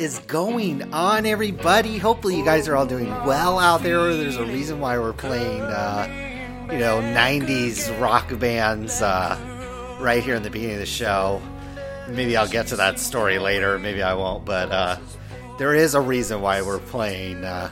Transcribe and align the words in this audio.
is 0.00 0.18
going 0.20 0.94
on, 0.94 1.26
everybody? 1.26 1.98
Hopefully, 1.98 2.34
you 2.34 2.42
guys 2.42 2.66
are 2.68 2.74
all 2.74 2.86
doing 2.86 3.10
well 3.26 3.58
out 3.58 3.82
there. 3.82 4.16
There's 4.16 4.38
a 4.38 4.46
reason 4.46 4.80
why 4.80 4.98
we're 4.98 5.12
playing, 5.12 5.60
uh, 5.60 6.68
you 6.72 6.78
know, 6.78 7.02
90s 7.02 8.00
rock 8.00 8.38
bands 8.38 9.02
uh, 9.02 9.98
right 10.00 10.24
here 10.24 10.36
in 10.36 10.42
the 10.42 10.48
beginning 10.48 10.76
of 10.76 10.80
the 10.80 10.86
show. 10.86 11.42
Maybe 12.08 12.34
I'll 12.34 12.48
get 12.48 12.68
to 12.68 12.76
that 12.76 12.98
story 12.98 13.38
later. 13.38 13.78
Maybe 13.78 14.02
I 14.02 14.14
won't. 14.14 14.46
But 14.46 14.72
uh, 14.72 14.96
there 15.58 15.74
is 15.74 15.94
a 15.94 16.00
reason 16.00 16.40
why 16.40 16.62
we're 16.62 16.78
playing 16.78 17.44
uh, 17.44 17.70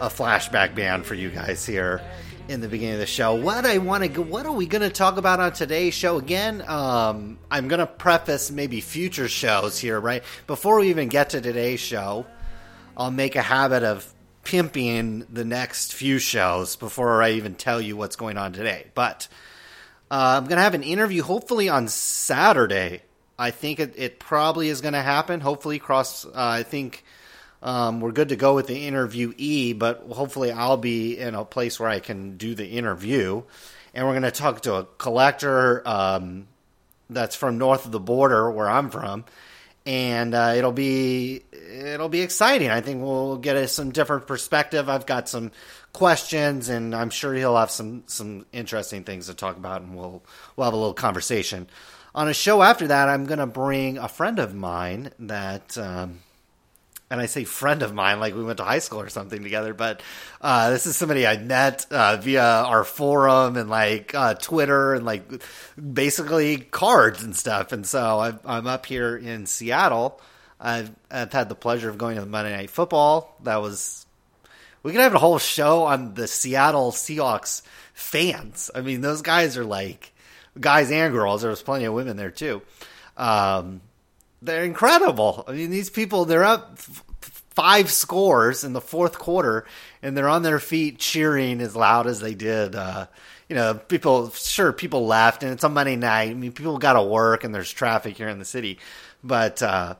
a 0.00 0.08
flashback 0.08 0.74
band 0.74 1.06
for 1.06 1.14
you 1.14 1.30
guys 1.30 1.64
here 1.64 2.02
in 2.50 2.60
the 2.60 2.68
beginning 2.68 2.94
of 2.94 3.00
the 3.00 3.06
show. 3.06 3.36
What 3.36 3.64
I 3.64 3.78
want 3.78 4.12
to, 4.12 4.22
what 4.22 4.44
are 4.44 4.52
we 4.52 4.66
going 4.66 4.82
to 4.82 4.90
talk 4.90 5.18
about 5.18 5.38
on 5.38 5.52
today's 5.52 5.94
show? 5.94 6.18
Again, 6.18 6.64
um, 6.66 7.38
I'm 7.48 7.68
going 7.68 7.78
to 7.78 7.86
preface 7.86 8.50
maybe 8.50 8.80
future 8.80 9.28
shows 9.28 9.78
here, 9.78 10.00
right? 10.00 10.24
Before 10.48 10.80
we 10.80 10.90
even 10.90 11.08
get 11.08 11.30
to 11.30 11.40
today's 11.40 11.78
show, 11.78 12.26
I'll 12.96 13.12
make 13.12 13.36
a 13.36 13.42
habit 13.42 13.84
of 13.84 14.12
pimping 14.42 15.26
the 15.30 15.44
next 15.44 15.94
few 15.94 16.18
shows 16.18 16.74
before 16.74 17.22
I 17.22 17.30
even 17.32 17.54
tell 17.54 17.80
you 17.80 17.96
what's 17.96 18.16
going 18.16 18.36
on 18.36 18.52
today. 18.52 18.88
But 18.94 19.28
uh, 20.10 20.38
I'm 20.38 20.44
going 20.44 20.56
to 20.56 20.62
have 20.64 20.74
an 20.74 20.82
interview 20.82 21.22
hopefully 21.22 21.68
on 21.68 21.86
Saturday. 21.86 23.02
I 23.38 23.52
think 23.52 23.78
it, 23.78 23.94
it 23.96 24.18
probably 24.18 24.68
is 24.68 24.80
going 24.80 24.94
to 24.94 25.02
happen. 25.02 25.40
Hopefully, 25.40 25.78
cross. 25.78 26.26
Uh, 26.26 26.30
I 26.34 26.64
think 26.64 27.04
um, 27.62 28.00
we're 28.00 28.12
good 28.12 28.30
to 28.30 28.36
go 28.36 28.54
with 28.54 28.66
the 28.66 28.88
interviewee, 28.88 29.78
but 29.78 30.04
hopefully, 30.10 30.50
I'll 30.50 30.78
be 30.78 31.18
in 31.18 31.34
a 31.34 31.44
place 31.44 31.78
where 31.78 31.88
I 31.88 32.00
can 32.00 32.36
do 32.36 32.54
the 32.54 32.66
interview. 32.66 33.42
And 33.92 34.06
we're 34.06 34.12
going 34.12 34.22
to 34.22 34.30
talk 34.30 34.62
to 34.62 34.74
a 34.76 34.84
collector 34.84 35.86
um, 35.86 36.46
that's 37.10 37.36
from 37.36 37.58
north 37.58 37.84
of 37.84 37.92
the 37.92 38.00
border, 38.00 38.50
where 38.50 38.70
I'm 38.70 38.88
from, 38.88 39.24
and 39.84 40.32
uh, 40.34 40.54
it'll 40.56 40.72
be 40.72 41.42
it'll 41.52 42.08
be 42.08 42.22
exciting. 42.22 42.70
I 42.70 42.80
think 42.80 43.02
we'll 43.02 43.36
get 43.36 43.56
a, 43.56 43.68
some 43.68 43.90
different 43.90 44.26
perspective. 44.26 44.88
I've 44.88 45.06
got 45.06 45.28
some 45.28 45.50
questions, 45.92 46.68
and 46.68 46.94
I'm 46.94 47.10
sure 47.10 47.34
he'll 47.34 47.56
have 47.56 47.70
some 47.70 48.04
some 48.06 48.46
interesting 48.52 49.04
things 49.04 49.26
to 49.26 49.34
talk 49.34 49.56
about, 49.56 49.82
and 49.82 49.96
we'll 49.96 50.22
we'll 50.56 50.64
have 50.64 50.74
a 50.74 50.78
little 50.78 50.94
conversation. 50.94 51.68
On 52.14 52.26
a 52.26 52.34
show 52.34 52.62
after 52.62 52.86
that, 52.86 53.08
I'm 53.08 53.26
going 53.26 53.38
to 53.38 53.46
bring 53.46 53.98
a 53.98 54.08
friend 54.08 54.38
of 54.38 54.54
mine 54.54 55.10
that. 55.18 55.76
Um, 55.76 56.20
and 57.10 57.20
I 57.20 57.26
say 57.26 57.44
friend 57.44 57.82
of 57.82 57.92
mine, 57.92 58.20
like 58.20 58.36
we 58.36 58.44
went 58.44 58.58
to 58.58 58.64
high 58.64 58.78
school 58.78 59.00
or 59.00 59.08
something 59.08 59.42
together. 59.42 59.74
But 59.74 60.00
uh, 60.40 60.70
this 60.70 60.86
is 60.86 60.96
somebody 60.96 61.26
I 61.26 61.38
met 61.38 61.86
uh, 61.90 62.16
via 62.18 62.44
our 62.44 62.84
forum 62.84 63.56
and 63.56 63.68
like 63.68 64.14
uh, 64.14 64.34
Twitter 64.34 64.94
and 64.94 65.04
like 65.04 65.24
basically 65.76 66.58
cards 66.58 67.24
and 67.24 67.34
stuff. 67.34 67.72
And 67.72 67.84
so 67.84 68.20
I've, 68.20 68.46
I'm 68.46 68.68
up 68.68 68.86
here 68.86 69.16
in 69.16 69.46
Seattle. 69.46 70.20
I've, 70.60 70.92
I've 71.10 71.32
had 71.32 71.48
the 71.48 71.54
pleasure 71.56 71.90
of 71.90 71.98
going 71.98 72.14
to 72.14 72.20
the 72.20 72.28
Monday 72.28 72.56
Night 72.56 72.70
Football. 72.70 73.36
That 73.42 73.60
was 73.60 74.06
we 74.84 74.92
could 74.92 75.00
have 75.00 75.14
a 75.14 75.18
whole 75.18 75.38
show 75.38 75.84
on 75.84 76.14
the 76.14 76.28
Seattle 76.28 76.92
Seahawks 76.92 77.62
fans. 77.92 78.70
I 78.72 78.82
mean, 78.82 79.00
those 79.00 79.22
guys 79.22 79.58
are 79.58 79.64
like 79.64 80.12
guys 80.58 80.92
and 80.92 81.12
girls. 81.12 81.42
There 81.42 81.50
was 81.50 81.62
plenty 81.62 81.86
of 81.86 81.94
women 81.94 82.16
there 82.16 82.30
too. 82.30 82.62
Um, 83.16 83.80
they're 84.42 84.64
incredible. 84.64 85.44
I 85.46 85.52
mean, 85.52 85.70
these 85.70 85.90
people, 85.90 86.24
they're 86.24 86.44
up 86.44 86.72
f- 86.78 87.04
five 87.50 87.90
scores 87.90 88.64
in 88.64 88.72
the 88.72 88.80
fourth 88.80 89.18
quarter, 89.18 89.66
and 90.02 90.16
they're 90.16 90.28
on 90.28 90.42
their 90.42 90.60
feet 90.60 90.98
cheering 90.98 91.60
as 91.60 91.76
loud 91.76 92.06
as 92.06 92.20
they 92.20 92.34
did. 92.34 92.74
Uh, 92.74 93.06
you 93.48 93.56
know, 93.56 93.74
people, 93.74 94.30
sure, 94.30 94.72
people 94.72 95.06
left, 95.06 95.42
and 95.42 95.52
it's 95.52 95.64
a 95.64 95.68
Monday 95.68 95.96
night. 95.96 96.30
I 96.30 96.34
mean, 96.34 96.52
people 96.52 96.78
got 96.78 96.94
to 96.94 97.02
work, 97.02 97.44
and 97.44 97.54
there's 97.54 97.70
traffic 97.70 98.16
here 98.16 98.28
in 98.28 98.38
the 98.38 98.44
city. 98.44 98.78
But, 99.24 99.60
uh, 99.60 99.96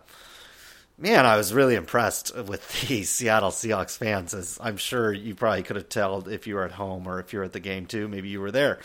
man, 0.97 1.27
I 1.27 1.37
was 1.37 1.53
really 1.53 1.75
impressed 1.75 2.35
with 2.37 2.81
the 2.89 3.03
Seattle 3.03 3.51
Seahawks 3.51 3.97
fans, 3.99 4.35
as 4.35 4.59
I'm 4.63 4.77
sure 4.77 5.13
you 5.13 5.35
probably 5.35 5.65
could 5.65 5.77
have 5.77 5.89
told 5.89 6.29
if 6.29 6.47
you 6.47 6.55
were 6.55 6.65
at 6.65 6.73
home 6.73 7.07
or 7.07 7.21
if 7.21 7.33
you 7.33 7.41
were 7.41 7.45
at 7.45 7.53
the 7.53 7.61
game 7.61 7.87
too. 7.87 8.09
Maybe 8.09 8.29
you 8.29 8.41
were 8.41 8.53
there. 8.53 8.79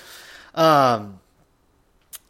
Um, 0.56 1.20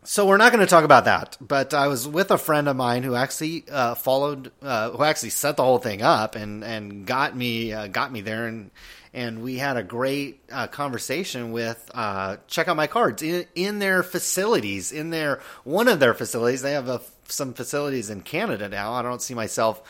so 0.05 0.25
we're 0.27 0.37
not 0.37 0.51
going 0.51 0.63
to 0.65 0.69
talk 0.69 0.83
about 0.83 1.05
that, 1.05 1.37
but 1.41 1.73
I 1.73 1.87
was 1.87 2.07
with 2.07 2.31
a 2.31 2.37
friend 2.37 2.69
of 2.69 2.75
mine 2.75 3.03
who 3.03 3.15
actually 3.15 3.65
uh, 3.69 3.95
followed, 3.95 4.51
uh, 4.61 4.91
who 4.91 5.03
actually 5.03 5.31
set 5.31 5.57
the 5.57 5.63
whole 5.63 5.79
thing 5.79 6.01
up 6.01 6.35
and 6.35 6.63
and 6.63 7.05
got 7.05 7.35
me 7.35 7.73
uh, 7.73 7.87
got 7.87 8.11
me 8.11 8.21
there, 8.21 8.47
and 8.47 8.71
and 9.13 9.41
we 9.41 9.57
had 9.57 9.77
a 9.77 9.83
great 9.83 10.41
uh, 10.51 10.67
conversation 10.67 11.51
with 11.51 11.89
uh, 11.93 12.37
check 12.47 12.67
out 12.67 12.75
my 12.75 12.87
cards 12.87 13.23
in 13.23 13.45
in 13.55 13.79
their 13.79 14.03
facilities, 14.03 14.91
in 14.91 15.09
their 15.09 15.41
one 15.63 15.87
of 15.87 15.99
their 15.99 16.13
facilities. 16.13 16.61
They 16.61 16.73
have 16.73 16.87
a, 16.87 17.01
some 17.27 17.53
facilities 17.53 18.09
in 18.09 18.21
Canada 18.21 18.69
now. 18.69 18.93
I 18.93 19.01
don't 19.01 19.21
see 19.21 19.33
myself. 19.33 19.81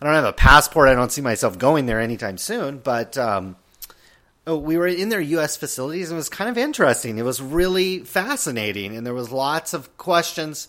I 0.00 0.06
don't 0.06 0.14
have 0.14 0.24
a 0.24 0.32
passport. 0.32 0.88
I 0.88 0.94
don't 0.94 1.12
see 1.12 1.22
myself 1.22 1.58
going 1.58 1.86
there 1.86 2.00
anytime 2.00 2.38
soon, 2.38 2.78
but. 2.78 3.18
Um, 3.18 3.56
Oh, 4.48 4.56
we 4.56 4.78
were 4.78 4.86
in 4.86 5.10
their 5.10 5.20
U.S. 5.20 5.58
facilities, 5.58 6.08
and 6.08 6.16
it 6.16 6.16
was 6.16 6.30
kind 6.30 6.48
of 6.48 6.56
interesting. 6.56 7.18
It 7.18 7.22
was 7.22 7.42
really 7.42 7.98
fascinating, 7.98 8.96
and 8.96 9.06
there 9.06 9.12
was 9.12 9.30
lots 9.30 9.74
of 9.74 9.94
questions 9.98 10.68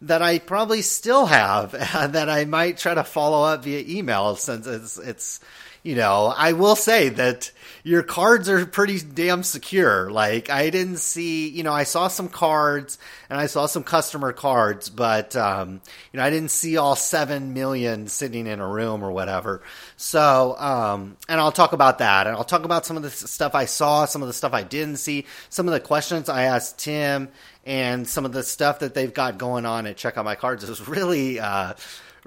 that 0.00 0.22
I 0.22 0.38
probably 0.38 0.80
still 0.80 1.26
have 1.26 1.72
that 2.12 2.30
I 2.30 2.46
might 2.46 2.78
try 2.78 2.94
to 2.94 3.04
follow 3.04 3.42
up 3.42 3.64
via 3.64 3.84
email 3.86 4.34
since 4.36 4.66
it's 4.66 4.96
it's 4.96 5.40
you 5.82 5.94
know 5.94 6.32
I 6.36 6.52
will 6.52 6.76
say 6.76 7.08
that 7.10 7.50
your 7.84 8.02
cards 8.02 8.48
are 8.48 8.66
pretty 8.66 9.00
damn 9.00 9.42
secure. 9.42 10.10
Like 10.10 10.50
I 10.50 10.70
didn't 10.70 10.98
see 10.98 11.48
you 11.48 11.62
know 11.62 11.72
I 11.72 11.84
saw 11.84 12.08
some 12.08 12.28
cards 12.28 12.98
and 13.30 13.40
I 13.40 13.46
saw 13.46 13.66
some 13.66 13.84
customer 13.84 14.32
cards, 14.32 14.90
but 14.90 15.36
um, 15.36 15.80
you 16.12 16.18
know 16.18 16.24
I 16.24 16.30
didn't 16.30 16.50
see 16.50 16.76
all 16.76 16.96
seven 16.96 17.54
million 17.54 18.08
sitting 18.08 18.46
in 18.46 18.60
a 18.60 18.68
room 18.68 19.02
or 19.02 19.10
whatever. 19.12 19.62
So 19.96 20.56
um, 20.58 21.16
and 21.28 21.40
I'll 21.40 21.52
talk 21.52 21.72
about 21.72 21.98
that 21.98 22.26
and 22.26 22.36
I'll 22.36 22.44
talk 22.44 22.64
about 22.64 22.86
some 22.86 22.96
of 22.96 23.02
the 23.02 23.10
stuff 23.10 23.54
I 23.54 23.64
saw, 23.64 24.04
some 24.04 24.22
of 24.22 24.28
the 24.28 24.34
stuff 24.34 24.52
I 24.52 24.62
didn't 24.62 24.96
see, 24.96 25.26
some 25.48 25.66
of 25.66 25.72
the 25.72 25.80
questions 25.80 26.28
I 26.28 26.44
asked 26.44 26.78
Tim 26.78 27.28
and 27.68 28.08
some 28.08 28.24
of 28.24 28.32
the 28.32 28.42
stuff 28.42 28.78
that 28.78 28.94
they've 28.94 29.12
got 29.12 29.36
going 29.36 29.66
on 29.66 29.86
at 29.86 29.98
Check 29.98 30.16
Out 30.16 30.24
My 30.24 30.36
Cards 30.36 30.64
is 30.64 30.88
really, 30.88 31.38
uh, 31.38 31.74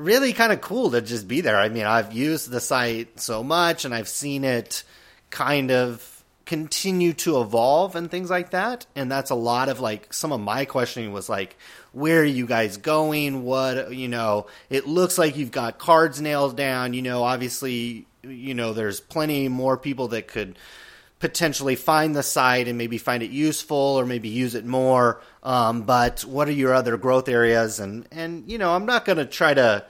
really 0.02 0.34
kind 0.34 0.52
of 0.52 0.62
cool 0.62 0.92
to 0.92 1.02
just 1.02 1.28
be 1.28 1.42
there. 1.42 1.58
I 1.58 1.70
mean, 1.70 1.86
I've 1.86 2.14
used 2.14 2.50
the 2.50 2.60
site 2.60 3.20
so 3.20 3.44
much 3.44 3.86
and 3.86 3.94
I've 3.94 4.08
seen 4.08 4.44
it 4.44 4.84
kind 5.30 5.72
of 5.72 6.24
continue 6.46 7.14
to 7.14 7.40
evolve 7.40 7.96
and 7.96 8.12
things 8.12 8.30
like 8.30 8.52
that. 8.52 8.86
And 8.96 9.12
that's 9.12 9.30
a 9.30 9.36
lot 9.36 9.70
of 9.70 9.80
like 9.80 10.14
some 10.14 10.32
of 10.32 10.42
my 10.42 10.66
questioning 10.66 11.14
was 11.14 11.30
like, 11.30 11.56
where 11.94 12.22
are 12.22 12.26
you 12.26 12.46
guys 12.46 12.78
going? 12.78 13.44
What, 13.44 13.94
you 13.94 14.08
know, 14.08 14.48
it 14.70 14.88
looks 14.88 15.18
like 15.18 15.38
you've 15.38 15.52
got 15.52 15.80
cards 15.80 16.20
nailed 16.20 16.58
down. 16.58 16.94
You 16.94 17.04
know, 17.04 17.24
obviously, 17.24 18.06
you 18.24 18.54
know, 18.54 18.74
there's 18.74 19.00
plenty 19.00 19.48
more 19.48 19.78
people 19.78 20.10
that 20.10 20.28
could 20.28 20.58
potentially 21.20 21.76
find 21.76 22.16
the 22.16 22.24
site 22.24 22.68
and 22.68 22.78
maybe 22.78 22.98
find 22.98 23.22
it 23.24 23.30
useful 23.30 23.78
or 23.78 24.06
maybe 24.06 24.28
use 24.28 24.56
it 24.56 24.66
more. 24.66 25.22
Um, 25.44 25.84
but 25.84 26.22
what 26.22 26.48
are 26.48 26.54
your 26.54 26.74
other 26.74 26.98
growth 26.98 27.28
areas? 27.28 27.80
And 27.80 28.08
and 28.12 28.48
you 28.48 28.58
know, 28.58 28.74
I'm 28.74 28.86
not 28.86 29.06
going 29.06 29.18
to 29.18 29.26
try 29.26 29.54
to 29.54 29.86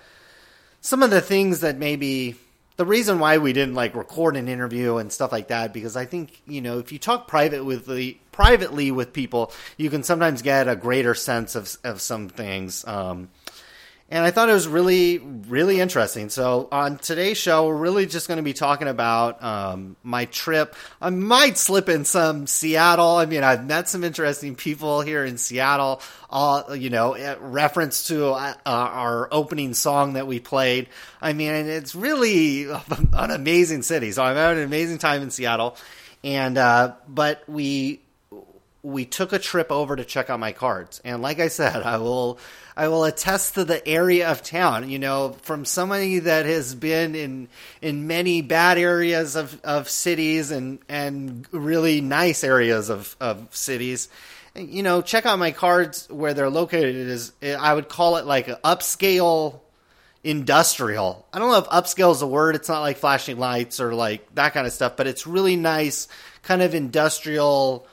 some 0.82 1.04
of 1.04 1.10
the 1.10 1.22
things 1.22 1.60
that 1.62 1.78
maybe 1.78 2.36
the 2.78 2.86
reason 2.86 3.20
why 3.20 3.38
we 3.38 3.54
didn't 3.54 3.76
like 3.76 3.96
record 3.96 4.36
an 4.36 4.48
interview 4.48 4.98
and 4.98 5.12
stuff 5.12 5.32
like 5.32 5.50
that 5.50 5.74
because 5.74 5.96
I 5.96 6.06
think 6.06 6.42
you 6.48 6.62
know 6.62 6.80
if 6.80 6.92
you 6.92 7.00
talk 7.00 7.28
private 7.28 7.64
with 7.64 7.86
the 7.86 8.18
privately 8.32 8.92
with 8.92 9.14
people, 9.14 9.52
you 9.78 9.90
can 9.90 10.04
sometimes 10.04 10.42
get 10.42 10.68
a 10.68 10.76
greater 10.76 11.14
sense 11.14 11.56
of 11.56 11.78
of 11.84 12.02
some 12.02 12.30
things. 12.30 12.86
Um, 12.88 13.30
and 14.12 14.26
I 14.26 14.32
thought 14.32 14.50
it 14.50 14.54
was 14.54 14.68
really, 14.68 15.20
really 15.20 15.80
interesting. 15.80 16.30
So 16.30 16.68
on 16.70 16.98
today's 16.98 17.38
show, 17.38 17.68
we're 17.68 17.78
really 17.78 18.06
just 18.06 18.28
going 18.28 18.40
to 18.40 18.44
be 18.44 18.52
talking 18.52 18.90
about 18.90 19.42
um, 19.42 19.96
my 20.04 20.26
trip. 20.26 20.76
I 21.00 21.10
might 21.12 21.58
slip 21.58 21.88
in 21.88 22.04
some 22.04 22.46
Seattle. 22.46 23.16
I 23.16 23.26
mean, 23.26 23.46
I've 23.46 23.66
met 23.66 23.88
some 23.88 24.04
interesting 24.04 24.56
people 24.56 25.00
here 25.00 25.24
in 25.24 25.38
Seattle. 25.38 26.02
All 26.30 26.76
you 26.76 26.90
know, 26.90 27.38
reference 27.40 28.08
to 28.08 28.32
uh, 28.32 28.56
our 28.66 29.30
opening 29.32 29.74
song 29.74 30.14
that 30.14 30.28
we 30.28 30.42
played. 30.42 30.90
I 31.22 31.32
mean, 31.32 31.52
it's 31.68 31.96
really 31.96 32.70
an 33.14 33.32
amazing 33.32 33.82
city. 33.82 34.12
So 34.12 34.24
I'm 34.24 34.36
having 34.36 34.58
an 34.58 34.66
amazing 34.66 34.98
time 34.98 35.22
in 35.22 35.32
Seattle, 35.32 35.78
and 36.22 36.58
uh, 36.58 36.96
but 37.08 37.48
we 37.48 38.02
we 38.84 39.06
took 39.06 39.32
a 39.32 39.40
trip 39.40 39.72
over 39.72 39.96
to 39.96 40.04
check 40.04 40.30
out 40.30 40.40
my 40.40 40.52
cards. 40.52 41.02
And 41.06 41.22
like 41.22 41.40
I 41.40 41.48
said, 41.48 41.76
I 41.84 41.98
will 41.98 42.40
I 42.82 42.88
will 42.88 43.04
attest 43.04 43.54
to 43.54 43.64
the 43.64 43.88
area 43.88 44.32
of 44.32 44.42
town. 44.42 44.90
You 44.90 44.98
know, 44.98 45.36
from 45.44 45.66
somebody 45.66 46.18
that 46.18 46.48
has 46.48 46.74
been 46.74 47.14
in 47.14 47.48
in 47.80 48.08
many 48.08 48.42
bad 48.42 48.80
areas 48.80 49.36
of, 49.36 49.62
of 49.64 49.88
cities 49.88 50.50
and 50.50 50.80
and 50.90 51.48
really 51.52 52.02
nice 52.02 52.44
areas 52.44 52.90
of, 52.90 53.16
of 53.20 53.56
cities. 53.56 54.10
You 54.56 54.82
know, 54.82 55.04
check 55.04 55.28
out 55.28 55.38
my 55.38 55.52
cards 55.52 56.08
where 56.10 56.34
they're 56.34 56.50
located. 56.50 56.96
It 56.96 57.08
is 57.08 57.34
I 57.44 57.72
would 57.72 57.88
call 57.88 58.18
it 58.18 58.26
like 58.26 58.48
upscale 58.48 59.60
industrial. 60.24 61.28
I 61.32 61.38
don't 61.38 61.52
know 61.52 61.60
if 61.60 61.66
upscale 61.66 62.14
is 62.14 62.24
a 62.24 62.28
word. 62.28 62.56
It's 62.56 62.68
not 62.68 62.82
like 62.82 62.98
flashing 62.98 63.38
lights 63.38 63.80
or 63.80 63.94
like 63.94 64.34
that 64.34 64.56
kind 64.56 64.66
of 64.66 64.74
stuff, 64.74 64.98
but 64.98 65.06
it's 65.06 65.28
really 65.28 65.56
nice, 65.56 66.08
kind 66.42 66.64
of 66.64 66.74
industrial 66.74 67.86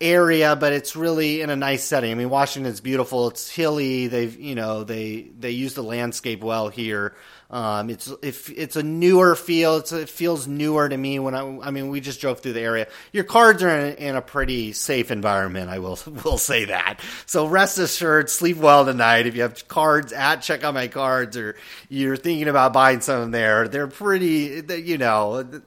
area, 0.00 0.56
but 0.56 0.72
it's 0.72 0.96
really 0.96 1.42
in 1.42 1.50
a 1.50 1.56
nice 1.56 1.84
setting. 1.84 2.10
I 2.10 2.14
mean, 2.14 2.30
Washington's 2.30 2.80
beautiful. 2.80 3.28
It's 3.28 3.50
hilly. 3.50 4.06
They've 4.06 4.38
you 4.38 4.54
know 4.54 4.84
they 4.84 5.30
they 5.38 5.50
use 5.50 5.74
the 5.74 5.82
landscape 5.82 6.42
well 6.42 6.68
here. 6.68 7.14
Um, 7.50 7.90
it's 7.90 8.12
if 8.22 8.48
it's 8.48 8.76
a 8.76 8.82
newer 8.82 9.34
feel. 9.34 9.78
It's, 9.78 9.92
it 9.92 10.08
feels 10.08 10.46
newer 10.46 10.88
to 10.88 10.96
me 10.96 11.18
when 11.18 11.34
I. 11.34 11.40
I 11.66 11.70
mean, 11.72 11.88
we 11.88 12.00
just 12.00 12.20
drove 12.20 12.40
through 12.40 12.52
the 12.52 12.60
area. 12.60 12.86
Your 13.12 13.24
cards 13.24 13.62
are 13.62 13.68
in, 13.68 13.96
in 13.96 14.16
a 14.16 14.22
pretty 14.22 14.72
safe 14.72 15.10
environment. 15.10 15.68
I 15.68 15.80
will 15.80 15.98
will 16.24 16.38
say 16.38 16.66
that. 16.66 17.00
So 17.26 17.46
rest 17.46 17.78
assured, 17.78 18.30
sleep 18.30 18.56
well 18.56 18.84
tonight. 18.84 19.26
If 19.26 19.34
you 19.34 19.42
have 19.42 19.66
cards 19.66 20.12
at 20.12 20.42
check 20.42 20.62
out 20.62 20.74
my 20.74 20.86
cards, 20.86 21.36
or 21.36 21.56
you're 21.88 22.16
thinking 22.16 22.46
about 22.46 22.72
buying 22.72 23.00
some 23.00 23.32
there, 23.32 23.66
they're 23.66 23.88
pretty. 23.88 24.62
You 24.82 24.98
know, 24.98 25.62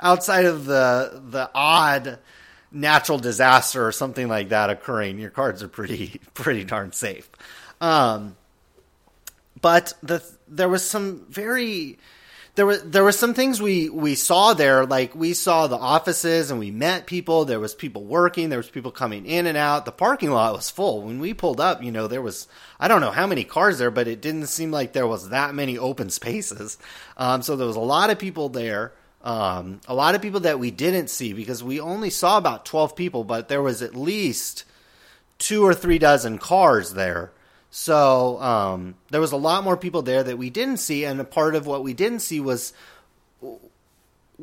outside 0.00 0.46
of 0.46 0.64
the 0.64 1.22
the 1.28 1.50
odd 1.54 2.18
natural 2.72 3.18
disaster 3.18 3.86
or 3.86 3.92
something 3.92 4.28
like 4.28 4.50
that 4.50 4.70
occurring, 4.70 5.18
your 5.18 5.30
cards 5.30 5.62
are 5.62 5.68
pretty 5.68 6.20
pretty 6.34 6.64
darn 6.64 6.92
safe. 6.92 7.28
Um, 7.80 8.36
but 9.60 9.92
the 10.02 10.22
there 10.48 10.68
was 10.68 10.88
some 10.88 11.26
very 11.28 11.98
there 12.56 12.64
were 12.64 12.78
there 12.78 13.04
were 13.04 13.12
some 13.12 13.34
things 13.34 13.60
we 13.60 13.90
we 13.90 14.14
saw 14.14 14.54
there. 14.54 14.86
Like 14.86 15.14
we 15.14 15.34
saw 15.34 15.66
the 15.66 15.76
offices 15.76 16.50
and 16.50 16.58
we 16.58 16.70
met 16.70 17.06
people. 17.06 17.44
There 17.44 17.60
was 17.60 17.74
people 17.74 18.04
working. 18.04 18.48
There 18.48 18.58
was 18.58 18.70
people 18.70 18.90
coming 18.90 19.26
in 19.26 19.46
and 19.46 19.58
out. 19.58 19.84
The 19.84 19.92
parking 19.92 20.30
lot 20.30 20.54
was 20.54 20.70
full. 20.70 21.02
When 21.02 21.20
we 21.20 21.34
pulled 21.34 21.60
up 21.60 21.82
you 21.82 21.92
know 21.92 22.06
there 22.06 22.22
was 22.22 22.48
i 22.80 22.88
don't 22.88 23.00
know 23.00 23.10
how 23.10 23.26
many 23.26 23.44
cars 23.44 23.78
there 23.78 23.90
but 23.90 24.08
it 24.08 24.20
didn't 24.20 24.46
seem 24.46 24.70
like 24.70 24.92
there 24.92 25.06
was 25.06 25.28
that 25.28 25.54
many 25.54 25.78
open 25.78 26.10
spaces. 26.10 26.78
Um, 27.16 27.42
so 27.42 27.56
there 27.56 27.66
was 27.66 27.76
a 27.76 27.80
lot 27.80 28.10
of 28.10 28.18
people 28.18 28.48
there 28.48 28.92
um, 29.26 29.80
a 29.88 29.94
lot 29.94 30.14
of 30.14 30.22
people 30.22 30.40
that 30.40 30.60
we 30.60 30.70
didn't 30.70 31.10
see 31.10 31.32
because 31.32 31.62
we 31.62 31.80
only 31.80 32.10
saw 32.10 32.38
about 32.38 32.64
12 32.64 32.94
people, 32.94 33.24
but 33.24 33.48
there 33.48 33.60
was 33.60 33.82
at 33.82 33.96
least 33.96 34.64
two 35.38 35.66
or 35.66 35.74
three 35.74 35.98
dozen 35.98 36.38
cars 36.38 36.94
there. 36.94 37.32
So 37.68 38.40
um, 38.40 38.94
there 39.10 39.20
was 39.20 39.32
a 39.32 39.36
lot 39.36 39.64
more 39.64 39.76
people 39.76 40.02
there 40.02 40.22
that 40.22 40.38
we 40.38 40.48
didn't 40.48 40.76
see, 40.76 41.04
and 41.04 41.20
a 41.20 41.24
part 41.24 41.56
of 41.56 41.66
what 41.66 41.82
we 41.82 41.92
didn't 41.92 42.20
see 42.20 42.38
was 42.38 42.72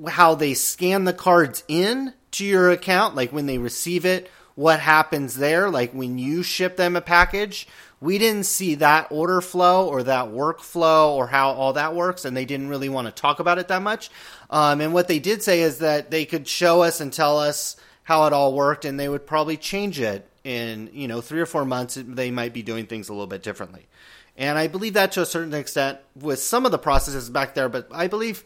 how 0.06 0.36
they 0.36 0.54
scan 0.54 1.06
the 1.06 1.14
cards 1.14 1.64
in 1.70 2.14
to 2.32 2.44
your 2.46 2.70
account, 2.70 3.16
like 3.16 3.32
when 3.32 3.46
they 3.46 3.60
receive 3.60 4.06
it, 4.06 4.30
what 4.56 4.82
happens 4.82 5.36
there, 5.36 5.70
like 5.70 5.94
when 5.94 6.18
you 6.18 6.44
ship 6.44 6.76
them 6.76 6.98
a 6.98 7.02
package 7.02 7.70
we 8.04 8.18
didn't 8.18 8.44
see 8.44 8.76
that 8.76 9.08
order 9.12 9.40
flow 9.40 9.88
or 9.88 10.04
that 10.04 10.26
workflow 10.26 11.12
or 11.12 11.26
how 11.26 11.52
all 11.52 11.72
that 11.74 11.96
works, 11.96 12.26
and 12.26 12.36
they 12.36 12.44
didn't 12.44 12.68
really 12.68 12.90
want 12.90 13.08
to 13.08 13.14
talk 13.14 13.40
about 13.40 13.60
it 13.60 13.70
that 13.70 13.82
much. 13.82 14.12
Um, 14.50 14.82
and 14.82 14.94
what 14.94 15.08
they 15.08 15.20
did 15.20 15.42
say 15.42 15.62
is 15.62 15.78
that 15.78 16.12
they 16.12 16.26
could 16.26 16.46
show 16.46 16.82
us 16.82 17.00
and 17.00 17.14
tell 17.14 17.40
us 17.40 17.78
how 18.04 18.26
it 18.26 18.34
all 18.34 18.54
worked, 18.54 18.84
and 18.84 19.00
they 19.00 19.08
would 19.08 19.26
probably 19.26 19.56
change 19.56 20.02
it 20.02 20.30
in 20.44 20.90
you 20.92 21.08
know 21.08 21.22
three 21.22 21.40
or 21.40 21.46
four 21.46 21.64
months. 21.64 21.98
They 21.98 22.30
might 22.30 22.52
be 22.52 22.62
doing 22.62 22.88
things 22.88 23.08
a 23.08 23.14
little 23.14 23.26
bit 23.26 23.42
differently, 23.42 23.88
and 24.36 24.58
I 24.58 24.68
believe 24.68 24.96
that 24.96 25.14
to 25.14 25.22
a 25.22 25.26
certain 25.26 25.54
extent 25.54 25.98
with 26.14 26.40
some 26.40 26.66
of 26.66 26.74
the 26.74 26.78
processes 26.78 27.30
back 27.30 27.54
there. 27.54 27.70
But 27.70 27.88
I 27.90 28.08
believe, 28.08 28.44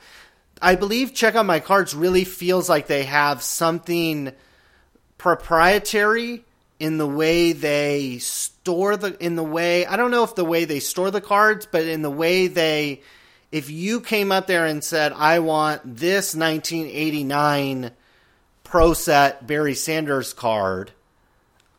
I 0.62 0.76
believe, 0.76 1.16
check 1.16 1.34
out 1.34 1.48
my 1.48 1.62
cards 1.62 1.96
really 1.96 2.26
feels 2.26 2.70
like 2.70 2.86
they 2.86 3.06
have 3.06 3.42
something 3.42 4.34
proprietary 5.18 6.46
in 6.80 6.98
the 6.98 7.08
way 7.08 7.54
they 7.54 8.20
store 8.20 8.98
the 8.98 9.18
in 9.24 9.36
the 9.36 9.44
way 9.44 9.86
I 9.86 9.96
don't 9.96 10.12
know 10.12 10.24
if 10.24 10.36
the 10.36 10.46
way 10.46 10.66
they 10.66 10.80
store 10.80 11.12
the 11.12 11.22
cards, 11.22 11.68
but 11.70 11.84
in 11.84 12.02
the 12.02 12.12
way 12.12 12.48
they 12.48 13.02
if 13.52 13.70
you 13.70 14.02
came 14.02 14.32
up 14.32 14.48
there 14.48 14.66
and 14.66 14.84
said 14.84 15.14
I 15.14 15.40
want 15.40 15.82
this 15.84 16.36
1989 16.36 17.92
Pro 18.64 18.94
Set 18.94 19.48
Barry 19.48 19.74
Sanders 19.74 20.34
card 20.34 20.92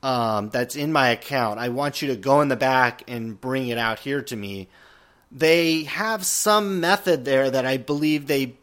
um, 0.03 0.49
that's 0.51 0.77
in 0.77 0.93
my 0.93 1.09
account, 1.09 1.59
I 1.59 1.69
want 1.69 2.01
you 2.01 2.09
to 2.09 2.17
go 2.17 2.41
in 2.41 2.49
the 2.49 2.57
back 2.57 3.03
and 3.09 3.41
bring 3.41 3.69
it 3.69 3.79
out 3.79 3.99
here 3.99 4.23
to 4.23 4.37
me. 4.37 4.69
They 5.31 5.85
have 5.85 6.25
some 6.25 6.81
method 6.81 7.25
there 7.25 7.51
that 7.51 7.67
I 7.67 7.77
believe 7.77 8.27
they 8.27 8.55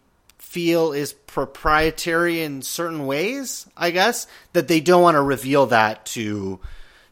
feel 0.55 0.93
is 0.93 1.11
proprietary 1.11 2.41
in 2.41 2.61
certain 2.61 3.05
ways, 3.05 3.67
I 3.75 3.91
guess, 3.91 4.25
that 4.53 4.69
they 4.69 4.79
don't 4.79 5.01
want 5.01 5.15
to 5.15 5.21
reveal 5.21 5.65
that 5.65 6.05
to 6.17 6.61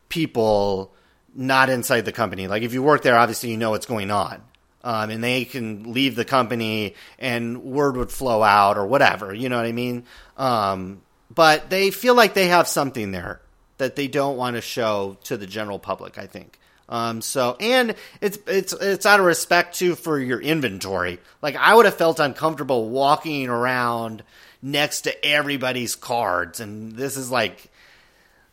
people 0.07 0.93
not 1.35 1.69
inside 1.69 2.05
the 2.05 2.13
company. 2.13 2.47
Like 2.47 2.63
if 2.63 2.73
you 2.73 2.81
work 2.81 3.01
there, 3.01 3.17
obviously 3.17 3.51
you 3.51 3.57
know 3.57 3.71
what's 3.71 3.85
going 3.85 4.11
on. 4.11 4.41
Um, 4.81 5.09
and 5.09 5.21
they 5.21 5.43
can 5.43 5.91
leave 5.91 6.15
the 6.15 6.23
company 6.23 6.95
and 7.19 7.65
word 7.65 7.97
would 7.97 8.13
flow 8.13 8.41
out 8.41 8.77
or 8.77 8.85
whatever, 8.85 9.33
you 9.33 9.49
know 9.49 9.57
what 9.57 9.65
I 9.65 9.73
mean? 9.73 10.05
Um, 10.37 11.01
but 11.29 11.69
they 11.69 11.91
feel 11.91 12.15
like 12.15 12.35
they 12.35 12.47
have 12.47 12.69
something 12.69 13.11
there 13.11 13.41
that 13.77 13.97
they 13.97 14.07
don't 14.07 14.37
want 14.37 14.55
to 14.55 14.61
show 14.61 15.17
to 15.25 15.35
the 15.35 15.47
general 15.47 15.79
public, 15.79 16.17
I 16.17 16.27
think. 16.27 16.59
Um, 16.89 17.21
so 17.21 17.55
and 17.59 17.95
it's 18.21 18.37
it's 18.45 18.73
it's 18.73 19.05
out 19.05 19.19
of 19.19 19.25
respect 19.25 19.75
too 19.75 19.95
for 19.95 20.19
your 20.19 20.41
inventory. 20.41 21.19
Like 21.41 21.55
I 21.55 21.73
would 21.73 21.85
have 21.85 21.95
felt 21.95 22.19
uncomfortable 22.19 22.89
walking 22.89 23.47
around 23.49 24.23
next 24.61 25.01
to 25.01 25.25
everybody's 25.25 25.95
cards, 25.95 26.59
and 26.59 26.93
this 26.93 27.17
is 27.17 27.31
like 27.31 27.71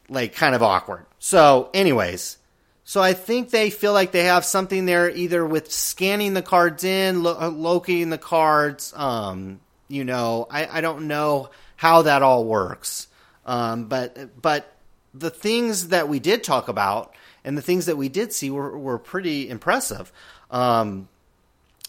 like 0.08 0.34
kind 0.34 0.54
of 0.54 0.62
awkward. 0.62 1.06
So, 1.18 1.70
anyways, 1.74 2.38
so 2.84 3.00
I 3.00 3.12
think 3.12 3.50
they 3.50 3.70
feel 3.70 3.92
like 3.92 4.10
they 4.10 4.24
have 4.24 4.44
something 4.44 4.86
there, 4.86 5.08
either 5.10 5.46
with 5.46 5.70
scanning 5.70 6.34
the 6.34 6.42
cards 6.42 6.82
in, 6.82 7.22
lo- 7.22 7.36
uh, 7.40 7.48
locating 7.48 8.10
the 8.10 8.18
cards. 8.18 8.92
Um, 8.96 9.60
you 9.88 10.04
know, 10.04 10.46
I, 10.50 10.78
I 10.78 10.80
don't 10.80 11.06
know 11.06 11.50
how 11.76 12.02
that 12.02 12.22
all 12.22 12.44
works, 12.44 13.06
um, 13.46 13.86
but 13.86 14.40
but 14.40 14.74
the 15.14 15.30
things 15.30 15.88
that 15.88 16.08
we 16.08 16.18
did 16.18 16.44
talk 16.44 16.68
about 16.68 17.14
and 17.44 17.56
the 17.56 17.62
things 17.62 17.86
that 17.86 17.96
we 17.96 18.08
did 18.08 18.32
see 18.32 18.50
were, 18.50 18.78
were 18.78 18.98
pretty 18.98 19.48
impressive. 19.48 20.12
Um, 20.50 21.08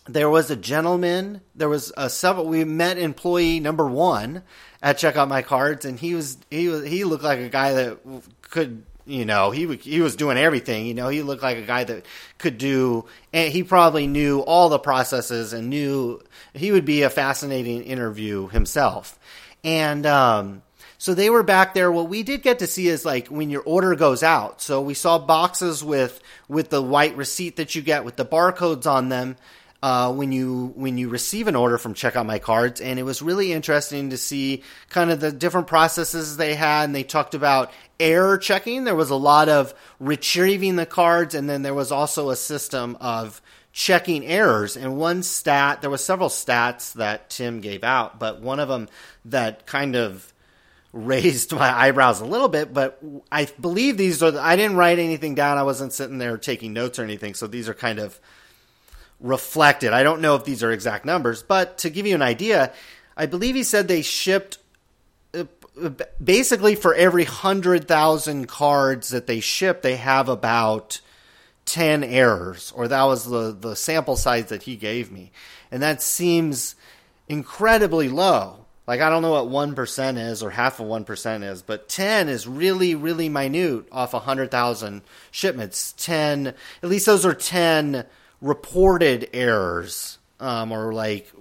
there 0.07 0.29
was 0.29 0.49
a 0.49 0.55
gentleman. 0.55 1.41
There 1.55 1.69
was 1.69 1.91
a 1.95 2.09
several. 2.09 2.47
We 2.47 2.63
met 2.63 2.97
employee 2.97 3.59
number 3.59 3.87
one 3.87 4.43
at 4.81 4.97
check 4.97 5.15
out 5.15 5.27
my 5.27 5.41
cards, 5.41 5.85
and 5.85 5.99
he 5.99 6.15
was 6.15 6.37
he 6.49 6.69
was 6.69 6.85
he 6.85 7.03
looked 7.03 7.23
like 7.23 7.39
a 7.39 7.49
guy 7.49 7.73
that 7.73 7.99
could 8.41 8.83
you 9.05 9.25
know 9.25 9.51
he 9.51 9.75
he 9.77 10.01
was 10.01 10.15
doing 10.15 10.37
everything. 10.37 10.85
You 10.87 10.95
know 10.95 11.09
he 11.09 11.21
looked 11.21 11.43
like 11.43 11.57
a 11.57 11.63
guy 11.65 11.83
that 11.83 12.05
could 12.39 12.57
do, 12.57 13.05
and 13.31 13.51
he 13.51 13.63
probably 13.63 14.07
knew 14.07 14.39
all 14.39 14.69
the 14.69 14.79
processes 14.79 15.53
and 15.53 15.69
knew 15.69 16.21
he 16.53 16.71
would 16.71 16.85
be 16.85 17.03
a 17.03 17.09
fascinating 17.09 17.83
interview 17.83 18.47
himself. 18.47 19.19
And 19.63 20.07
um, 20.07 20.63
so 21.01 21.15
they 21.15 21.31
were 21.31 21.41
back 21.41 21.73
there. 21.73 21.91
What 21.91 22.09
we 22.09 22.21
did 22.21 22.43
get 22.43 22.59
to 22.59 22.67
see 22.67 22.87
is 22.87 23.03
like 23.03 23.29
when 23.29 23.49
your 23.49 23.63
order 23.63 23.95
goes 23.95 24.21
out. 24.21 24.61
So 24.61 24.81
we 24.81 24.93
saw 24.93 25.17
boxes 25.17 25.83
with 25.83 26.21
with 26.47 26.69
the 26.69 26.79
white 26.79 27.17
receipt 27.17 27.55
that 27.55 27.73
you 27.73 27.81
get 27.81 28.05
with 28.05 28.17
the 28.17 28.25
barcodes 28.25 28.85
on 28.85 29.09
them. 29.09 29.35
uh, 29.83 30.13
when 30.13 30.31
you 30.31 30.73
when 30.75 30.97
you 30.97 31.09
receive 31.09 31.47
an 31.47 31.55
order 31.55 31.77
from 31.77 31.93
Check 31.93 32.15
Out 32.15 32.25
My 32.25 32.39
Cards, 32.39 32.81
and 32.81 32.99
it 32.99 33.03
was 33.03 33.21
really 33.21 33.51
interesting 33.51 34.11
to 34.11 34.17
see 34.17 34.63
kind 34.89 35.09
of 35.09 35.19
the 35.19 35.31
different 35.31 35.67
processes 35.67 36.37
they 36.37 36.53
had. 36.53 36.85
And 36.85 36.95
they 36.95 37.03
talked 37.03 37.33
about 37.33 37.71
error 37.99 38.37
checking. 38.37 38.83
There 38.83 38.95
was 38.95 39.09
a 39.09 39.15
lot 39.15 39.49
of 39.49 39.73
retrieving 39.99 40.75
the 40.75 40.85
cards, 40.85 41.33
and 41.33 41.49
then 41.49 41.63
there 41.63 41.73
was 41.73 41.91
also 41.91 42.29
a 42.29 42.35
system 42.35 42.95
of 43.01 43.41
checking 43.73 44.23
errors. 44.25 44.77
And 44.77 44.97
one 44.97 45.23
stat, 45.23 45.81
there 45.81 45.89
was 45.89 46.03
several 46.03 46.29
stats 46.29 46.93
that 46.93 47.29
Tim 47.29 47.59
gave 47.59 47.83
out, 47.83 48.19
but 48.19 48.41
one 48.41 48.59
of 48.59 48.69
them 48.69 48.87
that 49.25 49.65
kind 49.65 49.95
of 49.95 50.31
raised 50.93 51.53
my 51.55 51.71
eyebrows 51.71 52.21
a 52.21 52.25
little 52.25 52.49
bit. 52.49 52.73
But 52.73 53.01
I 53.31 53.45
believe 53.59 53.97
these 53.97 54.21
are. 54.23 54.37
I 54.39 54.55
didn't 54.55 54.77
write 54.77 54.99
anything 54.99 55.35
down. 55.35 55.57
I 55.57 55.63
wasn't 55.63 55.93
sitting 55.93 56.17
there 56.17 56.37
taking 56.37 56.73
notes 56.73 56.99
or 56.99 57.03
anything. 57.03 57.33
So 57.33 57.47
these 57.47 57.69
are 57.69 57.73
kind 57.73 57.99
of 57.99 58.19
reflected. 59.19 59.93
I 59.93 60.03
don't 60.03 60.21
know 60.21 60.35
if 60.35 60.45
these 60.45 60.63
are 60.63 60.71
exact 60.71 61.05
numbers, 61.05 61.43
but 61.43 61.79
to 61.79 61.89
give 61.89 62.07
you 62.07 62.15
an 62.15 62.21
idea, 62.21 62.73
I 63.15 63.27
believe 63.27 63.55
he 63.55 63.63
said 63.63 63.87
they 63.87 64.01
shipped 64.01 64.57
uh, 65.33 65.45
basically 66.21 66.75
for 66.75 66.93
every 66.93 67.23
100,000 67.23 68.47
cards 68.47 69.09
that 69.09 69.27
they 69.27 69.39
ship, 69.39 69.81
they 69.81 69.95
have 69.95 70.27
about 70.27 70.99
10 71.65 72.03
errors, 72.03 72.73
or 72.75 72.87
that 72.87 73.03
was 73.03 73.25
the, 73.25 73.55
the 73.57 73.75
sample 73.75 74.17
size 74.17 74.47
that 74.47 74.63
he 74.63 74.75
gave 74.75 75.11
me. 75.11 75.31
And 75.71 75.81
that 75.81 76.01
seems 76.01 76.75
incredibly 77.29 78.09
low. 78.09 78.60
Like, 78.87 78.99
I 78.99 79.09
don't 79.09 79.21
know 79.21 79.43
what 79.43 79.73
1% 79.75 80.17
is 80.17 80.43
or 80.43 80.49
half 80.49 80.79
of 80.79 80.87
1% 80.87 81.43
is, 81.43 81.61
but 81.61 81.87
10 81.87 82.29
is 82.29 82.47
really, 82.47 82.95
really 82.95 83.29
minute 83.29 83.85
off 83.91 84.13
100,000 84.13 85.01
shipments. 85.29 85.93
10, 85.97 86.47
at 86.47 86.55
least 86.83 87.05
those 87.05 87.25
are 87.25 87.33
10 87.33 88.05
reported 88.41 89.29
errors 89.33 90.17
um, 90.39 90.71
or 90.71 90.93
like 90.93 91.31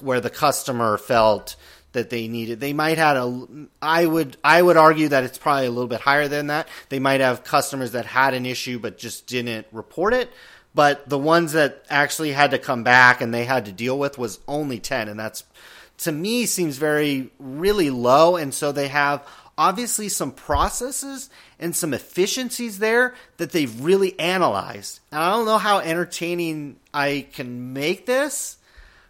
where 0.00 0.20
the 0.20 0.30
customer 0.30 0.96
felt 0.96 1.56
that 1.92 2.10
they 2.10 2.26
needed 2.26 2.58
they 2.58 2.72
might 2.72 2.98
have 2.98 3.16
a 3.16 3.46
i 3.80 4.04
would 4.04 4.36
i 4.42 4.60
would 4.60 4.76
argue 4.76 5.08
that 5.08 5.22
it's 5.22 5.38
probably 5.38 5.66
a 5.66 5.70
little 5.70 5.88
bit 5.88 6.00
higher 6.00 6.26
than 6.26 6.48
that 6.48 6.68
they 6.88 6.98
might 6.98 7.20
have 7.20 7.44
customers 7.44 7.92
that 7.92 8.04
had 8.04 8.34
an 8.34 8.46
issue 8.46 8.78
but 8.78 8.98
just 8.98 9.26
didn't 9.26 9.66
report 9.70 10.12
it 10.12 10.30
but 10.74 11.08
the 11.08 11.18
ones 11.18 11.52
that 11.52 11.84
actually 11.88 12.32
had 12.32 12.50
to 12.50 12.58
come 12.58 12.82
back 12.82 13.20
and 13.20 13.32
they 13.32 13.44
had 13.44 13.64
to 13.66 13.72
deal 13.72 13.96
with 13.96 14.18
was 14.18 14.40
only 14.48 14.80
10 14.80 15.08
and 15.08 15.18
that's 15.18 15.44
to 15.98 16.12
me 16.12 16.46
seems 16.46 16.76
very 16.76 17.30
really 17.38 17.90
low 17.90 18.36
and 18.36 18.52
so 18.52 18.72
they 18.72 18.88
have 18.88 19.26
obviously 19.56 20.08
some 20.08 20.32
processes 20.32 21.30
and 21.58 21.74
some 21.74 21.94
efficiencies 21.94 22.78
there 22.78 23.14
that 23.36 23.52
they've 23.52 23.80
really 23.80 24.18
analyzed. 24.18 25.00
And 25.12 25.22
I 25.22 25.30
don't 25.30 25.46
know 25.46 25.58
how 25.58 25.78
entertaining 25.78 26.76
I 26.92 27.26
can 27.32 27.72
make 27.72 28.06
this, 28.06 28.56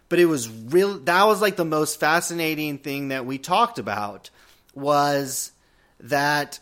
but 0.09 0.19
it 0.19 0.25
was 0.25 0.49
real 0.49 0.99
that 0.99 1.23
was 1.25 1.41
like 1.41 1.55
the 1.55 1.65
most 1.65 1.99
fascinating 1.99 2.77
thing 2.77 3.09
that 3.09 3.25
we 3.25 3.37
talked 3.37 3.79
about 3.79 4.29
was 4.73 5.51
that 5.99 6.59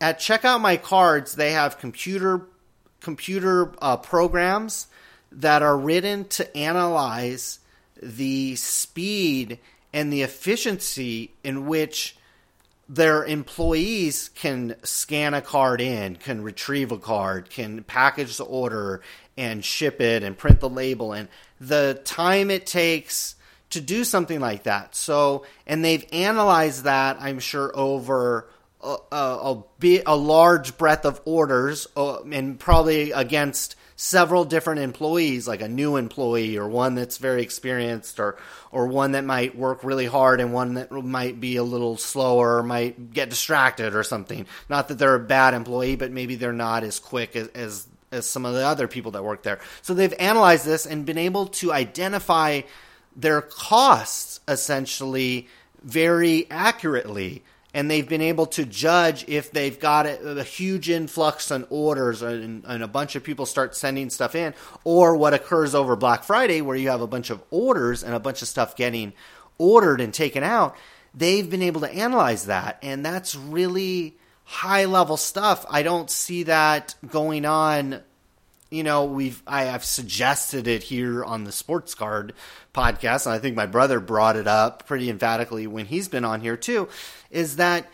at 0.00 0.18
checkout 0.18 0.60
my 0.60 0.76
cards 0.76 1.34
they 1.34 1.52
have 1.52 1.78
computer 1.78 2.46
computer 3.00 3.72
uh, 3.82 3.96
programs 3.96 4.86
that 5.30 5.62
are 5.62 5.76
written 5.76 6.26
to 6.28 6.56
analyze 6.56 7.58
the 8.02 8.56
speed 8.56 9.58
and 9.92 10.12
the 10.12 10.22
efficiency 10.22 11.32
in 11.42 11.66
which 11.66 12.16
their 12.88 13.24
employees 13.24 14.28
can 14.34 14.76
scan 14.82 15.34
a 15.34 15.40
card 15.40 15.80
in, 15.80 16.16
can 16.16 16.42
retrieve 16.42 16.92
a 16.92 16.98
card, 16.98 17.48
can 17.48 17.82
package 17.84 18.36
the 18.36 18.44
order 18.44 19.00
and 19.36 19.64
ship 19.64 20.00
it 20.00 20.22
and 20.22 20.36
print 20.36 20.60
the 20.60 20.68
label 20.68 21.12
and 21.12 21.28
the 21.60 22.00
time 22.04 22.50
it 22.50 22.66
takes 22.66 23.36
to 23.70 23.80
do 23.80 24.04
something 24.04 24.40
like 24.40 24.64
that. 24.64 24.94
So, 24.94 25.46
and 25.66 25.84
they've 25.84 26.04
analyzed 26.12 26.84
that, 26.84 27.16
I'm 27.20 27.38
sure, 27.38 27.72
over 27.74 28.48
a, 28.82 28.96
a, 29.10 29.64
a, 29.82 30.02
a 30.06 30.16
large 30.16 30.76
breadth 30.76 31.06
of 31.06 31.20
orders 31.24 31.86
uh, 31.96 32.20
and 32.22 32.58
probably 32.58 33.12
against 33.12 33.76
several 33.96 34.44
different 34.44 34.80
employees, 34.80 35.46
like 35.46 35.60
a 35.60 35.68
new 35.68 35.96
employee 35.96 36.56
or 36.56 36.68
one 36.68 36.94
that's 36.94 37.18
very 37.18 37.42
experienced 37.42 38.18
or 38.18 38.36
or 38.72 38.86
one 38.86 39.12
that 39.12 39.24
might 39.24 39.56
work 39.56 39.84
really 39.84 40.06
hard 40.06 40.40
and 40.40 40.52
one 40.52 40.74
that 40.74 40.90
might 40.90 41.40
be 41.40 41.56
a 41.56 41.62
little 41.62 41.96
slower 41.96 42.62
might 42.62 43.12
get 43.12 43.30
distracted 43.30 43.94
or 43.94 44.02
something. 44.02 44.46
Not 44.68 44.88
that 44.88 44.98
they're 44.98 45.14
a 45.14 45.20
bad 45.20 45.54
employee, 45.54 45.96
but 45.96 46.10
maybe 46.10 46.34
they're 46.34 46.52
not 46.52 46.82
as 46.82 46.98
quick 46.98 47.36
as, 47.36 47.48
as 47.48 47.86
as 48.10 48.26
some 48.26 48.46
of 48.46 48.54
the 48.54 48.64
other 48.64 48.88
people 48.88 49.12
that 49.12 49.24
work 49.24 49.42
there. 49.42 49.58
So 49.82 49.92
they've 49.92 50.14
analyzed 50.18 50.64
this 50.64 50.86
and 50.86 51.04
been 51.04 51.18
able 51.18 51.46
to 51.46 51.72
identify 51.72 52.62
their 53.16 53.42
costs 53.42 54.40
essentially 54.48 55.48
very 55.82 56.50
accurately 56.50 57.42
and 57.74 57.90
they've 57.90 58.08
been 58.08 58.22
able 58.22 58.46
to 58.46 58.64
judge 58.64 59.24
if 59.28 59.50
they've 59.50 59.78
got 59.78 60.06
a, 60.06 60.38
a 60.38 60.44
huge 60.44 60.88
influx 60.88 61.50
on 61.50 61.66
orders 61.68 62.22
and, 62.22 62.64
and, 62.64 62.82
a 62.84 62.88
bunch 62.88 63.16
of 63.16 63.24
people 63.24 63.44
start 63.44 63.74
sending 63.74 64.08
stuff 64.08 64.36
in, 64.36 64.54
or 64.84 65.16
what 65.16 65.34
occurs 65.34 65.74
over 65.74 65.96
Black 65.96 66.22
Friday 66.22 66.60
where 66.62 66.76
you 66.76 66.88
have 66.88 67.00
a 67.00 67.06
bunch 67.06 67.30
of 67.30 67.42
orders 67.50 68.04
and 68.04 68.14
a 68.14 68.20
bunch 68.20 68.40
of 68.40 68.48
stuff 68.48 68.76
getting 68.76 69.12
ordered 69.58 70.00
and 70.00 70.14
taken 70.14 70.44
out. 70.44 70.76
They've 71.12 71.48
been 71.48 71.62
able 71.62 71.80
to 71.82 71.92
analyze 71.92 72.46
that, 72.46 72.78
and 72.82 73.04
that's 73.04 73.34
really 73.34 74.16
high 74.44 74.84
level 74.84 75.16
stuff. 75.16 75.66
I 75.68 75.82
don't 75.82 76.10
see 76.10 76.44
that 76.44 76.94
going 77.06 77.44
on 77.44 78.02
you 78.74 78.82
know, 78.82 79.04
we've 79.04 79.42
I 79.46 79.64
have 79.64 79.84
suggested 79.84 80.66
it 80.66 80.82
here 80.82 81.24
on 81.24 81.44
the 81.44 81.52
Sports 81.52 81.94
Card 81.94 82.32
podcast, 82.74 83.26
and 83.26 83.34
I 83.34 83.38
think 83.38 83.54
my 83.54 83.66
brother 83.66 84.00
brought 84.00 84.36
it 84.36 84.48
up 84.48 84.86
pretty 84.86 85.08
emphatically 85.08 85.66
when 85.66 85.86
he's 85.86 86.08
been 86.08 86.24
on 86.24 86.40
here 86.40 86.56
too, 86.56 86.88
is 87.30 87.56
that 87.56 87.86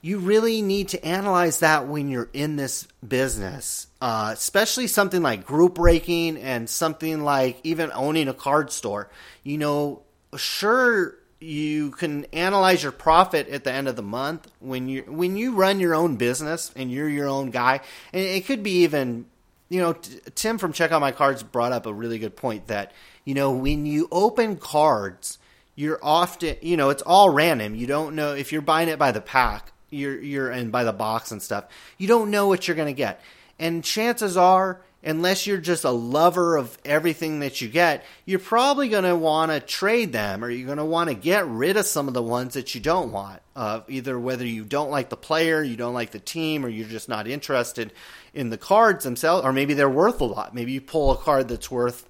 you 0.00 0.18
really 0.18 0.62
need 0.62 0.88
to 0.88 1.04
analyze 1.04 1.60
that 1.60 1.86
when 1.86 2.08
you're 2.08 2.28
in 2.32 2.56
this 2.56 2.86
business, 3.06 3.86
uh, 4.00 4.30
especially 4.32 4.86
something 4.86 5.22
like 5.22 5.46
group 5.46 5.76
breaking 5.76 6.36
and 6.36 6.68
something 6.68 7.22
like 7.22 7.60
even 7.64 7.90
owning 7.92 8.28
a 8.28 8.34
card 8.34 8.70
store. 8.70 9.08
You 9.42 9.58
know, 9.58 10.02
sure 10.36 11.14
you 11.38 11.90
can 11.92 12.24
analyze 12.32 12.82
your 12.82 12.92
profit 12.92 13.48
at 13.48 13.62
the 13.64 13.72
end 13.72 13.88
of 13.88 13.94
the 13.94 14.02
month 14.02 14.50
when 14.58 14.88
you 14.88 15.02
when 15.02 15.36
you 15.36 15.54
run 15.54 15.78
your 15.78 15.94
own 15.94 16.16
business 16.16 16.72
and 16.74 16.90
you're 16.90 17.08
your 17.08 17.28
own 17.28 17.50
guy, 17.50 17.80
and 18.12 18.22
it 18.22 18.44
could 18.46 18.62
be 18.62 18.82
even 18.82 19.26
you 19.68 19.80
know, 19.80 19.92
Tim 19.92 20.58
from 20.58 20.72
Check 20.72 20.92
Out 20.92 21.00
My 21.00 21.12
Cards 21.12 21.42
brought 21.42 21.72
up 21.72 21.86
a 21.86 21.92
really 21.92 22.18
good 22.18 22.36
point 22.36 22.68
that, 22.68 22.92
you 23.24 23.34
know, 23.34 23.52
when 23.52 23.86
you 23.86 24.08
open 24.12 24.56
cards, 24.56 25.38
you're 25.74 25.98
often, 26.02 26.56
you 26.62 26.76
know, 26.76 26.90
it's 26.90 27.02
all 27.02 27.30
random. 27.30 27.74
You 27.74 27.86
don't 27.86 28.14
know 28.14 28.34
if 28.34 28.52
you're 28.52 28.62
buying 28.62 28.88
it 28.88 28.98
by 28.98 29.12
the 29.12 29.20
pack, 29.20 29.72
you're, 29.90 30.20
you're, 30.20 30.50
and 30.50 30.70
by 30.70 30.84
the 30.84 30.92
box 30.92 31.32
and 31.32 31.42
stuff, 31.42 31.64
you 31.98 32.06
don't 32.06 32.30
know 32.30 32.46
what 32.46 32.66
you're 32.66 32.76
going 32.76 32.86
to 32.86 32.92
get. 32.92 33.20
And 33.58 33.82
chances 33.82 34.36
are, 34.36 34.80
unless 35.06 35.46
you're 35.46 35.58
just 35.58 35.84
a 35.84 35.90
lover 35.90 36.56
of 36.56 36.76
everything 36.84 37.38
that 37.38 37.60
you 37.60 37.68
get, 37.68 38.04
you're 38.24 38.40
probably 38.40 38.88
going 38.88 39.04
to 39.04 39.14
want 39.14 39.52
to 39.52 39.60
trade 39.60 40.12
them 40.12 40.44
or 40.44 40.50
you're 40.50 40.66
going 40.66 40.78
to 40.78 40.84
want 40.84 41.08
to 41.08 41.14
get 41.14 41.46
rid 41.46 41.76
of 41.76 41.86
some 41.86 42.08
of 42.08 42.14
the 42.14 42.22
ones 42.22 42.54
that 42.54 42.74
you 42.74 42.80
don't 42.80 43.12
want. 43.12 43.40
Uh, 43.54 43.80
either 43.88 44.18
whether 44.18 44.44
you 44.44 44.64
don't 44.64 44.90
like 44.90 45.08
the 45.08 45.16
player, 45.16 45.62
you 45.62 45.76
don't 45.76 45.94
like 45.94 46.10
the 46.10 46.18
team, 46.18 46.66
or 46.66 46.68
you're 46.68 46.88
just 46.88 47.08
not 47.08 47.26
interested 47.26 47.92
in 48.34 48.50
the 48.50 48.58
cards 48.58 49.04
themselves, 49.04 49.46
or 49.46 49.52
maybe 49.52 49.72
they're 49.72 49.88
worth 49.88 50.20
a 50.20 50.24
lot. 50.24 50.54
Maybe 50.54 50.72
you 50.72 50.80
pull 50.80 51.12
a 51.12 51.16
card 51.16 51.48
that's 51.48 51.70
worth, 51.70 52.06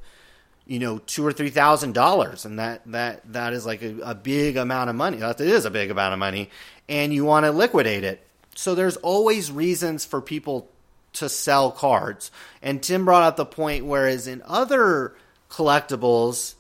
you 0.67 0.81
know, 0.81 0.99
two 0.99 1.25
or 1.25 1.33
three 1.33 1.51
thousand 1.51 1.93
dollars, 1.93 2.45
and 2.45 2.59
that 2.59 2.83
that 2.87 3.33
that 3.33 3.53
is 3.53 3.65
like 3.65 3.83
a, 3.83 3.97
a 4.01 4.15
big 4.17 4.57
amount 4.57 4.91
of 4.91 4.97
money. 4.97 5.19
That 5.19 5.41
is 5.41 5.67
a 5.67 5.71
big 5.71 5.93
amount 5.93 6.15
of 6.15 6.19
money, 6.19 6.51
and 6.89 7.15
you 7.15 7.25
want 7.25 7.47
to 7.47 7.53
liquidate 7.53 8.03
it. 8.03 8.27
So 8.57 8.75
there's 8.75 8.97
always 8.97 9.53
reasons 9.53 10.05
for 10.05 10.21
people 10.21 10.69
to 11.17 11.29
sell 11.29 11.71
cards. 11.71 12.31
And 12.63 12.83
Tim 12.83 13.05
brought 13.05 13.23
up 13.23 13.37
the 13.37 13.47
point, 13.47 13.85
whereas 13.85 14.27
in 14.27 14.43
other 14.45 15.15
collectibles, 15.51 16.55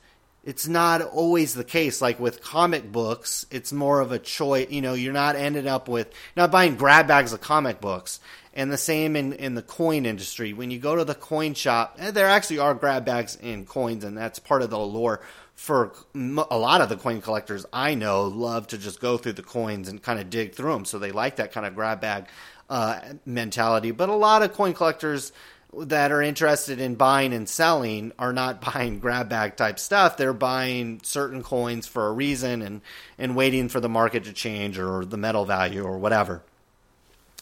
it's 0.44 0.68
not 0.68 1.02
always 1.02 1.54
the 1.54 1.64
case. 1.64 2.00
Like 2.00 2.20
with 2.20 2.42
comic 2.42 2.90
books, 2.90 3.46
it's 3.50 3.72
more 3.72 4.00
of 4.00 4.12
a 4.12 4.18
choice. 4.18 4.70
You 4.70 4.80
know, 4.80 4.94
you're 4.94 5.12
not 5.12 5.36
ending 5.36 5.66
up 5.66 5.88
with 5.88 6.12
not 6.36 6.50
buying 6.50 6.76
grab 6.76 7.08
bags 7.08 7.32
of 7.32 7.40
comic 7.40 7.80
books 7.80 8.20
and 8.56 8.72
the 8.72 8.78
same 8.78 9.16
in, 9.16 9.34
in 9.34 9.54
the 9.54 9.62
coin 9.62 10.06
industry. 10.06 10.52
When 10.54 10.70
you 10.70 10.78
go 10.78 10.96
to 10.96 11.04
the 11.04 11.14
coin 11.14 11.54
shop, 11.54 11.96
eh, 11.98 12.10
there 12.10 12.26
actually 12.26 12.58
are 12.58 12.74
grab 12.74 13.04
bags 13.04 13.36
in 13.36 13.66
coins, 13.66 14.02
and 14.02 14.16
that's 14.16 14.38
part 14.38 14.62
of 14.62 14.70
the 14.70 14.78
allure 14.78 15.20
for 15.56 15.92
a 16.14 16.58
lot 16.58 16.82
of 16.82 16.90
the 16.90 16.96
coin 16.96 17.22
collectors 17.22 17.64
I 17.72 17.94
know 17.94 18.24
love 18.24 18.66
to 18.68 18.78
just 18.78 19.00
go 19.00 19.16
through 19.16 19.34
the 19.34 19.42
coins 19.42 19.88
and 19.88 20.02
kind 20.02 20.20
of 20.20 20.28
dig 20.28 20.54
through 20.54 20.72
them. 20.72 20.84
So 20.84 20.98
they 20.98 21.12
like 21.12 21.36
that 21.36 21.52
kind 21.52 21.66
of 21.66 21.74
grab 21.74 22.00
bag 22.00 22.26
uh, 22.68 23.00
mentality. 23.24 23.90
But 23.90 24.08
a 24.08 24.14
lot 24.14 24.42
of 24.42 24.52
coin 24.52 24.74
collectors 24.74 25.32
that 25.76 26.10
are 26.10 26.22
interested 26.22 26.80
in 26.80 26.94
buying 26.94 27.32
and 27.32 27.48
selling 27.48 28.12
are 28.18 28.32
not 28.32 28.60
buying 28.74 28.98
grab 28.98 29.28
bag 29.28 29.56
type 29.56 29.78
stuff. 29.78 30.16
They're 30.16 30.32
buying 30.32 31.00
certain 31.02 31.42
coins 31.42 31.86
for 31.86 32.08
a 32.08 32.12
reason 32.12 32.62
and, 32.62 32.80
and 33.18 33.36
waiting 33.36 33.68
for 33.68 33.80
the 33.80 33.88
market 33.88 34.24
to 34.24 34.32
change 34.32 34.78
or 34.78 35.04
the 35.04 35.16
metal 35.16 35.44
value 35.44 35.82
or 35.82 35.98
whatever. 35.98 36.42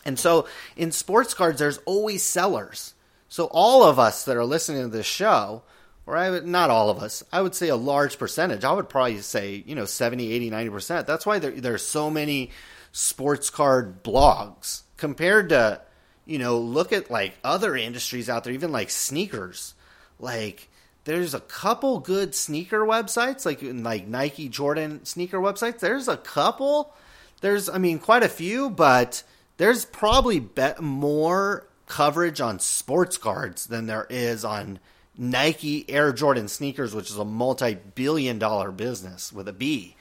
And 0.05 0.19
so 0.19 0.47
in 0.77 0.93
sports 0.93 1.33
cards, 1.33 1.59
there's 1.59 1.79
always 1.87 2.23
sellers. 2.23 2.95
So 3.29 3.47
all 3.51 3.85
of 3.85 3.99
us 3.99 4.25
that 4.27 4.37
are 4.37 4.45
listening 4.45 4.83
to 4.83 4.89
this 4.89 5.07
show, 5.07 5.63
or 6.07 6.17
I 6.17 6.31
would, 6.31 6.47
not 6.47 6.69
all 6.69 6.91
of 6.91 6.99
us, 7.03 7.25
I 7.33 7.41
would 7.41 7.55
say 7.55 7.69
a 7.69 7.77
large 7.77 8.19
percentage. 8.19 8.65
I 8.65 8.73
would 8.73 8.91
probably 8.91 9.19
say, 9.21 9.65
you 9.67 9.75
know, 9.75 9.87
70, 9.87 10.31
80, 10.31 10.51
90%. 10.51 11.07
That's 11.07 11.25
why 11.25 11.39
there, 11.39 11.51
there's 11.53 11.83
so 11.83 12.11
many 12.11 12.51
sports 12.93 13.49
card 13.49 14.05
blogs 14.05 14.84
compared 14.97 15.49
to, 15.51 15.81
you 16.25 16.39
know, 16.39 16.59
look 16.59 16.93
at 16.93 17.11
like 17.11 17.37
other 17.45 17.77
industries 17.77 18.29
out 18.29 18.45
there, 18.45 18.53
even 18.53 18.73
like 18.73 18.91
sneakers. 18.91 19.75
Like, 20.19 20.69
there's 21.05 21.35
a 21.35 21.41
couple 21.41 22.01
good 22.01 22.35
sneaker 22.35 22.81
websites, 22.81 23.45
like 23.45 23.61
like 23.63 24.07
Nike, 24.07 24.49
Jordan 24.49 25.05
sneaker 25.05 25.39
websites. 25.39 25.81
There's 25.81 26.09
a 26.09 26.17
couple. 26.17 26.95
There's, 27.41 27.69
I 27.69 27.79
mean, 27.79 27.99
quite 27.99 28.23
a 28.23 28.29
few, 28.29 28.71
but 28.71 29.23
there's 29.59 29.85
probably 29.85 30.49
more 30.81 31.67
coverage 31.87 32.41
on 32.41 32.59
sports 32.59 33.19
cards 33.19 33.67
than 33.67 33.87
there 33.87 34.07
is 34.09 34.45
on 34.45 34.79
Nike 35.17 35.89
Air 35.91 36.13
Jordan 36.13 36.49
sneakers, 36.49 36.95
which 36.95 37.11
is 37.11 37.19
a 37.19 37.25
multi-billion 37.25 38.39
dollar 38.39 38.73
business 38.73 39.33
with 39.33 39.47
a 39.49 39.53
B. 39.53 39.97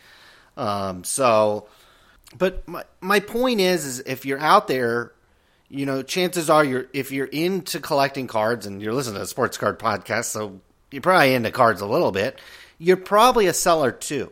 Um, 0.56 1.04
so, 1.04 1.68
but 2.38 2.68
my 2.68 2.84
my 3.02 3.20
point 3.20 3.60
is, 3.60 3.86
is 3.86 4.00
if 4.02 4.26
you're 4.26 4.40
out 4.40 4.68
there, 4.68 5.14
you 5.70 5.86
know, 5.86 6.02
chances 6.02 6.50
are 6.50 6.64
you're 6.64 6.88
if 6.94 7.12
you're 7.12 7.28
into 7.28 7.80
collecting 7.80 8.28
cards 8.28 8.66
and 8.66 8.82
you're 8.82 8.94
listening 8.94 9.16
to 9.16 9.24
a 9.24 9.28
sports 9.28 9.58
card 9.58 9.80
podcast, 9.80 10.26
so 10.26 10.60
you're 10.92 11.02
probably 11.02 11.34
into 11.34 11.52
cards 11.52 11.82
a 11.82 11.88
little 11.88 12.12
bit. 12.12 12.40
You're 12.78 12.98
probably 12.98 13.48
a 13.48 13.54
seller 13.54 13.92
too. 13.92 14.32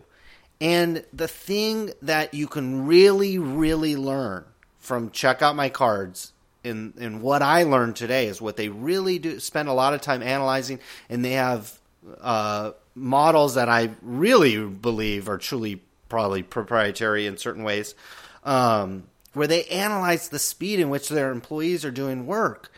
And 0.60 1.03
the 1.12 1.27
thing 1.27 1.91
that 2.03 2.34
you 2.34 2.48
can 2.48 2.86
really, 2.86 3.39
really 3.39 3.96
learn 3.96 4.46
from 4.77 5.10
check 5.10 5.41
out 5.41 5.55
my 5.55 5.70
cards 5.70 6.34
and 6.63 6.93
in 6.98 7.22
what 7.22 7.41
I 7.41 7.63
learned 7.63 7.96
today 7.96 8.27
is 8.27 8.41
what 8.41 8.58
they 8.58 8.70
really 8.70 9.20
do 9.20 9.39
spend 9.39 9.70
a 9.70 9.74
lot 9.74 9.93
of 9.93 10.01
time 10.01 10.22
analyzing, 10.22 10.79
and 11.10 11.25
they 11.25 11.31
have 11.31 11.79
uh, 12.22 12.72
models 12.96 13.55
that 13.55 13.70
I 13.70 13.91
really 14.01 14.63
believe 14.65 15.29
are 15.29 15.38
truly 15.38 15.81
probably 16.11 16.43
proprietary 16.43 17.25
in 17.25 17.37
certain 17.37 17.63
ways, 17.63 17.95
um, 18.43 19.05
where 19.33 19.47
they 19.47 19.63
analyze 19.63 20.27
the 20.27 20.37
speed 20.37 20.79
in 20.79 20.89
which 20.89 21.07
their 21.07 21.31
employees 21.31 21.85
are 21.85 21.91
doing 21.91 22.27
work. 22.27 22.71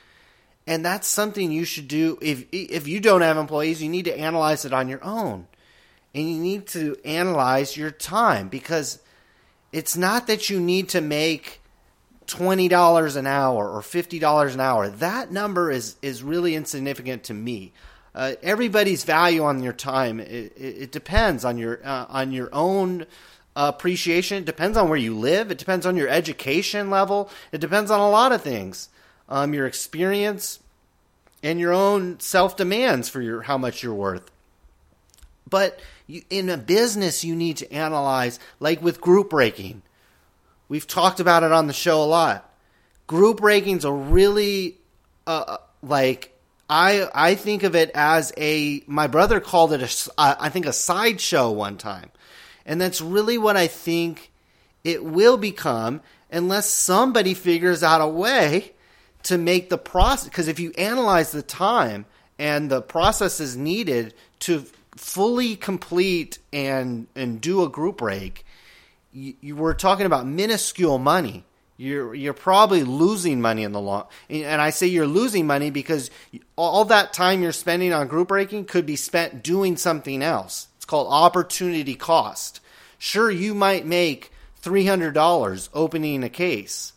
And 0.66 0.86
that's 0.86 1.08
something 1.08 1.52
you 1.52 1.66
should 1.66 1.90
do 1.90 2.18
if 2.22 2.46
if 2.54 2.88
you 2.88 3.02
don't 3.02 3.22
have 3.22 3.36
employees, 3.36 3.82
you 3.82 3.90
need 3.90 4.06
to 4.06 4.18
analyze 4.18 4.64
it 4.64 4.72
on 4.72 4.88
your 4.88 5.04
own. 5.04 5.48
And 6.16 6.30
you 6.30 6.40
need 6.40 6.68
to 6.68 6.96
analyze 7.04 7.76
your 7.76 7.92
time 7.92 8.48
because 8.48 9.00
it's 9.74 9.98
not 9.98 10.28
that 10.28 10.50
you 10.50 10.62
need 10.62 10.90
to 10.90 11.02
make 11.02 11.60
$20 12.28 13.16
an 13.18 13.28
hour 13.28 13.68
or 13.68 13.82
$50 13.82 14.54
an 14.54 14.60
hour. 14.60 14.90
That 14.90 15.32
number 15.32 15.72
is 15.72 15.96
is 16.02 16.24
really 16.24 16.56
insignificant 16.56 17.24
to 17.26 17.34
me. 17.34 17.74
Uh, 18.16 18.34
everybody's 18.44 19.04
value 19.04 19.44
on 19.44 19.64
your 19.64 19.74
time 19.74 20.20
it, 20.20 20.54
it, 20.56 20.92
depends 20.92 21.44
on 21.44 21.58
your 21.58 21.80
uh, 21.84 22.06
on 22.10 22.32
your 22.32 22.50
own 22.54 23.06
appreciation. 23.56 24.38
It 24.38 24.46
depends 24.46 24.78
on 24.78 24.88
where 24.88 24.98
you 24.98 25.18
live. 25.18 25.50
It 25.50 25.58
depends 25.58 25.86
on 25.86 25.98
your 25.98 26.08
education 26.08 26.90
level. 26.90 27.30
It 27.52 27.60
depends 27.60 27.90
on 27.90 28.00
a 28.00 28.10
lot 28.10 28.32
of 28.32 28.42
things. 28.42 28.90
Um, 29.30 29.54
your 29.54 29.66
experience 29.66 30.60
and 31.42 31.60
your 31.60 31.74
own 31.74 32.20
self 32.20 32.56
demands 32.56 33.10
for 33.10 33.22
your 33.22 33.42
how 33.42 33.58
much 33.58 33.82
you're 33.82 33.94
worth. 33.94 34.30
But 35.50 35.80
you, 36.06 36.22
in 36.30 36.50
a 36.50 36.58
business, 36.58 37.24
you 37.24 37.36
need 37.36 37.58
to 37.58 37.72
analyze, 37.72 38.40
like 38.60 38.82
with 38.82 39.02
group 39.02 39.32
breaking 39.32 39.82
We've 40.74 40.88
talked 40.88 41.20
about 41.20 41.44
it 41.44 41.52
on 41.52 41.68
the 41.68 41.74
show 41.74 42.02
a 42.02 42.06
lot. 42.06 42.52
Group 43.06 43.42
rankings 43.42 43.86
are 43.86 43.94
really 43.94 44.80
uh, 45.28 45.44
uh, 45.48 45.58
like 45.84 46.33
I 46.70 47.08
I 47.14 47.36
think 47.36 47.64
of 47.64 47.76
it 47.76 47.92
as 47.94 48.34
a 48.38 48.84
my 48.88 49.08
brother 49.08 49.40
called 49.40 49.74
it 49.74 49.82
a 49.82 50.12
I 50.18 50.50
think 50.50 50.66
a 50.66 50.74
sideshow 50.74 51.52
one 51.52 51.78
time. 51.78 52.12
And 52.66 52.80
that's 52.80 53.02
really 53.02 53.38
what 53.38 53.58
I 53.58 53.68
think 53.68 54.32
it 54.84 55.04
will 55.04 55.38
become 55.38 56.02
unless 56.32 56.70
somebody 56.70 57.34
figures 57.34 57.84
out 57.84 58.02
a 58.02 58.08
way 58.08 58.72
to 59.24 59.38
make 59.38 59.70
the 59.70 59.78
process 59.78 60.30
because 60.30 60.48
if 60.48 60.60
you 60.60 60.72
analyze 60.78 61.32
the 61.32 61.42
time 61.42 62.06
and 62.40 62.70
the 62.70 62.82
processes 62.82 63.56
needed 63.56 64.14
to 64.40 64.66
fully 64.96 65.56
complete 65.56 66.40
and 66.52 67.08
and 67.16 67.42
do 67.42 67.64
a 67.64 67.70
group 67.70 67.98
break 67.98 68.46
you, 69.14 69.36
you 69.40 69.56
were 69.56 69.74
talking 69.74 70.06
about 70.06 70.28
minuscule 70.28 70.98
money. 70.98 71.46
You're 71.78 72.14
you're 72.14 72.34
probably 72.34 72.84
losing 72.84 73.42
money 73.42 73.64
in 73.64 73.72
the 73.72 73.82
long. 73.82 74.06
And 74.30 74.62
I 74.62 74.70
say 74.70 74.88
you're 74.88 75.08
losing 75.08 75.48
money 75.48 75.72
because 75.72 76.12
all 76.56 76.86
that 76.86 77.14
time 77.14 77.42
you're 77.42 77.52
spending 77.52 77.94
on 77.94 78.08
group 78.08 78.28
breaking 78.28 78.66
could 78.66 78.86
be 78.86 78.96
spent 78.96 79.44
doing 79.44 79.76
something 79.78 80.22
else. 80.22 80.68
It's 80.78 80.86
called 80.86 81.08
opportunity 81.10 81.96
cost. 81.96 82.60
Sure, 83.00 83.32
you 83.32 83.54
might 83.56 83.86
make 83.86 84.32
three 84.58 84.86
hundred 84.86 85.14
dollars 85.14 85.70
opening 85.74 86.24
a 86.24 86.30
case 86.30 86.94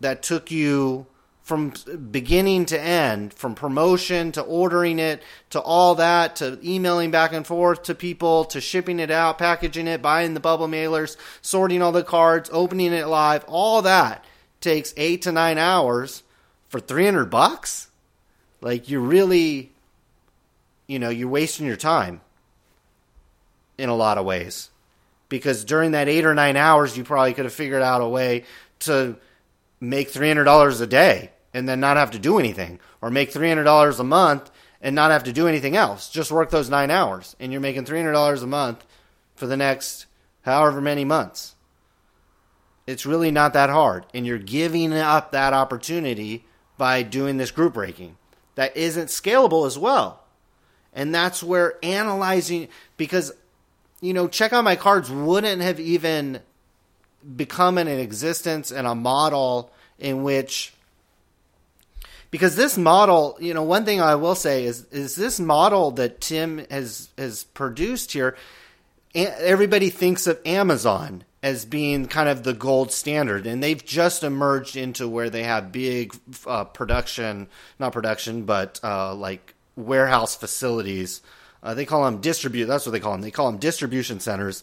that 0.00 0.22
took 0.22 0.50
you 0.50 1.06
from 1.48 1.72
beginning 2.10 2.66
to 2.66 2.78
end, 2.78 3.32
from 3.32 3.54
promotion 3.54 4.30
to 4.32 4.42
ordering 4.42 4.98
it 4.98 5.22
to 5.48 5.58
all 5.58 5.94
that 5.94 6.36
to 6.36 6.58
emailing 6.62 7.10
back 7.10 7.32
and 7.32 7.46
forth 7.46 7.84
to 7.84 7.94
people 7.94 8.44
to 8.44 8.60
shipping 8.60 9.00
it 9.00 9.10
out, 9.10 9.38
packaging 9.38 9.86
it, 9.86 10.02
buying 10.02 10.34
the 10.34 10.40
bubble 10.40 10.68
mailers, 10.68 11.16
sorting 11.40 11.80
all 11.80 11.90
the 11.90 12.04
cards, 12.04 12.50
opening 12.52 12.92
it 12.92 13.06
live, 13.06 13.46
all 13.48 13.80
that 13.80 14.26
takes 14.60 14.92
eight 14.98 15.22
to 15.22 15.32
nine 15.32 15.56
hours 15.56 16.22
for 16.68 16.80
300 16.80 17.30
bucks? 17.30 17.88
Like, 18.60 18.90
you're 18.90 19.00
really, 19.00 19.72
you 20.86 20.98
know, 20.98 21.08
you're 21.08 21.30
wasting 21.30 21.66
your 21.66 21.76
time 21.76 22.20
in 23.78 23.88
a 23.88 23.96
lot 23.96 24.18
of 24.18 24.26
ways. 24.26 24.68
Because 25.30 25.64
during 25.64 25.92
that 25.92 26.08
eight 26.08 26.26
or 26.26 26.34
nine 26.34 26.58
hours, 26.58 26.94
you 26.94 27.04
probably 27.04 27.32
could 27.32 27.46
have 27.46 27.54
figured 27.54 27.80
out 27.80 28.02
a 28.02 28.08
way 28.08 28.44
to 28.80 29.16
make 29.80 30.12
$300 30.12 30.80
a 30.82 30.86
day 30.86 31.30
and 31.58 31.68
then 31.68 31.80
not 31.80 31.96
have 31.96 32.12
to 32.12 32.18
do 32.18 32.38
anything, 32.38 32.78
or 33.02 33.10
make 33.10 33.30
three 33.30 33.48
hundred 33.48 33.64
dollars 33.64 34.00
a 34.00 34.04
month 34.04 34.50
and 34.80 34.94
not 34.94 35.10
have 35.10 35.24
to 35.24 35.32
do 35.32 35.48
anything 35.48 35.76
else. 35.76 36.08
Just 36.08 36.30
work 36.30 36.50
those 36.50 36.70
nine 36.70 36.90
hours, 36.90 37.34
and 37.40 37.52
you're 37.52 37.60
making 37.60 37.84
three 37.84 37.98
hundred 37.98 38.12
dollars 38.12 38.42
a 38.42 38.46
month 38.46 38.84
for 39.34 39.46
the 39.46 39.56
next 39.56 40.06
however 40.42 40.80
many 40.80 41.04
months. 41.04 41.56
It's 42.86 43.04
really 43.04 43.30
not 43.30 43.52
that 43.52 43.70
hard, 43.70 44.06
and 44.14 44.26
you're 44.26 44.38
giving 44.38 44.92
up 44.92 45.32
that 45.32 45.52
opportunity 45.52 46.44
by 46.78 47.02
doing 47.02 47.36
this 47.36 47.50
group 47.50 47.74
breaking. 47.74 48.16
That 48.54 48.76
isn't 48.76 49.08
scalable 49.08 49.66
as 49.66 49.76
well, 49.76 50.24
and 50.92 51.14
that's 51.14 51.42
where 51.42 51.76
analyzing 51.82 52.68
because 52.96 53.32
you 54.00 54.14
know 54.14 54.28
check 54.28 54.52
out 54.52 54.64
my 54.64 54.76
cards 54.76 55.10
wouldn't 55.10 55.60
have 55.60 55.80
even 55.80 56.40
become 57.36 57.78
an 57.78 57.88
existence 57.88 58.70
and 58.70 58.86
a 58.86 58.94
model 58.94 59.72
in 59.98 60.22
which 60.22 60.72
because 62.30 62.56
this 62.56 62.76
model, 62.76 63.36
you 63.40 63.54
know, 63.54 63.62
one 63.62 63.84
thing 63.84 64.00
I 64.00 64.14
will 64.16 64.34
say 64.34 64.64
is 64.64 64.84
is 64.86 65.16
this 65.16 65.40
model 65.40 65.92
that 65.92 66.20
Tim 66.20 66.64
has 66.70 67.08
has 67.16 67.44
produced 67.44 68.12
here. 68.12 68.36
Everybody 69.14 69.90
thinks 69.90 70.26
of 70.26 70.38
Amazon 70.44 71.24
as 71.42 71.64
being 71.64 72.06
kind 72.06 72.28
of 72.28 72.42
the 72.42 72.52
gold 72.52 72.92
standard, 72.92 73.46
and 73.46 73.62
they've 73.62 73.84
just 73.84 74.22
emerged 74.22 74.76
into 74.76 75.08
where 75.08 75.30
they 75.30 75.44
have 75.44 75.72
big 75.72 76.14
uh, 76.46 76.64
production, 76.64 77.48
not 77.78 77.92
production, 77.92 78.44
but 78.44 78.78
uh, 78.82 79.14
like 79.14 79.54
warehouse 79.76 80.36
facilities. 80.36 81.22
Uh, 81.62 81.74
they 81.74 81.86
call 81.86 82.04
them 82.04 82.20
distribute. 82.20 82.66
That's 82.66 82.86
what 82.86 82.92
they 82.92 83.00
call 83.00 83.12
them. 83.12 83.22
They 83.22 83.30
call 83.30 83.50
them 83.50 83.60
distribution 83.60 84.20
centers. 84.20 84.62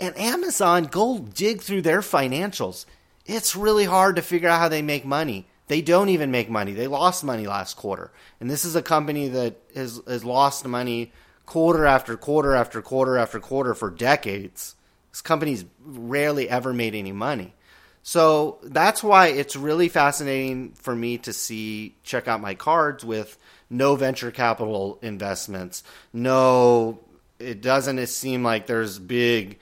And 0.00 0.16
Amazon, 0.16 0.84
go 0.84 1.18
dig 1.18 1.62
through 1.62 1.82
their 1.82 2.00
financials. 2.00 2.84
It's 3.26 3.56
really 3.56 3.84
hard 3.84 4.16
to 4.16 4.22
figure 4.22 4.48
out 4.48 4.60
how 4.60 4.68
they 4.68 4.82
make 4.82 5.04
money 5.04 5.46
they 5.68 5.80
don't 5.82 6.08
even 6.08 6.30
make 6.30 6.50
money. 6.50 6.72
They 6.72 6.86
lost 6.86 7.22
money 7.22 7.46
last 7.46 7.76
quarter. 7.76 8.10
And 8.40 8.50
this 8.50 8.64
is 8.64 8.74
a 8.74 8.82
company 8.82 9.28
that 9.28 9.56
has, 9.74 10.00
has 10.06 10.24
lost 10.24 10.66
money 10.66 11.12
quarter 11.46 11.86
after 11.86 12.16
quarter 12.16 12.54
after 12.54 12.82
quarter 12.82 13.16
after 13.16 13.38
quarter 13.38 13.74
for 13.74 13.90
decades. 13.90 14.74
This 15.10 15.20
company's 15.20 15.64
rarely 15.84 16.48
ever 16.48 16.72
made 16.72 16.94
any 16.94 17.12
money. 17.12 17.54
So 18.02 18.58
that's 18.62 19.02
why 19.02 19.28
it's 19.28 19.56
really 19.56 19.88
fascinating 19.88 20.72
for 20.72 20.94
me 20.94 21.18
to 21.18 21.32
see, 21.32 21.96
check 22.02 22.28
out 22.28 22.40
my 22.40 22.54
cards 22.54 23.04
with 23.04 23.36
no 23.68 23.96
venture 23.96 24.30
capital 24.30 24.98
investments. 25.02 25.82
No, 26.12 27.00
it 27.38 27.60
doesn't 27.60 28.06
seem 28.06 28.42
like 28.42 28.66
there's 28.66 28.98
big 28.98 29.58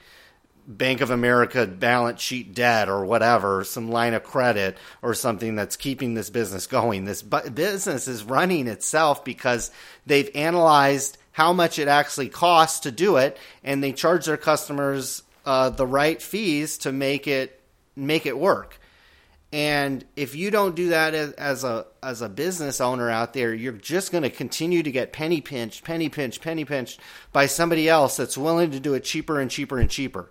Bank 0.67 0.99
of 0.99 1.11
America 1.11 1.65
balance 1.65 2.19
sheet 2.19 2.53
debt 2.53 2.89
or 2.89 3.05
whatever, 3.05 3.63
some 3.63 3.89
line 3.89 4.13
of 4.13 4.23
credit 4.23 4.77
or 5.01 5.13
something 5.13 5.55
that's 5.55 5.77
keeping 5.77 6.13
this 6.13 6.29
business 6.29 6.67
going. 6.67 7.05
This 7.05 7.21
business 7.21 8.09
is 8.09 8.25
running 8.25 8.67
itself 8.67 9.23
because 9.23 9.71
they've 10.05 10.29
analyzed 10.35 11.17
how 11.31 11.53
much 11.53 11.79
it 11.79 11.87
actually 11.87 12.27
costs 12.27 12.81
to 12.81 12.91
do 12.91 13.15
it, 13.15 13.37
and 13.63 13.81
they 13.81 13.93
charge 13.93 14.25
their 14.25 14.37
customers 14.37 15.23
uh, 15.45 15.69
the 15.69 15.87
right 15.87 16.21
fees 16.21 16.79
to 16.79 16.91
make 16.91 17.27
it 17.27 17.61
make 17.95 18.25
it 18.25 18.37
work. 18.37 18.77
And 19.53 20.03
if 20.17 20.35
you 20.35 20.51
don't 20.51 20.75
do 20.75 20.89
that 20.89 21.13
as, 21.13 21.31
as 21.33 21.63
a 21.63 21.85
as 22.03 22.21
a 22.21 22.27
business 22.27 22.81
owner 22.81 23.09
out 23.09 23.33
there, 23.33 23.53
you're 23.53 23.71
just 23.71 24.11
going 24.11 24.23
to 24.23 24.29
continue 24.29 24.83
to 24.83 24.91
get 24.91 25.13
penny 25.13 25.39
pinched, 25.39 25.85
penny 25.85 26.09
pinched, 26.09 26.41
penny 26.41 26.65
pinched 26.65 26.99
by 27.31 27.45
somebody 27.45 27.87
else 27.87 28.17
that's 28.17 28.37
willing 28.37 28.71
to 28.71 28.81
do 28.81 28.93
it 28.93 29.05
cheaper 29.05 29.39
and 29.39 29.49
cheaper 29.49 29.79
and 29.79 29.89
cheaper. 29.89 30.29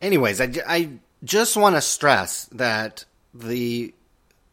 Anyways, 0.00 0.40
I, 0.40 0.52
I 0.66 0.90
just 1.24 1.56
want 1.56 1.76
to 1.76 1.80
stress 1.80 2.46
that 2.46 3.04
the 3.34 3.94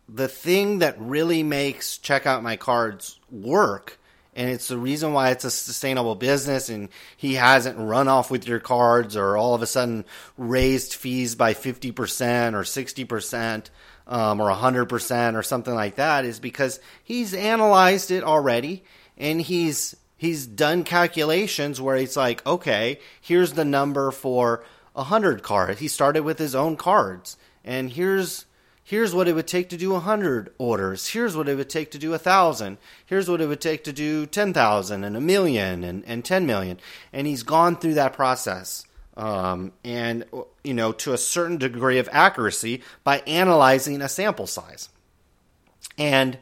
the 0.08 0.28
thing 0.28 0.80
that 0.80 1.00
really 1.00 1.44
makes 1.44 1.98
check 1.98 2.28
out 2.28 2.44
my 2.44 2.56
cards 2.56 3.20
work 3.32 4.00
and 4.36 4.50
it's 4.50 4.68
the 4.68 4.78
reason 4.78 5.14
why 5.14 5.32
it's 5.32 5.46
a 5.46 5.52
sustainable 5.52 6.16
business 6.16 6.70
and 6.70 6.90
he 7.16 7.36
hasn't 7.36 7.80
run 7.80 8.08
off 8.08 8.30
with 8.30 8.48
your 8.48 8.60
cards 8.60 9.16
or 9.16 9.38
all 9.38 9.56
of 9.56 9.62
a 9.62 9.68
sudden 9.68 10.06
raised 10.38 10.94
fees 10.94 11.36
by 11.36 11.54
50% 11.54 12.54
or 12.54 12.64
60% 12.64 13.70
um, 14.08 14.42
or 14.42 14.52
100% 14.52 15.36
or 15.36 15.44
something 15.44 15.74
like 15.74 15.96
that 15.96 16.26
is 16.26 16.40
because 16.40 16.80
he's 17.04 17.34
analyzed 17.34 18.12
it 18.12 18.24
already 18.24 18.84
and 19.18 19.42
he's 19.42 19.96
he's 20.18 20.46
done 20.46 20.84
calculations 20.84 21.82
where 21.82 21.96
it's 21.96 22.16
like 22.16 22.46
okay 22.46 23.00
here's 23.22 23.54
the 23.54 23.66
number 23.66 24.12
for 24.12 24.64
100 24.96 25.44
cards 25.44 25.80
he 25.80 25.88
started 25.88 26.24
with 26.24 26.40
his 26.40 26.56
own 26.56 26.76
cards. 26.76 27.38
And 27.64 27.92
here's 27.92 28.46
here's 28.84 29.16
what 29.16 29.28
it 29.28 29.34
would 29.34 29.48
take 29.48 29.70
to 29.70 29.78
do 29.78 29.92
100 29.92 30.54
orders. 30.58 31.08
Here's 31.08 31.36
what 31.36 31.50
it 31.50 31.56
would 31.56 31.70
take 31.70 31.92
to 31.92 31.98
do 31.98 32.12
1000 32.12 32.78
here's 33.06 33.30
what 33.30 33.42
it 33.42 33.48
would 33.48 33.62
take 33.62 33.84
to 33.84 33.94
do 33.94 34.26
10000 34.26 35.04
and 35.04 35.18
a 35.18 35.22
million 35.22 35.84
and, 35.84 36.04
and 36.06 36.26
10 36.26 36.46
million. 36.46 36.80
And 37.14 37.28
he's 37.28 37.44
gone 37.44 37.76
through 37.76 37.96
that 37.96 38.14
process 38.14 38.86
um, 39.18 39.72
and 39.84 40.26
you 40.64 40.74
know 40.74 40.92
to 40.92 41.14
a 41.14 41.18
certain 41.18 41.58
degree 41.58 42.00
of 42.00 42.10
accuracy 42.12 42.82
by 43.04 43.20
analyzing 43.20 44.02
a 44.02 44.10
sample 44.10 44.48
size. 44.48 44.90
And 45.98 46.38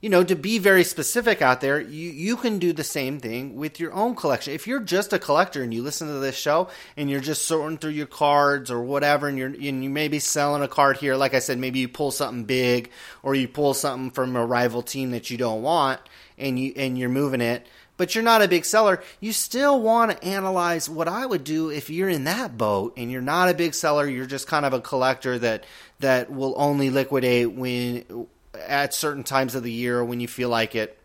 you 0.00 0.08
know, 0.08 0.22
to 0.22 0.36
be 0.36 0.58
very 0.58 0.84
specific 0.84 1.42
out 1.42 1.60
there, 1.60 1.80
you, 1.80 2.10
you 2.10 2.36
can 2.36 2.60
do 2.60 2.72
the 2.72 2.84
same 2.84 3.18
thing 3.18 3.56
with 3.56 3.80
your 3.80 3.92
own 3.92 4.14
collection. 4.14 4.54
If 4.54 4.66
you're 4.66 4.80
just 4.80 5.12
a 5.12 5.18
collector 5.18 5.62
and 5.62 5.74
you 5.74 5.82
listen 5.82 6.06
to 6.06 6.14
this 6.14 6.36
show 6.36 6.68
and 6.96 7.10
you're 7.10 7.20
just 7.20 7.46
sorting 7.46 7.78
through 7.78 7.92
your 7.92 8.06
cards 8.06 8.70
or 8.70 8.80
whatever, 8.80 9.26
and 9.26 9.36
you're 9.36 9.48
and 9.48 9.82
you 9.82 9.90
may 9.90 10.06
be 10.06 10.20
selling 10.20 10.62
a 10.62 10.68
card 10.68 10.98
here, 10.98 11.16
like 11.16 11.34
I 11.34 11.40
said, 11.40 11.58
maybe 11.58 11.80
you 11.80 11.88
pull 11.88 12.12
something 12.12 12.44
big 12.44 12.90
or 13.24 13.34
you 13.34 13.48
pull 13.48 13.74
something 13.74 14.12
from 14.12 14.36
a 14.36 14.46
rival 14.46 14.82
team 14.82 15.10
that 15.10 15.30
you 15.30 15.36
don't 15.36 15.62
want, 15.62 16.00
and 16.38 16.58
you 16.58 16.72
and 16.76 16.96
you're 16.96 17.08
moving 17.08 17.40
it, 17.40 17.66
but 17.96 18.14
you're 18.14 18.22
not 18.22 18.40
a 18.40 18.46
big 18.46 18.64
seller. 18.64 19.02
You 19.18 19.32
still 19.32 19.82
want 19.82 20.12
to 20.12 20.24
analyze 20.24 20.88
what 20.88 21.08
I 21.08 21.26
would 21.26 21.42
do 21.42 21.70
if 21.70 21.90
you're 21.90 22.08
in 22.08 22.22
that 22.24 22.56
boat 22.56 22.94
and 22.96 23.10
you're 23.10 23.20
not 23.20 23.48
a 23.48 23.54
big 23.54 23.74
seller. 23.74 24.08
You're 24.08 24.26
just 24.26 24.46
kind 24.46 24.64
of 24.64 24.72
a 24.72 24.80
collector 24.80 25.40
that 25.40 25.64
that 25.98 26.30
will 26.30 26.54
only 26.56 26.90
liquidate 26.90 27.50
when 27.50 28.28
at 28.66 28.94
certain 28.94 29.24
times 29.24 29.54
of 29.54 29.62
the 29.62 29.72
year 29.72 30.04
when 30.04 30.20
you 30.20 30.28
feel 30.28 30.48
like 30.48 30.74
it 30.74 30.98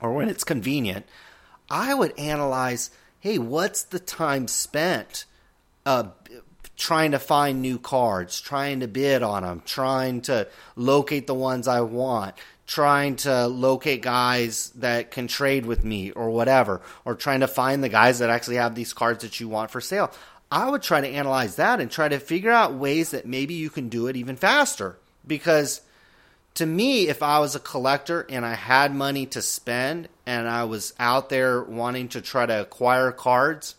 or 0.00 0.12
when 0.12 0.28
it's 0.28 0.44
convenient, 0.44 1.06
I 1.70 1.94
would 1.94 2.18
analyze 2.18 2.90
hey, 3.20 3.38
what's 3.38 3.82
the 3.82 3.98
time 3.98 4.48
spent 4.48 5.26
uh, 5.84 6.04
trying 6.76 7.10
to 7.10 7.18
find 7.18 7.60
new 7.60 7.78
cards, 7.78 8.40
trying 8.40 8.80
to 8.80 8.88
bid 8.88 9.22
on 9.22 9.42
them, 9.42 9.62
trying 9.64 10.22
to 10.22 10.48
locate 10.74 11.26
the 11.26 11.34
ones 11.34 11.68
I 11.68 11.82
want, 11.82 12.34
trying 12.66 13.16
to 13.16 13.46
locate 13.46 14.00
guys 14.00 14.70
that 14.76 15.10
can 15.10 15.28
trade 15.28 15.66
with 15.66 15.84
me 15.84 16.10
or 16.12 16.30
whatever, 16.30 16.80
or 17.04 17.14
trying 17.14 17.40
to 17.40 17.48
find 17.48 17.84
the 17.84 17.88
guys 17.90 18.20
that 18.20 18.30
actually 18.30 18.56
have 18.56 18.74
these 18.74 18.94
cards 18.94 19.22
that 19.22 19.38
you 19.38 19.48
want 19.48 19.70
for 19.70 19.80
sale. 19.80 20.10
I 20.50 20.68
would 20.68 20.82
try 20.82 21.00
to 21.00 21.08
analyze 21.08 21.56
that 21.56 21.80
and 21.80 21.90
try 21.90 22.08
to 22.08 22.18
figure 22.18 22.50
out 22.50 22.74
ways 22.74 23.10
that 23.10 23.26
maybe 23.26 23.54
you 23.54 23.70
can 23.70 23.88
do 23.88 24.06
it 24.06 24.16
even 24.16 24.36
faster 24.36 24.98
because 25.26 25.82
to 26.54 26.66
me, 26.66 27.08
if 27.08 27.22
I 27.22 27.38
was 27.38 27.54
a 27.54 27.60
collector 27.60 28.26
and 28.28 28.44
I 28.44 28.54
had 28.54 28.94
money 28.94 29.26
to 29.26 29.42
spend 29.42 30.08
and 30.26 30.48
I 30.48 30.64
was 30.64 30.92
out 30.98 31.28
there 31.28 31.62
wanting 31.62 32.08
to 32.08 32.20
try 32.20 32.46
to 32.46 32.60
acquire 32.60 33.12
cards, 33.12 33.76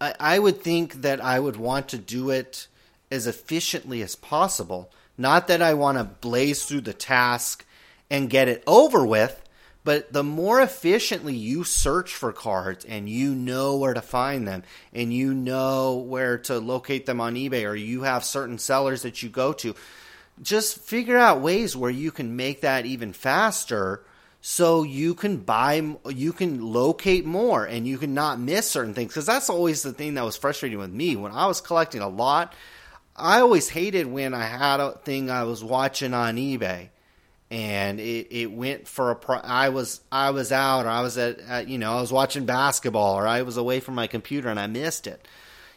I, 0.00 0.14
I 0.18 0.38
would 0.38 0.62
think 0.62 1.02
that 1.02 1.22
I 1.22 1.38
would 1.40 1.56
want 1.56 1.88
to 1.88 1.98
do 1.98 2.30
it 2.30 2.66
as 3.10 3.26
efficiently 3.26 4.02
as 4.02 4.16
possible. 4.16 4.90
Not 5.16 5.48
that 5.48 5.62
I 5.62 5.74
want 5.74 5.98
to 5.98 6.04
blaze 6.04 6.64
through 6.64 6.82
the 6.82 6.92
task 6.92 7.64
and 8.10 8.30
get 8.30 8.48
it 8.48 8.62
over 8.66 9.06
with, 9.06 9.42
but 9.84 10.12
the 10.12 10.24
more 10.24 10.60
efficiently 10.60 11.34
you 11.34 11.62
search 11.62 12.12
for 12.12 12.32
cards 12.32 12.84
and 12.84 13.08
you 13.08 13.34
know 13.34 13.76
where 13.76 13.94
to 13.94 14.02
find 14.02 14.46
them 14.46 14.64
and 14.92 15.14
you 15.14 15.32
know 15.32 15.94
where 15.94 16.38
to 16.38 16.58
locate 16.58 17.06
them 17.06 17.20
on 17.20 17.36
eBay 17.36 17.64
or 17.68 17.76
you 17.76 18.02
have 18.02 18.24
certain 18.24 18.58
sellers 18.58 19.02
that 19.02 19.22
you 19.22 19.28
go 19.28 19.52
to, 19.52 19.76
just 20.42 20.78
figure 20.80 21.16
out 21.16 21.40
ways 21.40 21.76
where 21.76 21.90
you 21.90 22.10
can 22.10 22.36
make 22.36 22.60
that 22.60 22.86
even 22.86 23.12
faster 23.12 24.04
so 24.40 24.82
you 24.82 25.14
can 25.14 25.38
buy 25.38 25.96
you 26.08 26.32
can 26.32 26.72
locate 26.72 27.24
more 27.24 27.64
and 27.64 27.86
you 27.86 27.98
can 27.98 28.14
not 28.14 28.38
miss 28.38 28.70
certain 28.70 28.94
things 28.94 29.10
because 29.10 29.26
that's 29.26 29.50
always 29.50 29.82
the 29.82 29.92
thing 29.92 30.14
that 30.14 30.24
was 30.24 30.36
frustrating 30.36 30.78
with 30.78 30.92
me 30.92 31.16
when 31.16 31.32
i 31.32 31.46
was 31.46 31.60
collecting 31.60 32.00
a 32.00 32.08
lot 32.08 32.54
i 33.16 33.40
always 33.40 33.68
hated 33.68 34.06
when 34.06 34.34
i 34.34 34.44
had 34.44 34.78
a 34.78 34.92
thing 34.98 35.30
i 35.30 35.42
was 35.42 35.64
watching 35.64 36.14
on 36.14 36.36
ebay 36.36 36.88
and 37.50 38.00
it, 38.00 38.26
it 38.30 38.50
went 38.50 38.88
for 38.88 39.10
a 39.10 39.16
pro- 39.16 39.36
I 39.36 39.68
was 39.68 40.00
I 40.10 40.30
was 40.30 40.50
out 40.50 40.86
or 40.86 40.88
I 40.88 41.00
was 41.00 41.16
at, 41.16 41.38
at 41.40 41.68
you 41.68 41.78
know 41.78 41.96
I 41.96 42.00
was 42.00 42.12
watching 42.12 42.44
basketball 42.44 43.14
or 43.14 43.26
I 43.26 43.42
was 43.42 43.56
away 43.56 43.80
from 43.80 43.94
my 43.94 44.06
computer 44.06 44.48
and 44.48 44.58
I 44.58 44.66
missed 44.66 45.06
it. 45.06 45.26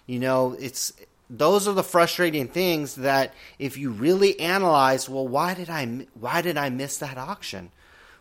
You 0.08 0.20
know, 0.20 0.56
it's 0.60 0.94
those 1.30 1.68
are 1.68 1.74
the 1.74 1.84
frustrating 1.84 2.48
things 2.48 2.96
that 2.96 3.34
if 3.60 3.78
you 3.78 3.92
really 3.92 4.40
analyze, 4.40 5.08
well, 5.08 5.28
why 5.28 5.54
did 5.54 5.70
I 5.70 5.86
why 6.20 6.42
did 6.42 6.58
I 6.58 6.70
miss 6.70 6.98
that 6.98 7.18
auction? 7.18 7.72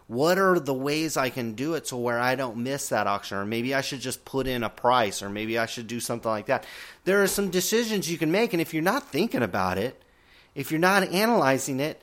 What 0.08 0.38
are 0.38 0.58
the 0.58 0.74
ways 0.74 1.16
I 1.16 1.28
can 1.28 1.52
do 1.52 1.74
it 1.74 1.86
to 1.86 1.96
where 1.96 2.18
I 2.18 2.34
don't 2.34 2.58
miss 2.58 2.88
that 2.88 3.06
auction? 3.06 3.38
Or 3.38 3.44
maybe 3.44 3.74
I 3.74 3.82
should 3.82 4.00
just 4.00 4.24
put 4.24 4.46
in 4.46 4.62
a 4.62 4.70
price, 4.70 5.22
or 5.22 5.28
maybe 5.28 5.58
I 5.58 5.66
should 5.66 5.86
do 5.86 6.00
something 6.00 6.30
like 6.30 6.46
that. 6.46 6.66
There 7.04 7.22
are 7.22 7.26
some 7.26 7.50
decisions 7.50 8.10
you 8.10 8.18
can 8.18 8.30
make, 8.30 8.52
and 8.52 8.60
if 8.60 8.72
you're 8.72 8.82
not 8.82 9.08
thinking 9.08 9.42
about 9.42 9.78
it, 9.78 10.02
if 10.54 10.70
you're 10.70 10.80
not 10.80 11.02
analyzing 11.04 11.80
it, 11.80 12.02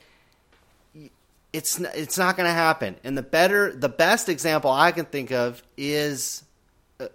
it's 1.52 1.80
it's 1.80 2.18
not 2.18 2.38
going 2.38 2.48
to 2.48 2.54
happen. 2.54 2.96
And 3.04 3.18
the 3.18 3.24
better, 3.24 3.74
the 3.74 3.90
best 3.90 4.30
example 4.30 4.72
I 4.72 4.92
can 4.92 5.06
think 5.06 5.32
of 5.32 5.64
is 5.78 6.45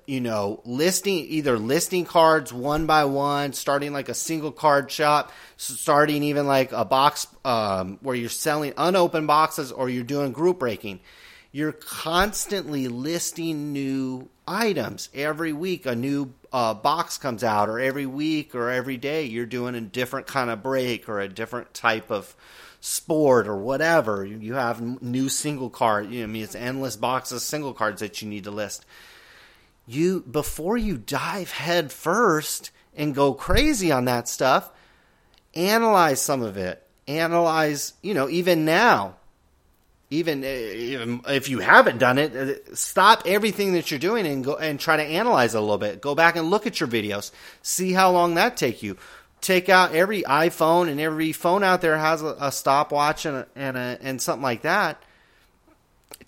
you 0.07 0.21
know, 0.21 0.61
listing 0.64 1.25
either 1.29 1.59
listing 1.59 2.05
cards 2.05 2.53
one 2.53 2.87
by 2.87 3.05
one, 3.05 3.53
starting 3.53 3.93
like 3.93 4.09
a 4.09 4.14
single 4.14 4.53
card 4.53 4.90
shop, 4.90 5.33
starting 5.57 6.23
even 6.23 6.47
like 6.47 6.73
a 6.73 6.85
box 6.85 7.27
um, 7.45 7.99
where 8.03 8.14
you're 8.14 8.29
selling 8.29 8.75
unopened 8.77 9.27
boxes 9.27 9.73
or 9.73 9.88
you're 9.88 10.05
doing 10.05 10.33
group 10.33 10.59
breaking. 10.59 11.01
You're 11.53 11.73
constantly 11.73 12.88
listing 12.88 13.73
new 13.73 14.29
items 14.47 15.09
every 15.14 15.53
week. 15.53 15.87
A 15.87 15.97
new 15.97 16.33
uh, 16.53 16.75
box 16.75 17.19
comes 17.19 17.43
out, 17.43 17.69
or 17.69 17.81
every 17.81 18.07
week, 18.07 18.55
or 18.55 18.71
every 18.71 18.99
day. 18.99 19.25
You're 19.25 19.47
doing 19.47 19.75
a 19.75 19.81
different 19.81 20.27
kind 20.27 20.51
of 20.51 20.62
break 20.62 21.09
or 21.09 21.21
a 21.21 21.29
different 21.29 21.75
type 21.75 22.11
of 22.11 22.37
sport 22.81 23.49
or 23.49 23.57
whatever. 23.57 24.25
You 24.25 24.55
have 24.55 25.03
new 25.03 25.29
single 25.29 25.71
card. 25.71 26.11
You 26.11 26.21
know, 26.21 26.25
I 26.25 26.27
mean, 26.29 26.45
it's 26.45 26.55
endless 26.55 26.97
boxes 26.97 27.43
single 27.43 27.73
cards 27.73 28.01
that 28.01 28.23
you 28.23 28.29
need 28.29 28.45
to 28.45 28.51
list 28.53 28.85
you 29.87 30.21
before 30.21 30.77
you 30.77 30.97
dive 30.97 31.51
head 31.51 31.93
first 31.93 32.71
and 32.97 33.14
go 33.14 33.33
crazy 33.35 33.90
on 33.93 34.05
that 34.07 34.29
stuff, 34.29 34.71
analyze 35.55 36.21
some 36.21 36.43
of 36.43 36.57
it. 36.57 36.87
Analyze, 37.09 37.95
you 38.03 38.14
know, 38.14 38.29
even 38.29 38.64
now, 38.64 39.16
even, 40.11 40.45
even 40.45 41.23
if 41.27 41.49
you 41.49 41.59
haven't 41.59 41.99
done 41.99 42.19
it, 42.19 42.37
uh, 42.37 42.75
stop 42.75 43.23
everything 43.27 43.73
that 43.73 43.90
you're 43.90 43.99
doing 43.99 44.27
and 44.27 44.45
go 44.45 44.55
and 44.57 44.79
try 44.79 44.97
to 44.97 45.03
analyze 45.03 45.55
a 45.55 45.61
little 45.61 45.79
bit. 45.79 46.01
Go 46.01 46.14
back 46.14 46.37
and 46.37 46.51
look 46.51 46.69
at 46.69 46.79
your 46.79 46.88
videos, 46.88 47.33
see 47.62 47.93
how 47.93 48.12
long 48.12 48.35
that 48.35 48.57
take 48.57 48.83
you. 48.83 48.97
Take 49.40 49.69
out 49.69 49.93
every 49.95 50.23
iPhone 50.23 50.88
and 50.88 51.01
every 51.01 51.33
phone 51.33 51.64
out 51.64 51.81
there 51.81 51.97
has 51.97 52.23
a, 52.23 52.37
a 52.38 52.53
stopwatch 52.53 53.25
and 53.25 53.38
a, 53.38 53.47
and 53.57 53.77
a, 53.77 53.99
and 54.03 54.23
something 54.23 54.43
like 54.43 54.62
that 54.62 55.03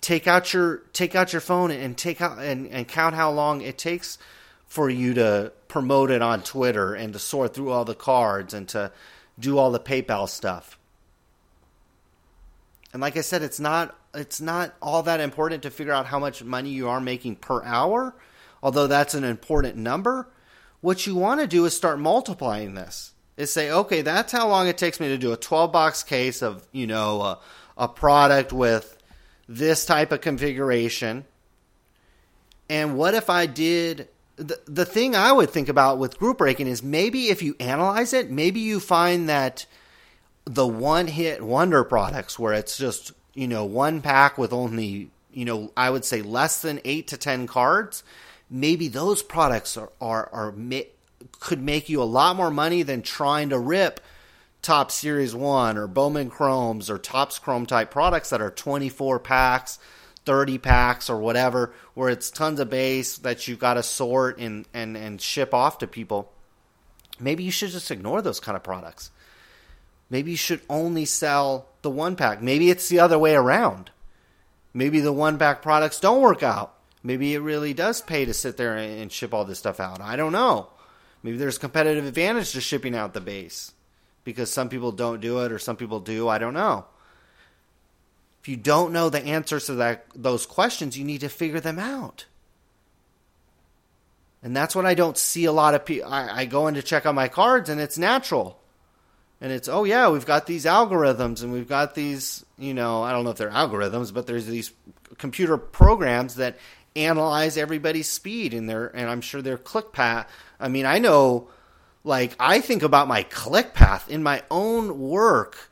take 0.01 0.27
out 0.27 0.53
your 0.53 0.77
take 0.93 1.15
out 1.15 1.33
your 1.33 1.41
phone 1.41 1.71
and 1.71 1.97
take 1.97 2.21
out 2.21 2.39
and, 2.39 2.67
and 2.67 2.87
count 2.87 3.15
how 3.15 3.31
long 3.31 3.61
it 3.61 3.77
takes 3.77 4.17
for 4.67 4.89
you 4.89 5.13
to 5.13 5.51
promote 5.67 6.11
it 6.11 6.21
on 6.21 6.41
Twitter 6.41 6.93
and 6.93 7.13
to 7.13 7.19
sort 7.19 7.53
through 7.53 7.69
all 7.69 7.85
the 7.85 7.95
cards 7.95 8.53
and 8.53 8.67
to 8.69 8.91
do 9.39 9.57
all 9.57 9.71
the 9.71 9.79
PayPal 9.79 10.27
stuff. 10.27 10.77
And 12.91 13.01
like 13.01 13.17
I 13.17 13.21
said, 13.21 13.41
it's 13.41 13.59
not 13.59 13.95
it's 14.13 14.39
not 14.39 14.73
all 14.81 15.03
that 15.03 15.19
important 15.19 15.63
to 15.63 15.71
figure 15.71 15.93
out 15.93 16.05
how 16.05 16.19
much 16.19 16.43
money 16.43 16.69
you 16.69 16.89
are 16.89 17.01
making 17.01 17.37
per 17.37 17.63
hour, 17.63 18.15
although 18.61 18.87
that's 18.87 19.13
an 19.13 19.23
important 19.23 19.75
number. 19.75 20.27
What 20.81 21.07
you 21.07 21.15
want 21.15 21.41
to 21.41 21.47
do 21.47 21.65
is 21.65 21.75
start 21.75 21.99
multiplying 21.99 22.75
this. 22.75 23.13
Is 23.35 23.51
say, 23.51 23.71
okay, 23.71 24.03
that's 24.03 24.31
how 24.31 24.47
long 24.47 24.67
it 24.67 24.77
takes 24.77 24.99
me 24.99 25.07
to 25.07 25.17
do 25.17 25.31
a 25.31 25.37
12 25.37 25.71
box 25.71 26.03
case 26.03 26.43
of, 26.43 26.67
you 26.71 26.85
know, 26.85 27.21
a, 27.21 27.39
a 27.77 27.87
product 27.87 28.53
with 28.53 28.95
this 29.57 29.85
type 29.85 30.11
of 30.11 30.21
configuration. 30.21 31.25
And 32.69 32.97
what 32.97 33.13
if 33.13 33.29
I 33.29 33.45
did 33.45 34.07
the, 34.35 34.59
the 34.65 34.85
thing 34.85 35.15
I 35.15 35.31
would 35.31 35.49
think 35.49 35.69
about 35.69 35.99
with 35.99 36.17
group 36.17 36.39
breaking 36.39 36.67
is 36.67 36.81
maybe 36.81 37.27
if 37.27 37.41
you 37.41 37.55
analyze 37.59 38.13
it, 38.13 38.31
maybe 38.31 38.59
you 38.59 38.79
find 38.79 39.29
that 39.29 39.65
the 40.45 40.67
one 40.67 41.07
hit 41.07 41.41
wonder 41.41 41.83
products 41.83 42.39
where 42.39 42.53
it's 42.53 42.77
just, 42.77 43.11
you 43.33 43.47
know, 43.47 43.63
one 43.63 44.01
pack 44.01 44.37
with 44.37 44.51
only, 44.51 45.11
you 45.31 45.45
know, 45.45 45.71
I 45.77 45.89
would 45.89 46.03
say 46.03 46.21
less 46.21 46.61
than 46.61 46.81
eight 46.83 47.07
to 47.09 47.17
10 47.17 47.47
cards, 47.47 48.03
maybe 48.49 48.87
those 48.87 49.21
products 49.21 49.77
are, 49.77 49.91
are, 50.01 50.29
are 50.33 50.53
could 51.39 51.61
make 51.61 51.87
you 51.87 52.01
a 52.01 52.03
lot 52.03 52.35
more 52.35 52.51
money 52.51 52.83
than 52.83 53.01
trying 53.01 53.49
to 53.49 53.59
rip 53.59 54.01
Topps 54.63 54.95
Series 54.95 55.35
1 55.35 55.77
or 55.77 55.87
Bowman 55.87 56.31
Chromes 56.31 56.89
or 56.89 56.97
Topps 56.97 57.37
Chrome 57.37 57.67
type 57.67 57.91
products 57.91 58.31
that 58.31 58.41
are 58.41 58.49
24 58.49 59.19
packs 59.19 59.77
30 60.25 60.57
packs 60.57 61.09
or 61.09 61.17
whatever, 61.17 61.73
where 61.93 62.09
it's 62.09 62.31
tons 62.31 62.59
of 62.59 62.69
base 62.69 63.17
that 63.19 63.47
you've 63.47 63.59
got 63.59 63.75
to 63.75 63.83
sort 63.83 64.37
and, 64.39 64.65
and, 64.73 64.95
and 64.95 65.21
ship 65.21 65.53
off 65.53 65.79
to 65.79 65.87
people, 65.87 66.31
maybe 67.19 67.43
you 67.43 67.51
should 67.51 67.71
just 67.71 67.91
ignore 67.91 68.21
those 68.21 68.39
kind 68.39 68.55
of 68.55 68.63
products. 68.63 69.11
Maybe 70.09 70.31
you 70.31 70.37
should 70.37 70.61
only 70.69 71.05
sell 71.05 71.67
the 71.81 71.89
one 71.89 72.15
pack. 72.15 72.41
Maybe 72.41 72.69
it's 72.69 72.89
the 72.89 72.99
other 72.99 73.17
way 73.17 73.35
around. 73.35 73.91
Maybe 74.73 74.99
the 74.99 75.13
one 75.13 75.37
pack 75.37 75.61
products 75.61 75.99
don't 75.99 76.21
work 76.21 76.43
out. 76.43 76.73
Maybe 77.03 77.33
it 77.33 77.39
really 77.39 77.73
does 77.73 78.01
pay 78.01 78.25
to 78.25 78.33
sit 78.33 78.57
there 78.57 78.77
and 78.77 79.11
ship 79.11 79.33
all 79.33 79.45
this 79.45 79.59
stuff 79.59 79.79
out. 79.79 80.01
I 80.01 80.15
don't 80.15 80.31
know. 80.31 80.69
Maybe 81.21 81.37
there's 81.37 81.57
competitive 81.57 82.05
advantage 82.05 82.51
to 82.53 82.61
shipping 82.61 82.95
out 82.95 83.13
the 83.13 83.21
base 83.21 83.73
because 84.23 84.51
some 84.51 84.69
people 84.69 84.91
don't 84.91 85.21
do 85.21 85.39
it 85.39 85.51
or 85.51 85.59
some 85.59 85.75
people 85.75 85.99
do. 85.99 86.27
I 86.27 86.37
don't 86.37 86.53
know. 86.53 86.85
If 88.41 88.49
you 88.49 88.57
don't 88.57 88.91
know 88.91 89.09
the 89.09 89.23
answers 89.23 89.67
to 89.67 89.75
that 89.75 90.05
those 90.15 90.45
questions, 90.45 90.97
you 90.97 91.05
need 91.05 91.21
to 91.21 91.29
figure 91.29 91.59
them 91.59 91.79
out. 91.79 92.25
And 94.43 94.53
that's 94.53 94.75
what 94.75 94.85
I 94.85 94.93
don't 94.93 95.17
see 95.17 95.45
a 95.45 95.53
lot 95.53 95.73
of 95.73 95.85
people. 95.85 96.11
I, 96.11 96.41
I 96.41 96.45
go 96.45 96.67
in 96.67 96.73
to 96.73 96.83
check 96.83 97.05
on 97.05 97.15
my 97.15 97.29
cards, 97.29 97.69
and 97.69 97.79
it's 97.79 97.97
natural. 97.97 98.59
And 99.39 99.53
it's, 99.53 99.69
oh, 99.69 99.85
yeah, 99.85 100.09
we've 100.09 100.25
got 100.25 100.45
these 100.45 100.65
algorithms, 100.65 101.41
and 101.41 101.53
we've 101.53 101.69
got 101.69 101.95
these, 101.95 102.45
you 102.57 102.73
know, 102.73 103.01
I 103.01 103.13
don't 103.13 103.23
know 103.23 103.29
if 103.29 103.37
they're 103.37 103.49
algorithms, 103.49 104.13
but 104.13 104.27
there's 104.27 104.45
these 104.45 104.73
computer 105.17 105.57
programs 105.57 106.35
that 106.35 106.57
analyze 106.95 107.57
everybody's 107.57 108.09
speed 108.09 108.53
and 108.53 108.69
their, 108.69 108.87
and 108.87 109.09
I'm 109.09 109.21
sure 109.21 109.41
their 109.41 109.57
click 109.57 109.93
path. 109.93 110.29
I 110.59 110.67
mean, 110.67 110.85
I 110.85 110.99
know, 110.99 111.47
like, 112.03 112.35
I 112.39 112.59
think 112.59 112.83
about 112.83 113.07
my 113.07 113.23
click 113.23 113.73
path 113.73 114.09
in 114.09 114.23
my 114.23 114.43
own 114.49 114.99
work 114.99 115.71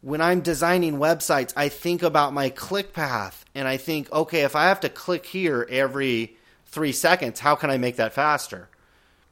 when 0.00 0.20
I'm 0.20 0.40
designing 0.40 0.94
websites, 0.94 1.52
I 1.56 1.68
think 1.68 2.02
about 2.02 2.32
my 2.32 2.50
click 2.50 2.92
path 2.92 3.44
and 3.54 3.66
I 3.66 3.76
think, 3.76 4.10
okay, 4.12 4.42
if 4.42 4.54
I 4.54 4.68
have 4.68 4.80
to 4.80 4.88
click 4.88 5.26
here 5.26 5.66
every 5.68 6.36
three 6.66 6.92
seconds, 6.92 7.40
how 7.40 7.56
can 7.56 7.70
I 7.70 7.78
make 7.78 7.96
that 7.96 8.14
faster? 8.14 8.68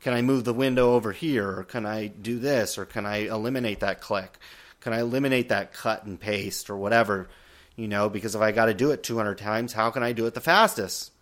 Can 0.01 0.12
I 0.12 0.22
move 0.22 0.44
the 0.44 0.53
window 0.53 0.94
over 0.94 1.12
here? 1.12 1.59
Or 1.59 1.64
can 1.64 1.87
I 1.87 2.09
do 2.09 2.38
this? 2.38 2.79
Or 2.79 2.85
can 2.85 3.07
I 3.07 3.29
eliminate 3.29 3.81
that 3.81 4.01
click? 4.01 4.38
Can 4.81 4.92
I 4.92 5.01
eliminate 5.01 5.49
that 5.49 5.72
cut 5.72 6.05
and 6.05 6.18
paste 6.18 6.68
or 6.68 6.77
whatever? 6.77 7.29
You 7.77 7.88
know, 7.88 8.09
because 8.09 8.35
if 8.35 8.40
I 8.40 8.53
got 8.53 8.66
to 8.66 8.75
do 8.75 8.90
it 8.90 9.03
200 9.03 9.38
times, 9.38 9.72
how 9.72 9.90
can 9.90 10.03
I 10.03 10.12
do 10.12 10.27
it 10.27 10.35
the 10.35 10.40
fastest? 10.40 11.12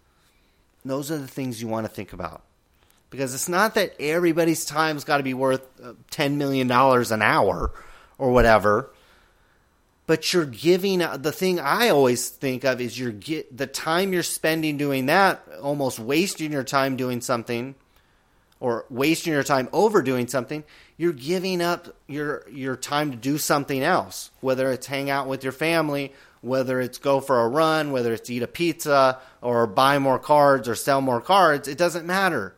Those 0.84 1.10
are 1.10 1.18
the 1.18 1.28
things 1.28 1.60
you 1.60 1.68
want 1.68 1.86
to 1.86 1.92
think 1.92 2.12
about. 2.12 2.42
Because 3.14 3.34
it's 3.34 3.48
not 3.48 3.74
that 3.74 3.94
everybody's 4.00 4.64
time's 4.64 5.04
got 5.04 5.18
to 5.18 5.22
be 5.22 5.34
worth 5.34 5.66
uh, 5.82 5.94
$10 6.10 6.34
million 6.34 6.70
an 6.70 7.22
hour 7.22 7.72
or 8.18 8.32
whatever 8.32 8.90
but 10.06 10.32
you're 10.32 10.44
giving 10.44 10.98
the 10.98 11.32
thing 11.32 11.58
I 11.58 11.88
always 11.88 12.28
think 12.28 12.64
of 12.64 12.80
is 12.80 12.98
you're 12.98 13.12
get 13.12 13.56
the 13.56 13.66
time 13.66 14.12
you're 14.12 14.22
spending 14.22 14.76
doing 14.76 15.06
that, 15.06 15.42
almost 15.62 15.98
wasting 15.98 16.52
your 16.52 16.64
time 16.64 16.96
doing 16.96 17.22
something, 17.22 17.74
or 18.60 18.84
wasting 18.90 19.32
your 19.32 19.42
time 19.42 19.68
overdoing 19.72 20.28
something. 20.28 20.62
You're 20.98 21.12
giving 21.12 21.62
up 21.62 21.96
your 22.06 22.46
your 22.50 22.76
time 22.76 23.12
to 23.12 23.16
do 23.16 23.38
something 23.38 23.82
else, 23.82 24.30
whether 24.40 24.70
it's 24.72 24.86
hang 24.86 25.08
out 25.08 25.26
with 25.26 25.42
your 25.42 25.52
family, 25.52 26.12
whether 26.42 26.82
it's 26.82 26.98
go 26.98 27.20
for 27.20 27.40
a 27.40 27.48
run, 27.48 27.90
whether 27.90 28.12
it's 28.12 28.28
eat 28.28 28.42
a 28.42 28.46
pizza 28.46 29.18
or 29.40 29.66
buy 29.66 29.98
more 29.98 30.18
cards 30.18 30.68
or 30.68 30.74
sell 30.74 31.00
more 31.00 31.22
cards. 31.22 31.66
It 31.66 31.78
doesn't 31.78 32.06
matter 32.06 32.54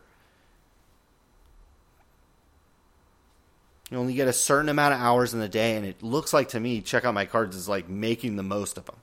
You 3.89 3.97
only 3.97 4.13
get 4.13 4.27
a 4.27 4.33
certain 4.33 4.69
amount 4.69 4.93
of 4.93 4.99
hours 4.99 5.33
in 5.33 5.39
the 5.39 5.47
day, 5.47 5.77
and 5.77 5.85
it 5.85 6.03
looks 6.03 6.33
like 6.33 6.49
to 6.49 6.59
me, 6.59 6.81
check 6.81 7.05
out 7.05 7.13
my 7.13 7.25
cards 7.25 7.55
is 7.55 7.69
like 7.69 7.87
making 7.87 8.35
the 8.35 8.43
most 8.43 8.77
of 8.77 8.85
them. 8.85 8.97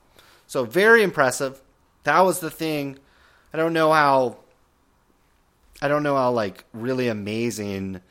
So 0.47 0.63
very 0.63 1.01
impressive. 1.01 1.61
That 2.03 2.21
was 2.21 2.39
the 2.39 2.51
thing. 2.51 2.99
I 3.53 3.57
don't 3.57 3.73
know 3.73 3.91
how. 3.91 4.37
I 5.81 5.87
don't 5.87 6.03
know 6.03 6.15
how 6.15 6.31
like 6.31 6.63
really 6.71 7.07
amazing 7.07 8.01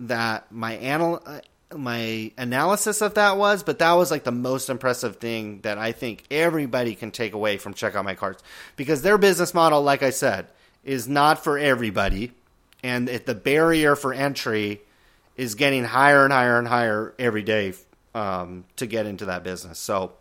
that 0.00 0.50
my 0.50 0.76
anal 0.78 1.22
uh, 1.24 1.40
my 1.76 2.32
analysis 2.36 3.00
of 3.00 3.14
that 3.14 3.36
was, 3.36 3.62
but 3.62 3.78
that 3.78 3.92
was 3.92 4.10
like 4.10 4.24
the 4.24 4.32
most 4.32 4.68
impressive 4.68 5.16
thing 5.16 5.60
that 5.60 5.78
I 5.78 5.92
think 5.92 6.24
everybody 6.30 6.94
can 6.94 7.12
take 7.12 7.32
away 7.32 7.58
from 7.58 7.74
check 7.74 7.94
out 7.94 8.04
my 8.04 8.16
cards 8.16 8.42
because 8.76 9.02
their 9.02 9.18
business 9.18 9.54
model, 9.54 9.80
like 9.82 10.02
I 10.02 10.10
said, 10.10 10.48
is 10.84 11.06
not 11.06 11.44
for 11.44 11.56
everybody, 11.56 12.32
and 12.82 13.06
the 13.06 13.34
barrier 13.34 13.94
for 13.94 14.12
entry 14.12 14.80
is 15.40 15.54
getting 15.54 15.84
higher 15.84 16.24
and 16.24 16.32
higher 16.34 16.58
and 16.58 16.68
higher 16.68 17.14
every 17.18 17.42
day 17.42 17.72
um, 18.14 18.64
to 18.76 18.86
get 18.86 19.06
into 19.06 19.24
that 19.24 19.42
business. 19.42 19.78
So, 19.78 20.12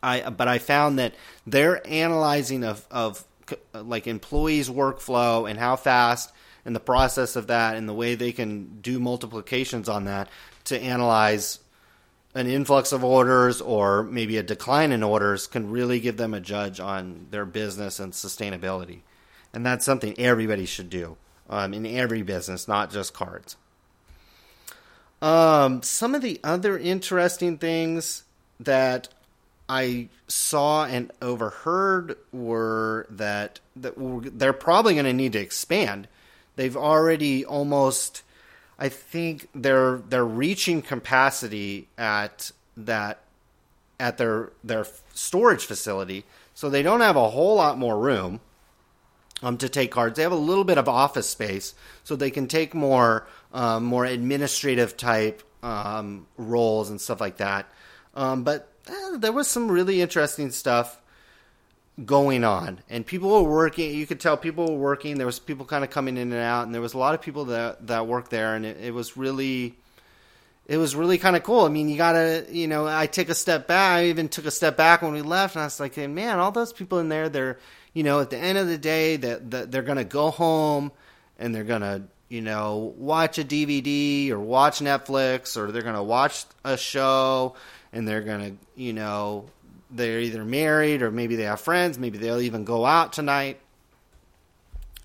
I 0.00 0.30
but 0.30 0.46
I 0.46 0.58
found 0.58 1.00
that 1.00 1.16
their 1.44 1.84
analyzing 1.84 2.62
of 2.62 2.86
of 2.88 3.24
like 3.74 4.06
employees' 4.06 4.70
workflow 4.70 5.50
and 5.50 5.58
how 5.58 5.74
fast 5.74 6.32
and 6.64 6.74
the 6.74 6.80
process 6.80 7.34
of 7.34 7.48
that 7.48 7.74
and 7.74 7.88
the 7.88 7.92
way 7.92 8.14
they 8.14 8.30
can 8.30 8.78
do 8.80 9.00
multiplications 9.00 9.88
on 9.88 10.04
that 10.04 10.28
to 10.66 10.80
analyze 10.80 11.58
an 12.32 12.46
influx 12.46 12.92
of 12.92 13.02
orders 13.02 13.60
or 13.60 14.04
maybe 14.04 14.36
a 14.36 14.42
decline 14.42 14.92
in 14.92 15.02
orders 15.02 15.48
can 15.48 15.68
really 15.68 15.98
give 15.98 16.16
them 16.16 16.32
a 16.32 16.40
judge 16.40 16.78
on 16.78 17.26
their 17.32 17.44
business 17.44 17.98
and 17.98 18.12
sustainability. 18.12 19.00
And 19.52 19.66
that's 19.66 19.84
something 19.84 20.14
everybody 20.16 20.66
should 20.66 20.90
do 20.90 21.16
um, 21.50 21.74
in 21.74 21.86
every 21.86 22.22
business, 22.22 22.68
not 22.68 22.92
just 22.92 23.12
cards. 23.12 23.56
Um, 25.22 25.82
some 25.82 26.14
of 26.14 26.22
the 26.22 26.38
other 26.44 26.78
interesting 26.78 27.58
things 27.58 28.24
that 28.60 29.08
I 29.68 30.08
saw 30.28 30.84
and 30.84 31.10
overheard 31.20 32.16
were 32.32 33.06
that, 33.10 33.60
that 33.76 33.94
they're 34.38 34.52
probably 34.52 34.94
going 34.94 35.06
to 35.06 35.12
need 35.12 35.32
to 35.32 35.40
expand. 35.40 36.08
They've 36.56 36.76
already 36.76 37.44
almost, 37.44 38.22
I 38.78 38.88
think 38.88 39.48
they're 39.54 39.98
they're 40.08 40.24
reaching 40.24 40.82
capacity 40.82 41.88
at 41.98 42.50
that 42.76 43.20
at 43.98 44.18
their 44.18 44.50
their 44.62 44.86
storage 45.14 45.64
facility, 45.64 46.24
so 46.54 46.70
they 46.70 46.82
don't 46.82 47.00
have 47.00 47.16
a 47.16 47.30
whole 47.30 47.56
lot 47.56 47.78
more 47.78 47.98
room 47.98 48.40
um, 49.42 49.58
to 49.58 49.68
take 49.68 49.90
cards. 49.90 50.16
They 50.16 50.22
have 50.22 50.32
a 50.32 50.36
little 50.36 50.64
bit 50.64 50.78
of 50.78 50.88
office 50.88 51.28
space, 51.28 51.74
so 52.04 52.16
they 52.16 52.30
can 52.30 52.46
take 52.46 52.74
more 52.74 53.26
um, 53.56 53.84
more 53.84 54.04
administrative 54.04 54.98
type 54.98 55.42
um, 55.62 56.26
roles 56.36 56.90
and 56.90 57.00
stuff 57.00 57.22
like 57.22 57.38
that. 57.38 57.66
Um, 58.14 58.44
but 58.44 58.70
eh, 58.86 59.16
there 59.16 59.32
was 59.32 59.48
some 59.48 59.70
really 59.70 60.02
interesting 60.02 60.50
stuff 60.50 61.00
going 62.04 62.44
on, 62.44 62.80
and 62.90 63.04
people 63.04 63.30
were 63.30 63.50
working. 63.50 63.94
You 63.94 64.06
could 64.06 64.20
tell 64.20 64.36
people 64.36 64.66
were 64.66 64.78
working. 64.78 65.16
There 65.16 65.26
was 65.26 65.38
people 65.38 65.64
kind 65.64 65.82
of 65.82 65.90
coming 65.90 66.18
in 66.18 66.32
and 66.32 66.42
out, 66.42 66.66
and 66.66 66.74
there 66.74 66.82
was 66.82 66.92
a 66.92 66.98
lot 66.98 67.14
of 67.14 67.22
people 67.22 67.46
that 67.46 67.86
that 67.86 68.06
worked 68.06 68.30
there, 68.30 68.54
and 68.54 68.66
it, 68.66 68.76
it 68.78 68.94
was 68.94 69.16
really. 69.16 69.74
It 70.68 70.78
was 70.78 70.96
really 70.96 71.16
kind 71.16 71.36
of 71.36 71.44
cool. 71.44 71.64
I 71.64 71.68
mean, 71.68 71.88
you 71.88 71.96
gotta, 71.96 72.44
you 72.50 72.66
know, 72.66 72.88
I 72.88 73.06
take 73.06 73.28
a 73.28 73.36
step 73.36 73.68
back. 73.68 73.98
I 73.98 74.06
even 74.06 74.28
took 74.28 74.46
a 74.46 74.50
step 74.50 74.76
back 74.76 75.00
when 75.00 75.12
we 75.12 75.22
left, 75.22 75.54
and 75.54 75.62
I 75.62 75.66
was 75.66 75.78
like, 75.78 75.96
man, 75.96 76.40
all 76.40 76.50
those 76.50 76.72
people 76.72 76.98
in 76.98 77.08
there, 77.08 77.28
they're, 77.28 77.60
you 77.94 78.02
know, 78.02 78.18
at 78.18 78.30
the 78.30 78.36
end 78.36 78.58
of 78.58 78.66
the 78.66 78.76
day, 78.76 79.16
that 79.16 79.48
the, 79.48 79.66
they're 79.66 79.82
gonna 79.82 80.02
go 80.02 80.32
home 80.32 80.90
and 81.38 81.54
they're 81.54 81.62
gonna 81.62 82.08
you 82.28 82.40
know, 82.40 82.94
watch 82.96 83.38
a 83.38 83.44
DVD 83.44 84.30
or 84.30 84.40
watch 84.40 84.80
Netflix 84.80 85.56
or 85.56 85.70
they're 85.70 85.82
going 85.82 85.94
to 85.94 86.02
watch 86.02 86.44
a 86.64 86.76
show 86.76 87.54
and 87.92 88.06
they're 88.06 88.22
going 88.22 88.40
to, 88.40 88.80
you 88.80 88.92
know, 88.92 89.48
they're 89.90 90.20
either 90.20 90.44
married 90.44 91.02
or 91.02 91.10
maybe 91.10 91.36
they 91.36 91.44
have 91.44 91.60
friends, 91.60 91.98
maybe 91.98 92.18
they'll 92.18 92.40
even 92.40 92.64
go 92.64 92.84
out 92.84 93.12
tonight. 93.12 93.60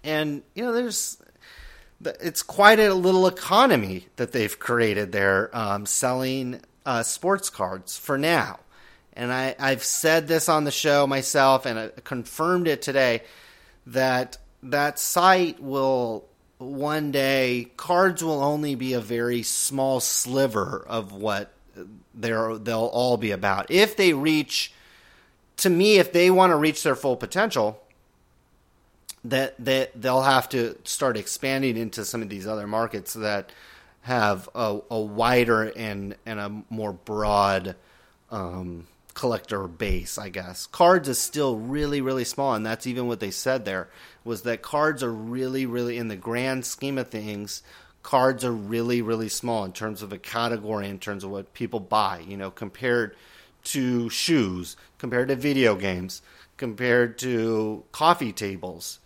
And, 0.03 0.41
you 0.55 0.63
know, 0.63 0.73
there's, 0.73 1.21
it's 2.03 2.41
quite 2.41 2.79
a 2.79 2.93
little 2.93 3.27
economy 3.27 4.07
that 4.15 4.31
they've 4.31 4.57
created 4.57 5.11
there 5.11 5.55
um, 5.55 5.85
selling 5.85 6.61
uh, 6.87 7.03
sports 7.03 7.51
cards 7.51 7.97
for 7.97 8.17
now. 8.17 8.59
And 9.13 9.31
I, 9.31 9.55
I've 9.59 9.83
said 9.83 10.27
this 10.27 10.49
on 10.49 10.63
the 10.63 10.71
show 10.71 11.05
myself 11.05 11.67
and 11.67 11.77
I 11.77 11.89
confirmed 12.03 12.67
it 12.67 12.81
today 12.81 13.21
that 13.85 14.37
that 14.63 14.97
site 14.97 15.61
will 15.61 16.25
one 16.61 17.11
day 17.11 17.71
cards 17.77 18.23
will 18.23 18.41
only 18.41 18.75
be 18.75 18.93
a 18.93 19.01
very 19.01 19.43
small 19.43 19.99
sliver 19.99 20.85
of 20.87 21.11
what 21.11 21.53
they're 22.13 22.57
they'll 22.57 22.79
all 22.79 23.17
be 23.17 23.31
about. 23.31 23.71
If 23.71 23.95
they 23.95 24.13
reach 24.13 24.73
to 25.57 25.69
me 25.69 25.97
if 25.97 26.11
they 26.11 26.29
want 26.31 26.51
to 26.51 26.55
reach 26.55 26.83
their 26.83 26.95
full 26.95 27.15
potential, 27.15 27.81
that 29.23 29.55
that 29.63 29.99
they'll 29.99 30.23
have 30.23 30.49
to 30.49 30.77
start 30.83 31.17
expanding 31.17 31.77
into 31.77 32.05
some 32.05 32.21
of 32.21 32.29
these 32.29 32.47
other 32.47 32.67
markets 32.67 33.13
that 33.13 33.51
have 34.01 34.49
a, 34.55 34.79
a 34.89 34.99
wider 34.99 35.63
and 35.75 36.15
and 36.25 36.39
a 36.39 36.63
more 36.69 36.93
broad 36.93 37.75
um, 38.31 38.87
collector 39.21 39.67
base. 39.67 40.17
I 40.17 40.29
guess 40.29 40.65
cards 40.67 41.07
is 41.07 41.19
still 41.19 41.57
really 41.57 42.01
really 42.01 42.25
small, 42.25 42.53
and 42.55 42.65
that's 42.65 42.87
even 42.87 43.07
what 43.07 43.19
they 43.19 43.31
said 43.31 43.65
there 43.65 43.87
was 44.23 44.41
that 44.41 44.61
cards 44.61 45.03
are 45.03 45.13
really 45.13 45.65
really 45.65 45.97
in 45.97 46.07
the 46.07 46.15
grand 46.15 46.65
scheme 46.65 46.97
of 46.97 47.09
things. 47.09 47.61
Cards 48.03 48.43
are 48.43 48.51
really 48.51 49.01
really 49.01 49.29
small 49.29 49.63
in 49.63 49.73
terms 49.73 50.01
of 50.01 50.11
a 50.11 50.17
category, 50.17 50.89
in 50.89 50.97
terms 50.97 51.23
of 51.23 51.29
what 51.29 51.53
people 51.53 51.79
buy. 51.79 52.23
You 52.27 52.35
know, 52.35 52.49
compared 52.49 53.15
to 53.65 54.09
shoes, 54.09 54.75
compared 54.97 55.27
to 55.27 55.35
video 55.35 55.75
games, 55.75 56.23
compared 56.57 57.19
to 57.19 57.83
coffee 57.91 58.33
tables 58.33 58.99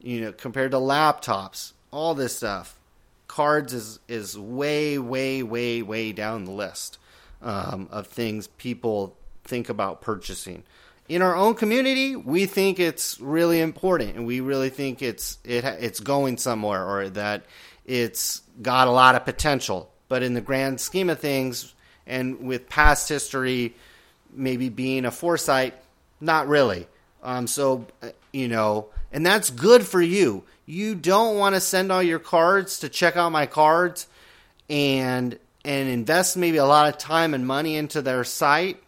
you 0.00 0.20
know, 0.20 0.32
compared 0.32 0.70
to 0.70 0.76
laptops, 0.76 1.72
all 1.90 2.14
this 2.14 2.36
stuff. 2.36 2.78
Cards 3.26 3.72
is 3.72 3.98
is 4.06 4.38
way, 4.38 4.98
way, 4.98 5.42
way, 5.42 5.82
way 5.82 6.12
down 6.12 6.44
the 6.44 6.52
list 6.52 6.98
um, 7.42 7.88
of 7.90 8.06
things 8.06 8.46
people 8.46 9.16
think 9.46 9.68
about 9.68 10.00
purchasing. 10.00 10.64
In 11.08 11.22
our 11.22 11.36
own 11.36 11.54
community, 11.54 12.16
we 12.16 12.46
think 12.46 12.80
it's 12.80 13.20
really 13.20 13.60
important, 13.60 14.16
and 14.16 14.26
we 14.26 14.40
really 14.40 14.70
think 14.70 15.02
it's 15.02 15.38
it 15.44 15.64
it's 15.64 16.00
going 16.00 16.36
somewhere, 16.36 16.84
or 16.84 17.08
that 17.10 17.44
it's 17.84 18.42
got 18.60 18.88
a 18.88 18.90
lot 18.90 19.14
of 19.14 19.24
potential. 19.24 19.92
But 20.08 20.22
in 20.22 20.34
the 20.34 20.40
grand 20.40 20.80
scheme 20.80 21.10
of 21.10 21.20
things, 21.20 21.72
and 22.06 22.40
with 22.40 22.68
past 22.68 23.08
history, 23.08 23.76
maybe 24.32 24.68
being 24.68 25.04
a 25.04 25.10
foresight, 25.10 25.74
not 26.20 26.48
really. 26.48 26.88
Um, 27.22 27.46
so 27.46 27.86
uh, 28.02 28.10
you 28.32 28.48
know, 28.48 28.88
and 29.12 29.24
that's 29.24 29.50
good 29.50 29.86
for 29.86 30.02
you. 30.02 30.44
You 30.66 30.96
don't 30.96 31.38
want 31.38 31.54
to 31.54 31.60
send 31.60 31.92
all 31.92 32.02
your 32.02 32.18
cards 32.18 32.80
to 32.80 32.88
check 32.88 33.16
out 33.16 33.30
my 33.30 33.46
cards 33.46 34.08
and 34.68 35.38
and 35.64 35.88
invest 35.88 36.36
maybe 36.36 36.58
a 36.58 36.64
lot 36.64 36.88
of 36.88 36.98
time 36.98 37.34
and 37.34 37.46
money 37.46 37.76
into 37.76 38.02
their 38.02 38.24
site 38.24 38.82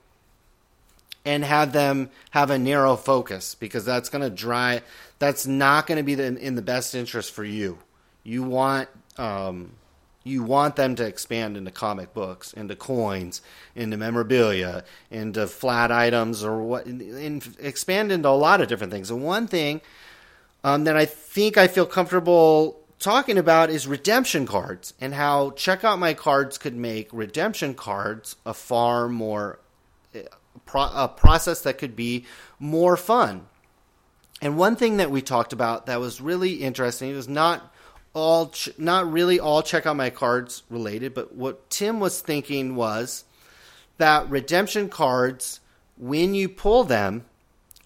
and 1.25 1.45
have 1.45 1.73
them 1.73 2.11
have 2.31 2.51
a 2.51 2.59
narrow 2.59 2.97
focus 2.97 3.55
because 3.55 3.85
that's 3.85 4.09
going 4.09 4.23
to 4.23 4.31
dry 4.31 4.83
that's 5.19 5.47
not 5.47 5.87
going 5.87 5.97
to 5.97 6.05
be 6.05 6.15
the, 6.15 6.37
in 6.39 6.55
the 6.55 6.63
best 6.63 6.95
interest 6.95 7.33
for 7.33 7.45
you. 7.45 7.79
You 8.23 8.43
want 8.43 8.89
um, 9.17 9.73
you 10.25 10.43
want 10.43 10.77
them 10.77 10.95
to 10.97 11.07
expand 11.07 11.57
into 11.57 11.71
comic 11.71 12.13
books, 12.13 12.53
into 12.53 12.77
coins, 12.77 13.41
into 13.75 13.97
memorabilia, 13.97 14.85
into 15.11 15.47
flat 15.47 15.91
items, 15.91 16.45
or 16.45 16.63
what, 16.63 16.87
in, 16.87 17.43
expand 17.59 18.13
into 18.13 18.29
a 18.29 18.31
lot 18.31 18.61
of 18.61 18.69
different 18.69 18.93
things. 18.93 19.11
And 19.11 19.25
one 19.25 19.47
thing 19.47 19.81
um, 20.63 20.85
that 20.85 20.97
I 20.97 21.07
think 21.07 21.57
I 21.57 21.67
feel 21.67 21.87
comfortable 21.87 22.79
talking 22.99 23.39
about 23.39 23.71
is 23.71 23.87
redemption 23.87 24.47
cards 24.47 24.93
and 25.01 25.15
how 25.15 25.51
check 25.53 25.83
out 25.83 25.99
my 25.99 26.15
cards 26.15 26.59
could 26.59 26.77
make 26.77 27.09
redemption 27.13 27.75
cards 27.75 28.37
a 28.45 28.53
far 28.53 29.09
more 29.09 29.61
a 30.75 31.09
process 31.09 31.63
that 31.63 31.79
could 31.79 31.97
be 31.97 32.27
more 32.59 32.97
fun. 32.97 33.47
And 34.41 34.57
one 34.57 34.77
thing 34.77 34.99
that 34.99 35.11
we 35.11 35.23
talked 35.23 35.53
about 35.53 35.87
that 35.87 36.01
was 36.01 36.21
really 36.21 36.55
interesting 36.55 37.11
it 37.11 37.15
was 37.15 37.29
not 37.29 37.75
all 38.15 38.53
not 38.77 39.11
really 39.11 39.41
all 39.41 39.63
check 39.63 39.87
out 39.87 39.97
my 39.97 40.11
cards 40.11 40.63
related, 40.71 41.15
but 41.15 41.35
what 41.35 41.71
Tim 41.71 42.01
was 42.01 42.21
thinking 42.21 42.75
was 42.75 43.25
that 43.99 44.31
redemption 44.31 44.89
cards 44.89 45.61
when 45.97 46.35
you 46.35 46.49
pull 46.49 46.85
them 46.85 47.25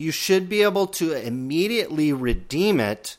you 0.03 0.11
should 0.11 0.49
be 0.49 0.62
able 0.62 0.88
to 0.88 1.12
immediately 1.12 2.12
redeem 2.12 2.81
it 2.81 3.16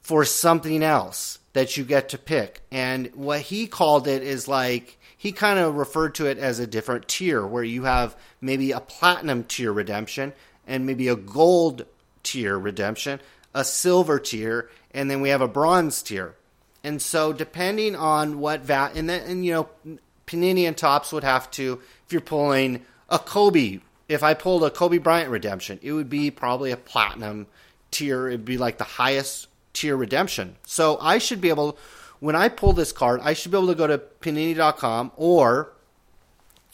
for 0.00 0.24
something 0.24 0.82
else 0.82 1.38
that 1.52 1.76
you 1.76 1.84
get 1.84 2.08
to 2.08 2.18
pick. 2.18 2.62
And 2.70 3.10
what 3.14 3.40
he 3.42 3.66
called 3.66 4.08
it 4.08 4.22
is 4.22 4.48
like 4.48 4.98
he 5.24 5.32
kind 5.32 5.58
of 5.58 5.76
referred 5.76 6.14
to 6.14 6.26
it 6.26 6.36
as 6.36 6.58
a 6.58 6.66
different 6.66 7.08
tier 7.08 7.46
where 7.46 7.64
you 7.64 7.84
have 7.84 8.14
maybe 8.42 8.72
a 8.72 8.78
platinum 8.80 9.42
tier 9.42 9.72
redemption 9.72 10.34
and 10.66 10.84
maybe 10.84 11.08
a 11.08 11.16
gold 11.16 11.86
tier 12.22 12.58
redemption, 12.58 13.18
a 13.54 13.64
silver 13.64 14.18
tier, 14.18 14.68
and 14.90 15.10
then 15.10 15.22
we 15.22 15.30
have 15.30 15.40
a 15.40 15.48
bronze 15.48 16.02
tier. 16.02 16.34
And 16.82 17.00
so 17.00 17.32
depending 17.32 17.96
on 17.96 18.38
what 18.38 18.60
va- 18.60 18.92
and 18.94 19.08
then 19.08 19.22
and 19.26 19.46
you 19.46 19.52
know 19.54 19.98
Panini 20.26 20.68
and 20.68 20.76
Topps 20.76 21.10
would 21.10 21.24
have 21.24 21.50
to 21.52 21.80
if 22.04 22.12
you're 22.12 22.20
pulling 22.20 22.84
a 23.08 23.18
Kobe 23.18 23.80
if 24.10 24.22
I 24.22 24.34
pulled 24.34 24.62
a 24.62 24.70
Kobe 24.70 24.98
Bryant 24.98 25.30
redemption, 25.30 25.80
it 25.80 25.92
would 25.92 26.10
be 26.10 26.30
probably 26.30 26.70
a 26.70 26.76
platinum 26.76 27.46
tier. 27.90 28.28
It'd 28.28 28.44
be 28.44 28.58
like 28.58 28.76
the 28.76 28.84
highest 28.84 29.48
tier 29.72 29.96
redemption. 29.96 30.56
So 30.66 30.98
I 31.00 31.16
should 31.16 31.40
be 31.40 31.48
able, 31.48 31.78
when 32.24 32.34
I 32.34 32.48
pull 32.48 32.72
this 32.72 32.90
card, 32.90 33.20
I 33.22 33.34
should 33.34 33.52
be 33.52 33.58
able 33.58 33.68
to 33.68 33.74
go 33.74 33.86
to 33.86 33.98
panini.com 33.98 35.12
or 35.16 35.74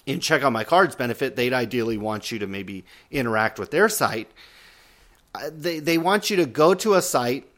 in 0.06 0.20
check 0.20 0.44
out 0.44 0.52
my 0.52 0.62
cards 0.62 0.94
benefit, 0.94 1.34
they'd 1.34 1.52
ideally 1.52 1.98
want 1.98 2.30
you 2.30 2.38
to 2.38 2.46
maybe 2.46 2.84
interact 3.10 3.58
with 3.58 3.72
their 3.72 3.88
site. 3.88 4.30
Uh, 5.34 5.50
they, 5.52 5.80
they 5.80 5.98
want 5.98 6.30
you 6.30 6.36
to 6.36 6.46
go 6.46 6.74
to 6.74 6.94
a 6.94 7.02
site 7.02 7.48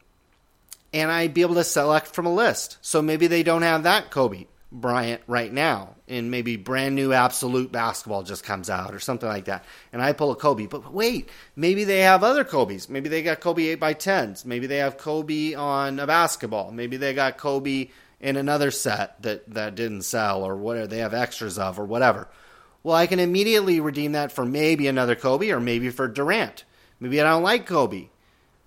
and 0.91 1.11
I'd 1.11 1.35
be 1.35 1.43
able 1.43 1.53
to 1.53 1.63
select 1.63 2.07
from 2.07 2.25
a 2.25 2.33
list. 2.33 2.77
So 2.81 2.99
maybe 3.03 3.27
they 3.27 3.43
don't 3.43 3.61
have 3.61 3.83
that 3.83 4.09
Kobe. 4.09 4.47
Bryant 4.75 5.21
right 5.27 5.53
now, 5.53 5.95
and 6.07 6.31
maybe 6.31 6.57
brand 6.57 6.95
new 6.95 7.13
absolute 7.13 7.71
basketball 7.71 8.23
just 8.23 8.43
comes 8.43 8.71
out 8.71 8.95
or 8.95 8.99
something 8.99 9.29
like 9.29 9.45
that, 9.45 9.65
and 9.91 10.01
I 10.01 10.13
pull 10.13 10.31
a 10.31 10.35
Kobe. 10.35 10.65
But 10.65 10.91
wait, 10.91 11.29
maybe 11.55 11.83
they 11.83 11.99
have 11.99 12.23
other 12.23 12.43
Kobe's. 12.43 12.89
Maybe 12.89 13.07
they 13.07 13.21
got 13.21 13.39
Kobe 13.39 13.67
eight 13.67 13.79
by 13.79 13.93
tens. 13.93 14.45
Maybe 14.45 14.65
they 14.65 14.77
have 14.77 14.97
Kobe 14.97 15.53
on 15.53 15.99
a 15.99 16.07
basketball. 16.07 16.71
Maybe 16.71 16.97
they 16.97 17.13
got 17.13 17.37
Kobe 17.37 17.89
in 18.19 18.35
another 18.35 18.71
set 18.71 19.21
that 19.21 19.47
that 19.53 19.75
didn't 19.75 20.01
sell 20.01 20.43
or 20.43 20.55
whatever 20.55 20.87
they 20.87 20.97
have 20.99 21.13
extras 21.13 21.59
of 21.59 21.79
or 21.79 21.85
whatever. 21.85 22.27
Well, 22.81 22.95
I 22.95 23.05
can 23.05 23.19
immediately 23.19 23.79
redeem 23.79 24.13
that 24.13 24.31
for 24.31 24.43
maybe 24.43 24.87
another 24.87 25.15
Kobe 25.15 25.51
or 25.51 25.59
maybe 25.59 25.91
for 25.91 26.07
Durant. 26.07 26.63
Maybe 26.99 27.21
I 27.21 27.25
don't 27.25 27.43
like 27.43 27.67
Kobe. 27.67 28.07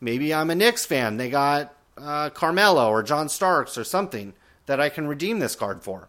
Maybe 0.01 0.33
I'm 0.33 0.51
a 0.51 0.55
Knicks 0.55 0.87
fan. 0.87 1.17
They 1.17 1.31
got 1.31 1.75
uh, 1.99 2.31
Carmelo 2.31 2.89
or 2.91 3.03
John 3.03 3.29
Starks 3.29 3.77
or 3.77 3.83
something 3.83 4.35
that 4.67 4.81
I 4.81 4.89
can 4.89 5.07
redeem 5.07 5.39
this 5.39 5.57
card 5.57 5.83
for. 5.83 6.09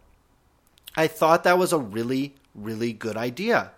I 0.95 1.07
thought 1.07 1.43
that 1.43 1.57
was 1.57 1.73
a 1.73 1.79
really, 1.79 2.33
really 2.55 2.91
good 2.91 3.17
idea. 3.17 3.71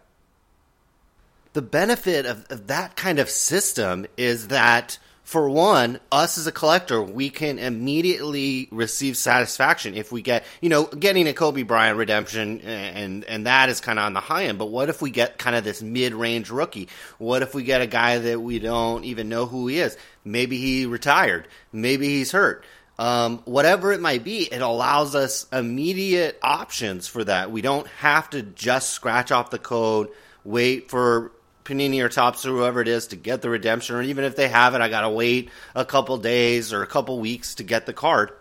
The 1.53 1.61
benefit 1.61 2.25
of, 2.25 2.45
of 2.49 2.67
that 2.67 2.95
kind 2.95 3.19
of 3.19 3.29
system 3.29 4.05
is 4.17 4.47
that 4.47 4.97
for 5.29 5.47
one, 5.47 5.99
us 6.11 6.39
as 6.39 6.47
a 6.47 6.51
collector, 6.51 7.03
we 7.03 7.29
can 7.29 7.59
immediately 7.59 8.67
receive 8.71 9.15
satisfaction 9.15 9.93
if 9.93 10.11
we 10.11 10.23
get, 10.23 10.43
you 10.59 10.69
know, 10.69 10.85
getting 10.85 11.27
a 11.27 11.33
Kobe 11.33 11.61
Bryant 11.61 11.99
redemption, 11.99 12.61
and 12.61 13.23
and 13.25 13.45
that 13.45 13.69
is 13.69 13.79
kind 13.79 13.99
of 13.99 14.05
on 14.05 14.13
the 14.13 14.21
high 14.21 14.45
end. 14.45 14.57
But 14.57 14.71
what 14.71 14.89
if 14.89 15.03
we 15.03 15.11
get 15.11 15.37
kind 15.37 15.55
of 15.55 15.63
this 15.63 15.83
mid 15.83 16.15
range 16.15 16.49
rookie? 16.49 16.89
What 17.19 17.43
if 17.43 17.53
we 17.53 17.61
get 17.61 17.81
a 17.81 17.85
guy 17.85 18.17
that 18.17 18.41
we 18.41 18.57
don't 18.57 19.05
even 19.05 19.29
know 19.29 19.45
who 19.45 19.67
he 19.67 19.79
is? 19.79 19.95
Maybe 20.25 20.57
he 20.57 20.87
retired. 20.87 21.47
Maybe 21.71 22.07
he's 22.07 22.31
hurt 22.31 22.65
um, 22.99 23.37
whatever 23.45 23.93
it 23.93 24.01
might 24.01 24.25
be, 24.25 24.41
it 24.51 24.61
allows 24.61 25.15
us 25.15 25.47
immediate 25.53 26.37
options 26.43 27.07
for 27.07 27.23
that. 27.23 27.49
We 27.49 27.61
don't 27.61 27.87
have 27.99 28.29
to 28.31 28.41
just 28.41 28.89
scratch 28.89 29.31
off 29.31 29.51
the 29.51 29.57
code, 29.57 30.09
wait 30.43 30.89
for 30.89 31.31
Panini 31.63 32.03
or 32.03 32.09
Topps 32.09 32.45
or 32.45 32.49
whoever 32.49 32.81
it 32.81 32.89
is 32.89 33.07
to 33.07 33.15
get 33.15 33.41
the 33.41 33.49
redemption, 33.49 33.95
or 33.95 34.01
even 34.01 34.25
if 34.25 34.35
they 34.35 34.49
have 34.49 34.75
it, 34.75 34.81
I 34.81 34.89
got 34.89 35.01
to 35.01 35.09
wait 35.09 35.49
a 35.75 35.85
couple 35.85 36.17
days 36.17 36.73
or 36.73 36.83
a 36.83 36.87
couple 36.87 37.17
weeks 37.19 37.55
to 37.55 37.63
get 37.63 37.85
the 37.85 37.93
card. 37.93 38.33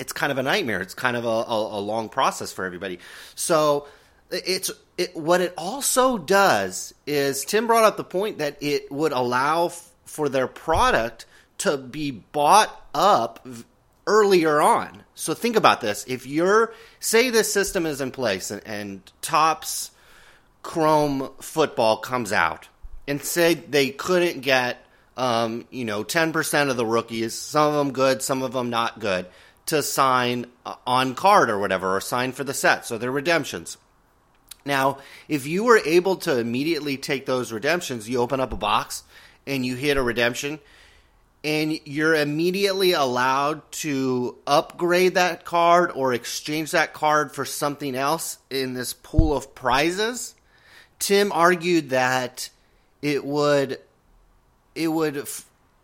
It's 0.00 0.14
kind 0.14 0.32
of 0.32 0.38
a 0.38 0.42
nightmare. 0.42 0.80
It's 0.80 0.94
kind 0.94 1.16
of 1.16 1.26
a, 1.26 1.28
a, 1.28 1.78
a 1.78 1.80
long 1.80 2.08
process 2.08 2.52
for 2.52 2.64
everybody. 2.64 2.98
So 3.34 3.88
it's 4.30 4.70
it, 4.96 5.14
what 5.14 5.42
it 5.42 5.52
also 5.58 6.16
does 6.16 6.94
is 7.06 7.44
Tim 7.44 7.66
brought 7.66 7.84
up 7.84 7.98
the 7.98 8.04
point 8.04 8.38
that 8.38 8.56
it 8.62 8.90
would 8.90 9.12
allow 9.12 9.66
f- 9.66 9.90
for 10.06 10.30
their 10.30 10.46
product 10.46 11.26
to 11.58 11.76
be 11.76 12.10
bought 12.10 12.86
up 12.94 13.46
earlier 14.06 14.60
on. 14.60 15.02
So 15.14 15.34
think 15.34 15.56
about 15.56 15.80
this. 15.80 16.04
If 16.06 16.26
you're, 16.26 16.72
say, 17.00 17.30
this 17.30 17.52
system 17.52 17.86
is 17.86 18.00
in 18.00 18.10
place 18.10 18.50
and, 18.50 18.62
and 18.66 19.12
Topps 19.22 19.90
Chrome 20.62 21.30
football 21.40 21.98
comes 21.98 22.32
out, 22.32 22.68
and 23.06 23.22
say 23.22 23.54
they 23.54 23.90
couldn't 23.90 24.40
get, 24.40 24.84
um, 25.16 25.66
you 25.70 25.84
know, 25.84 26.04
10% 26.04 26.70
of 26.70 26.76
the 26.76 26.86
rookies, 26.86 27.34
some 27.34 27.68
of 27.68 27.74
them 27.74 27.92
good, 27.92 28.22
some 28.22 28.42
of 28.42 28.52
them 28.52 28.70
not 28.70 28.98
good, 28.98 29.26
to 29.66 29.82
sign 29.82 30.46
uh, 30.64 30.74
on 30.86 31.14
card 31.14 31.50
or 31.50 31.58
whatever, 31.58 31.96
or 31.96 32.00
sign 32.00 32.32
for 32.32 32.44
the 32.44 32.54
set. 32.54 32.84
So 32.84 32.98
they're 32.98 33.10
redemptions. 33.10 33.78
Now, 34.64 34.98
if 35.28 35.46
you 35.46 35.64
were 35.64 35.78
able 35.78 36.16
to 36.16 36.38
immediately 36.38 36.96
take 36.96 37.26
those 37.26 37.52
redemptions, 37.52 38.08
you 38.08 38.18
open 38.18 38.40
up 38.40 38.52
a 38.52 38.56
box 38.56 39.04
and 39.46 39.64
you 39.64 39.76
hit 39.76 39.96
a 39.96 40.02
redemption, 40.02 40.58
and 41.46 41.78
you're 41.84 42.16
immediately 42.16 42.90
allowed 42.92 43.70
to 43.70 44.36
upgrade 44.48 45.14
that 45.14 45.44
card 45.44 45.92
or 45.94 46.12
exchange 46.12 46.72
that 46.72 46.92
card 46.92 47.30
for 47.30 47.44
something 47.44 47.94
else 47.94 48.38
in 48.50 48.74
this 48.74 48.92
pool 48.92 49.34
of 49.36 49.54
prizes. 49.54 50.34
Tim 50.98 51.30
argued 51.30 51.90
that 51.90 52.50
it 53.00 53.24
would 53.24 53.78
it 54.74 54.88
would 54.88 55.28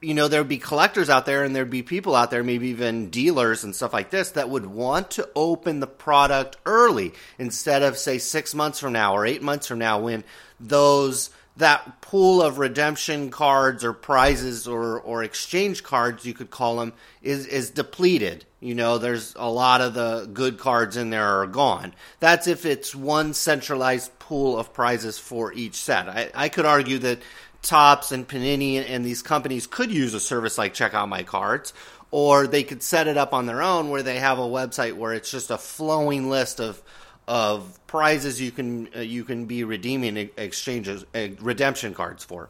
you 0.01 0.15
know, 0.15 0.27
there'd 0.27 0.49
be 0.49 0.59
collectors 0.59 1.09
out 1.09 1.27
there 1.27 1.45
and 1.45 1.55
there'd 1.55 1.71
be 1.71 1.85
people 1.85 2.17
out 2.17 2.33
there, 2.33 2.43
maybe 2.43 2.71
even 2.71 3.09
dealers 3.09 3.63
and 3.63 3.73
stuff 3.73 3.93
like 3.93 4.11
this, 4.11 4.33
that 4.33 4.51
would 4.51 4.67
want 4.67 5.13
to 5.13 5.29
open 5.37 5.79
the 5.79 5.87
product 5.87 6.57
early 6.67 7.13
instead 7.39 7.85
of, 7.85 7.97
say, 7.97 8.19
six 8.19 8.53
months 8.53 8.81
from 8.81 8.95
now 8.95 9.15
or 9.15 9.25
eight 9.25 9.43
months 9.43 9.69
from 9.69 9.79
now 9.79 10.01
when 10.01 10.25
those 10.59 11.31
that 11.57 12.00
pool 12.00 12.40
of 12.40 12.59
redemption 12.59 13.30
cards 13.30 13.84
or 13.84 13.92
prizes 13.92 14.66
or, 14.66 14.98
or 14.98 15.22
exchange 15.22 15.82
cards 15.82 16.24
you 16.24 16.32
could 16.32 16.50
call 16.50 16.76
them 16.76 16.92
is 17.20 17.46
is 17.46 17.70
depleted. 17.70 18.44
You 18.61 18.74
know 18.74 18.98
there's 18.98 19.34
a 19.36 19.50
lot 19.50 19.80
of 19.80 19.94
the 19.94 20.28
good 20.32 20.59
cards 20.59 20.96
in 20.96 21.11
there 21.11 21.40
are 21.40 21.46
gone. 21.46 21.94
That's 22.20 22.46
if 22.46 22.64
it's 22.64 22.94
one 22.94 23.34
centralized 23.34 24.18
pool 24.18 24.59
of 24.59 24.72
prizes 24.72 25.18
for 25.18 25.53
each 25.53 25.74
set. 25.74 26.09
I, 26.09 26.30
I 26.34 26.48
could 26.48 26.64
argue 26.64 26.98
that 26.98 27.20
Topps 27.61 28.12
and 28.12 28.26
Panini 28.26 28.84
and 28.88 29.05
these 29.05 29.22
companies 29.22 29.66
could 29.66 29.92
use 29.92 30.14
a 30.14 30.20
service 30.20 30.59
like 30.59 30.74
Check 30.74 30.94
Out 30.94 31.09
My 31.09 31.22
Cards, 31.22 31.72
or 32.11 32.46
they 32.46 32.64
could 32.64 32.82
set 32.82 33.07
it 33.07 33.16
up 33.16 33.32
on 33.32 33.46
their 33.46 33.62
own 33.62 33.90
where 33.90 34.03
they 34.03 34.18
have 34.18 34.38
a 34.38 34.42
website 34.42 34.94
where 34.94 35.12
it's 35.12 35.30
just 35.30 35.50
a 35.50 35.59
flowing 35.59 36.28
list 36.28 36.61
of 36.61 36.82
of 37.29 37.79
prizes 37.87 38.41
you 38.41 38.51
can 38.51 38.89
uh, 38.97 39.01
you 39.01 39.25
can 39.25 39.47
be 39.47 39.64
redeeming 39.64 40.31
exchanges 40.37 41.05
uh, 41.14 41.29
redemption 41.41 41.95
cards 41.95 42.25
for. 42.25 42.49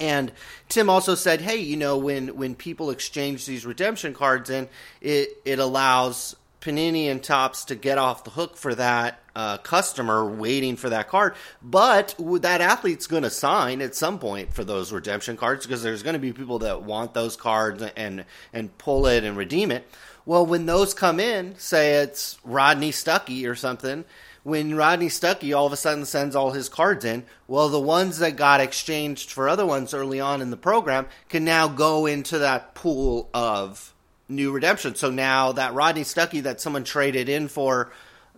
And 0.00 0.32
Tim 0.68 0.90
also 0.90 1.14
said, 1.14 1.40
"Hey, 1.40 1.58
you 1.58 1.76
know, 1.76 1.98
when 1.98 2.36
when 2.36 2.54
people 2.54 2.90
exchange 2.90 3.46
these 3.46 3.64
redemption 3.64 4.14
cards 4.14 4.50
in, 4.50 4.68
it 5.00 5.40
it 5.44 5.58
allows 5.58 6.36
Panini 6.64 7.10
and 7.10 7.22
Topps 7.22 7.66
to 7.66 7.74
get 7.74 7.98
off 7.98 8.24
the 8.24 8.30
hook 8.30 8.56
for 8.56 8.74
that 8.74 9.20
uh, 9.36 9.58
customer 9.58 10.24
waiting 10.24 10.76
for 10.76 10.88
that 10.88 11.08
card. 11.08 11.34
But 11.62 12.14
that 12.18 12.60
athlete's 12.60 13.06
going 13.06 13.24
to 13.24 13.30
sign 13.30 13.82
at 13.82 13.94
some 13.94 14.18
point 14.18 14.54
for 14.54 14.64
those 14.64 14.90
redemption 14.90 15.36
cards 15.36 15.66
because 15.66 15.82
there's 15.82 16.02
going 16.02 16.14
to 16.14 16.20
be 16.20 16.32
people 16.32 16.60
that 16.60 16.82
want 16.82 17.12
those 17.12 17.36
cards 17.36 17.82
and 17.96 18.24
and 18.52 18.76
pull 18.78 19.06
it 19.06 19.24
and 19.24 19.36
redeem 19.36 19.70
it. 19.70 19.86
Well, 20.26 20.46
when 20.46 20.66
those 20.66 20.94
come 20.94 21.20
in, 21.20 21.54
say 21.58 21.96
it's 21.96 22.38
Rodney 22.44 22.92
Stuckey 22.92 23.48
or 23.48 23.54
something, 23.54 24.04
when 24.42 24.74
Rodney 24.74 25.08
Stuckey 25.08 25.56
all 25.56 25.66
of 25.66 25.72
a 25.72 25.76
sudden 25.76 26.04
sends 26.04 26.36
all 26.36 26.52
his 26.52 26.68
cards 26.68 27.04
in, 27.04 27.24
well, 27.48 27.68
the 27.68 27.80
ones 27.80 28.18
that 28.18 28.36
got 28.36 28.60
exchanged 28.60 29.30
for 29.30 29.48
other 29.48 29.66
ones 29.66 29.94
early 29.94 30.20
on 30.20 30.42
in 30.42 30.50
the 30.50 30.56
program 30.56 31.06
can 31.28 31.44
now 31.44 31.68
go 31.68 32.06
into 32.06 32.38
that 32.38 32.74
pool 32.74 33.28
of 33.34 33.92
new 34.28 34.52
redemption. 34.52 34.94
So 34.94 35.10
now 35.10 35.52
that 35.52 35.74
Rodney 35.74 36.02
Stuckey 36.02 36.42
that 36.42 36.60
someone 36.60 36.84
traded 36.84 37.28
in 37.28 37.48
for, 37.48 37.90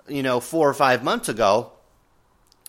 you 0.08 0.22
know, 0.22 0.40
four 0.40 0.68
or 0.68 0.74
five 0.74 1.04
months 1.04 1.28
ago, 1.28 1.72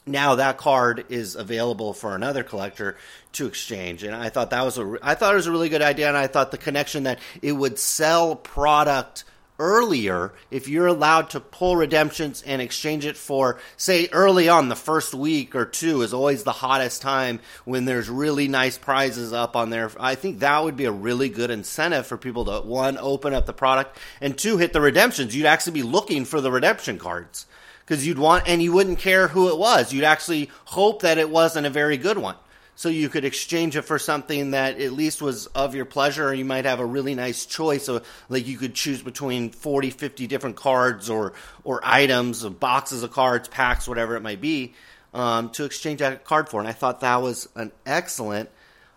now 0.08 0.36
that 0.36 0.58
card 0.58 1.06
is 1.10 1.36
available 1.36 1.94
for 1.94 2.16
another 2.16 2.44
collector 2.44 2.98
to 3.34 3.46
exchange. 3.46 4.04
And 4.04 4.16
I 4.16 4.30
thought 4.30 4.50
that 4.52 4.64
was 4.64 4.78
a, 4.78 4.98
I 5.02 5.16
thought 5.16 5.34
it 5.34 5.38
was 5.38 5.48
a 5.48 5.52
really 5.52 5.70
good 5.70 5.82
idea. 5.82 6.08
And 6.08 6.18
I 6.18 6.28
thought 6.28 6.52
the 6.52 6.58
connection 6.58 7.04
that 7.04 7.20
it 7.42 7.52
would 7.52 7.78
sell 7.80 8.36
product 8.36 9.24
earlier 9.60 10.34
if 10.52 10.68
you're 10.68 10.88
allowed 10.88 11.32
to 11.32 11.40
pull 11.40 11.76
redemptions 11.76 12.44
and 12.44 12.62
exchange 12.62 13.06
it 13.06 13.18
for 13.18 13.60
say 13.76 14.08
early 14.12 14.48
on 14.48 14.70
the 14.70 14.76
first 14.76 15.14
week 15.14 15.56
or 15.56 15.66
two 15.66 16.04
is 16.04 16.14
always 16.14 16.44
the 16.44 16.52
hottest 16.52 17.02
time 17.02 17.40
when 17.66 17.86
there's 17.86 18.10
really 18.10 18.48
nice 18.48 18.78
prizes 18.78 19.34
up 19.34 19.56
on 19.56 19.72
there 19.72 19.90
i 20.00 20.14
think 20.14 20.40
that 20.40 20.64
would 20.64 20.78
be 20.78 20.86
a 20.86 20.92
really 20.92 21.30
good 21.30 21.50
incentive 21.50 22.06
for 22.06 22.18
people 22.18 22.46
to 22.46 22.62
one 22.68 23.00
open 23.00 23.34
up 23.34 23.48
the 23.48 23.54
product 23.54 23.98
and 24.22 24.38
two 24.38 24.58
hit 24.58 24.74
the 24.74 24.82
redemptions 24.82 25.36
you'd 25.36 25.48
actually 25.48 25.74
be 25.74 25.84
looking 25.84 26.24
for 26.24 26.40
the 26.40 26.52
redemption 26.52 27.00
cards 27.00 27.48
because 27.88 28.06
you'd 28.06 28.20
want 28.20 28.44
and 28.48 28.62
you 28.62 28.74
wouldn't 28.74 29.00
care 29.00 29.30
who 29.30 29.48
it 29.48 29.58
was. 29.58 29.94
You'd 29.94 30.04
actually 30.04 30.50
hope 30.66 31.04
that 31.04 31.18
it 31.18 31.30
wasn't 31.30 31.66
a 31.66 31.70
very 31.70 31.96
good 31.96 32.18
one. 32.18 32.36
So 32.76 32.90
you 32.90 33.08
could 33.08 33.24
exchange 33.26 33.76
it 33.78 33.84
for 33.84 33.98
something 33.98 34.52
that 34.52 34.80
at 34.80 34.92
least 34.92 35.22
was 35.22 35.48
of 35.48 35.74
your 35.74 35.86
pleasure 35.86 36.28
or 36.28 36.34
you 36.34 36.46
might 36.46 36.66
have 36.66 36.80
a 36.80 36.86
really 36.86 37.16
nice 37.16 37.46
choice 37.46 37.86
so 37.86 38.02
like 38.30 38.46
you 38.46 38.58
could 38.58 38.76
choose 38.76 39.02
between 39.02 39.50
40 39.50 39.90
50 39.90 40.28
different 40.28 40.58
cards 40.58 41.10
or 41.10 41.34
or 41.64 41.80
items 41.82 42.46
or 42.46 42.52
boxes 42.52 43.02
of 43.02 43.12
cards 43.12 43.48
packs 43.48 43.88
whatever 43.88 44.16
it 44.16 44.22
might 44.22 44.42
be 44.42 44.76
um, 45.16 45.50
to 45.52 45.64
exchange 45.64 46.02
that 46.02 46.24
card 46.24 46.50
for. 46.50 46.60
And 46.60 46.70
i 46.70 46.74
thought 46.74 47.00
that 47.00 47.20
was 47.22 47.50
an 47.56 47.72
excellent 47.86 48.50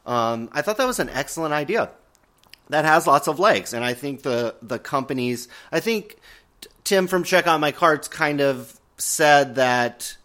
um, 0.05 0.51
i 0.53 0.61
thought 0.61 0.77
that 0.77 0.87
was 0.87 0.99
an 0.99 1.09
excellent 1.09 1.55
idea. 1.55 1.91
That 2.69 2.85
has 2.85 3.07
lots 3.07 3.29
of 3.29 3.39
legs 3.39 3.73
and 3.73 3.83
i 3.83 3.95
think 3.95 4.23
the 4.23 4.57
the 4.61 4.79
companies 4.79 5.49
i 5.73 5.81
think 5.81 6.17
tim 6.85 7.07
from 7.07 7.25
check 7.25 7.47
out 7.47 7.61
my 7.61 7.73
cards 7.73 8.09
kind 8.09 8.43
of 8.43 8.80
said 9.01 9.57
that 9.57 10.17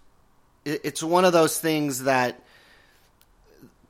it's 0.65 1.03
one 1.03 1.25
of 1.25 1.33
those 1.33 1.59
things 1.59 2.03
that 2.03 2.41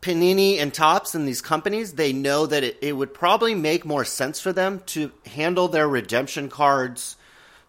Panini 0.02 0.60
and 0.60 0.74
Topps 0.74 1.16
and 1.16 1.28
these 1.28 1.42
companies, 1.42 1.94
they 1.94 2.14
know 2.14 2.46
that 2.46 2.64
it, 2.64 2.78
it 2.82 2.94
would 2.94 3.14
probably 3.14 3.56
make 3.56 3.86
more 3.86 4.06
sense 4.06 4.40
for 4.40 4.54
them 4.54 4.82
to 4.88 5.12
handle 5.26 5.68
their 5.68 5.88
redemption 5.88 6.50
cards 6.50 7.16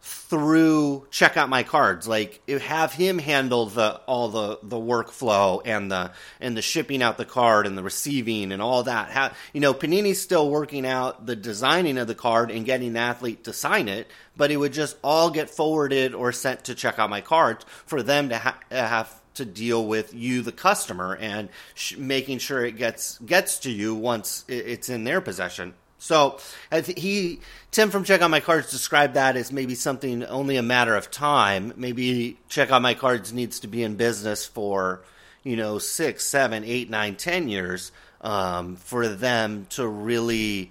through 0.08 1.04
check 1.10 1.36
out 1.36 1.48
my 1.48 1.64
cards 1.64 2.06
like 2.06 2.40
have 2.48 2.92
him 2.92 3.18
handle 3.18 3.66
the 3.66 4.00
all 4.06 4.28
the 4.28 4.56
the 4.62 4.76
workflow 4.76 5.60
and 5.64 5.90
the 5.90 6.12
and 6.40 6.56
the 6.56 6.62
shipping 6.62 7.02
out 7.02 7.16
the 7.16 7.24
card 7.24 7.66
and 7.66 7.76
the 7.76 7.82
receiving 7.82 8.52
and 8.52 8.62
all 8.62 8.84
that 8.84 9.10
have, 9.10 9.36
you 9.52 9.60
know 9.60 9.74
panini's 9.74 10.20
still 10.20 10.48
working 10.48 10.86
out 10.86 11.26
the 11.26 11.34
designing 11.34 11.98
of 11.98 12.06
the 12.06 12.14
card 12.14 12.52
and 12.52 12.64
getting 12.64 12.92
the 12.92 13.00
athlete 13.00 13.42
to 13.42 13.52
sign 13.52 13.88
it 13.88 14.06
but 14.36 14.52
it 14.52 14.56
would 14.56 14.72
just 14.72 14.96
all 15.02 15.28
get 15.28 15.50
forwarded 15.50 16.14
or 16.14 16.30
sent 16.30 16.62
to 16.62 16.76
check 16.76 17.00
out 17.00 17.10
my 17.10 17.20
cards 17.20 17.64
for 17.84 18.00
them 18.00 18.28
to 18.28 18.38
ha- 18.38 18.60
have 18.70 19.12
to 19.34 19.44
deal 19.44 19.86
with 19.86 20.14
you, 20.14 20.42
the 20.42 20.52
customer, 20.52 21.14
and 21.16 21.48
sh- 21.74 21.96
making 21.96 22.38
sure 22.38 22.64
it 22.64 22.76
gets 22.76 23.18
gets 23.18 23.58
to 23.60 23.70
you 23.70 23.94
once 23.94 24.44
it's 24.48 24.88
in 24.88 25.04
their 25.04 25.20
possession. 25.20 25.74
So 26.06 26.38
he 26.70 27.40
Tim 27.72 27.90
from 27.90 28.04
Check 28.04 28.20
Out 28.20 28.30
My 28.30 28.38
Cards 28.38 28.70
described 28.70 29.14
that 29.14 29.36
as 29.36 29.50
maybe 29.50 29.74
something 29.74 30.24
only 30.24 30.56
a 30.56 30.62
matter 30.62 30.94
of 30.94 31.10
time. 31.10 31.72
Maybe 31.76 32.38
Check 32.48 32.70
Out 32.70 32.80
My 32.80 32.94
Cards 32.94 33.32
needs 33.32 33.58
to 33.60 33.66
be 33.66 33.82
in 33.82 33.96
business 33.96 34.46
for 34.46 35.02
you 35.42 35.56
know 35.56 35.78
six, 35.78 36.24
seven, 36.24 36.62
eight, 36.64 36.90
nine, 36.90 37.16
ten 37.16 37.48
years 37.48 37.90
um, 38.20 38.76
for 38.76 39.08
them 39.08 39.66
to 39.70 39.84
really 39.84 40.70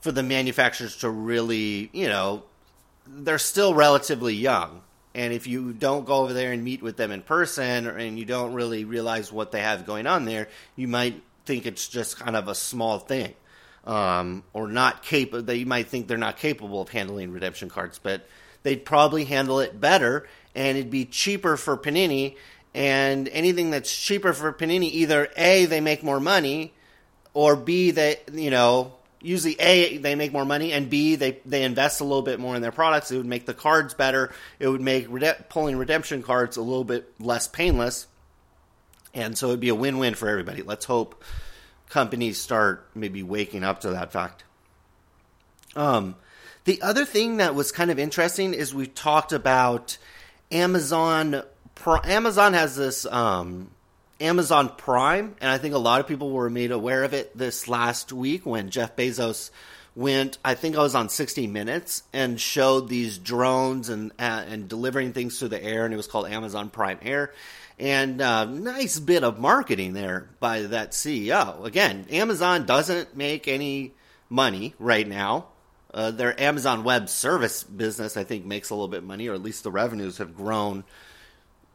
for 0.00 0.12
the 0.12 0.22
manufacturers 0.22 0.96
to 0.96 1.10
really 1.10 1.90
you 1.92 2.08
know 2.08 2.42
they're 3.06 3.38
still 3.38 3.74
relatively 3.74 4.34
young 4.34 4.80
and 5.14 5.34
if 5.34 5.46
you 5.46 5.74
don't 5.74 6.06
go 6.06 6.22
over 6.22 6.32
there 6.32 6.52
and 6.52 6.64
meet 6.64 6.80
with 6.80 6.96
them 6.96 7.10
in 7.10 7.20
person 7.20 7.86
and 7.86 8.18
you 8.18 8.24
don't 8.24 8.54
really 8.54 8.86
realize 8.86 9.30
what 9.30 9.52
they 9.52 9.60
have 9.60 9.84
going 9.84 10.06
on 10.06 10.24
there, 10.24 10.48
you 10.76 10.88
might 10.88 11.20
think 11.44 11.66
it's 11.66 11.88
just 11.88 12.18
kind 12.18 12.36
of 12.36 12.48
a 12.48 12.54
small 12.54 12.98
thing. 12.98 13.34
Um, 13.84 14.44
or 14.52 14.68
not 14.68 15.02
capable, 15.02 15.54
you 15.54 15.64
might 15.64 15.88
think 15.88 16.06
they're 16.06 16.18
not 16.18 16.36
capable 16.36 16.82
of 16.82 16.90
handling 16.90 17.32
redemption 17.32 17.70
cards, 17.70 17.98
but 17.98 18.26
they'd 18.62 18.84
probably 18.84 19.24
handle 19.24 19.60
it 19.60 19.80
better 19.80 20.28
and 20.54 20.76
it'd 20.76 20.90
be 20.90 21.06
cheaper 21.06 21.56
for 21.56 21.76
Panini. 21.76 22.36
And 22.74 23.28
anything 23.28 23.70
that's 23.70 23.94
cheaper 23.96 24.32
for 24.32 24.52
Panini, 24.52 24.90
either 24.92 25.28
A, 25.36 25.64
they 25.64 25.80
make 25.80 26.02
more 26.02 26.20
money, 26.20 26.72
or 27.32 27.56
B, 27.56 27.90
they, 27.90 28.18
you 28.32 28.50
know, 28.50 28.92
usually 29.22 29.56
a 29.60 29.98
they 29.98 30.14
make 30.14 30.32
more 30.32 30.44
money 30.44 30.72
and 30.72 30.88
b 30.88 31.14
they 31.14 31.38
they 31.44 31.62
invest 31.62 32.00
a 32.00 32.04
little 32.04 32.22
bit 32.22 32.40
more 32.40 32.56
in 32.56 32.62
their 32.62 32.72
products. 32.72 33.10
It 33.10 33.16
would 33.16 33.26
make 33.26 33.46
the 33.46 33.54
cards 33.54 33.94
better. 33.94 34.32
It 34.58 34.68
would 34.68 34.80
make 34.80 35.06
rede- 35.08 35.48
pulling 35.48 35.76
redemption 35.76 36.22
cards 36.22 36.56
a 36.56 36.62
little 36.62 36.84
bit 36.84 37.12
less 37.20 37.46
painless. 37.46 38.06
And 39.12 39.36
so 39.36 39.48
it'd 39.48 39.60
be 39.60 39.68
a 39.70 39.74
win-win 39.74 40.14
for 40.14 40.28
everybody. 40.28 40.62
Let's 40.62 40.84
hope 40.84 41.22
companies 41.90 42.38
start 42.38 42.88
maybe 42.94 43.22
waking 43.22 43.62
up 43.62 43.80
to 43.80 43.90
that 43.90 44.12
fact 44.12 44.44
um 45.76 46.16
the 46.64 46.80
other 46.82 47.04
thing 47.04 47.38
that 47.38 47.54
was 47.54 47.72
kind 47.72 47.90
of 47.90 47.98
interesting 47.98 48.54
is 48.54 48.74
we 48.74 48.86
talked 48.86 49.32
about 49.32 49.98
amazon 50.50 51.42
amazon 52.04 52.54
has 52.54 52.76
this 52.76 53.04
um 53.06 53.70
Amazon 54.20 54.68
Prime, 54.68 55.34
and 55.40 55.50
I 55.50 55.56
think 55.56 55.74
a 55.74 55.78
lot 55.78 56.00
of 56.00 56.06
people 56.06 56.30
were 56.30 56.50
made 56.50 56.70
aware 56.70 57.04
of 57.04 57.14
it 57.14 57.36
this 57.36 57.68
last 57.68 58.12
week 58.12 58.44
when 58.44 58.68
Jeff 58.68 58.94
Bezos 58.94 59.50
went. 59.94 60.36
I 60.44 60.54
think 60.54 60.76
I 60.76 60.82
was 60.82 60.94
on 60.94 61.08
60 61.08 61.46
Minutes 61.46 62.02
and 62.12 62.38
showed 62.38 62.88
these 62.88 63.16
drones 63.16 63.88
and 63.88 64.12
uh, 64.18 64.44
and 64.46 64.68
delivering 64.68 65.14
things 65.14 65.38
through 65.38 65.48
the 65.48 65.62
air, 65.62 65.86
and 65.86 65.94
it 65.94 65.96
was 65.96 66.06
called 66.06 66.28
Amazon 66.28 66.68
Prime 66.68 66.98
Air. 67.00 67.32
And 67.80 68.20
uh, 68.20 68.44
nice 68.44 69.00
bit 69.00 69.24
of 69.24 69.38
marketing 69.38 69.94
there 69.94 70.28
by 70.38 70.62
that 70.62 70.90
CEO. 70.90 71.64
Again, 71.64 72.04
Amazon 72.10 72.66
doesn't 72.66 73.16
make 73.16 73.48
any 73.48 73.94
money 74.28 74.74
right 74.78 75.08
now. 75.08 75.46
Uh, 75.92 76.10
their 76.10 76.38
Amazon 76.38 76.84
Web 76.84 77.08
Service 77.08 77.64
business, 77.64 78.18
I 78.18 78.24
think, 78.24 78.44
makes 78.44 78.68
a 78.68 78.74
little 78.74 78.86
bit 78.86 79.02
money, 79.02 79.28
or 79.28 79.34
at 79.34 79.42
least 79.42 79.62
the 79.64 79.70
revenues 79.70 80.18
have 80.18 80.36
grown 80.36 80.84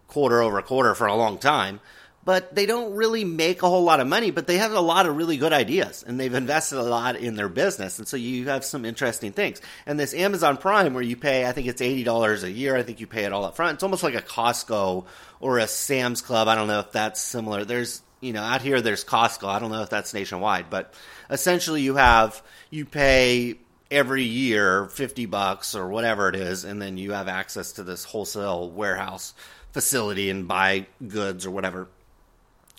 quarter 0.08 0.44
over 0.44 0.62
quarter 0.62 0.94
for 0.94 1.08
a 1.08 1.16
long 1.16 1.40
time 1.40 1.80
but 2.26 2.56
they 2.56 2.66
don't 2.66 2.96
really 2.96 3.24
make 3.24 3.62
a 3.62 3.70
whole 3.70 3.84
lot 3.84 4.00
of 4.00 4.08
money, 4.08 4.32
but 4.32 4.48
they 4.48 4.58
have 4.58 4.74
a 4.74 4.82
lot 4.82 5.06
of 5.06 5.16
really 5.16 5.38
good 5.38 5.54
ideas 5.54 6.04
and 6.06 6.20
they've 6.20 6.34
invested 6.34 6.80
a 6.80 6.84
lot 6.84 7.16
in 7.16 7.36
their 7.36 7.48
business. 7.48 8.00
And 8.00 8.08
so 8.08 8.18
you 8.18 8.50
have 8.50 8.66
some 8.66 8.84
interesting 8.84 9.32
things. 9.32 9.62
And 9.86 10.00
this 10.00 10.14
Amazon 10.16 10.58
Prime 10.58 10.96
where 10.96 11.04
you 11.04 11.16
pay, 11.16 11.46
I 11.48 11.52
think 11.52 11.68
it's 11.68 11.82
$80 11.82 12.44
a 12.44 12.52
year. 12.52 12.76
I 12.76 12.82
think 12.82 13.00
you 13.00 13.06
pay 13.06 13.26
it 13.26 13.32
all 13.32 13.46
up 13.46 13.56
front. 13.56 13.76
It's 13.76 13.84
almost 13.84 14.02
like 14.02 14.16
a 14.16 14.22
Costco 14.22 15.06
or 15.40 15.60
a 15.60 15.68
Sam's 15.68 16.22
Club. 16.22 16.48
I 16.48 16.56
don't 16.56 16.68
know 16.68 16.80
if 16.80 16.92
that's 16.92 17.22
similar. 17.22 17.64
There's, 17.64 18.02
you 18.22 18.34
know, 18.34 18.42
out 18.42 18.64
here 18.64 18.82
there's 18.82 19.06
Costco. 19.06 19.48
I 19.48 19.60
don't 19.60 19.72
know 19.72 19.84
if 19.84 19.92
that's 19.92 20.14
nationwide, 20.14 20.72
but 20.72 20.96
essentially 21.30 21.84
you 21.84 21.96
have 21.96 22.42
you 22.72 22.86
pay 22.86 23.60
every 23.92 24.24
year 24.24 24.88
50 24.88 25.28
bucks 25.28 25.76
or 25.76 25.90
whatever 25.90 26.28
it 26.28 26.36
is 26.36 26.64
and 26.64 26.82
then 26.82 26.98
you 26.98 27.12
have 27.12 27.28
access 27.28 27.74
to 27.74 27.84
this 27.84 28.04
wholesale 28.04 28.68
warehouse 28.72 29.36
facility 29.74 30.32
and 30.32 30.48
buy 30.48 30.88
goods 31.08 31.46
or 31.46 31.52
whatever. 31.52 31.88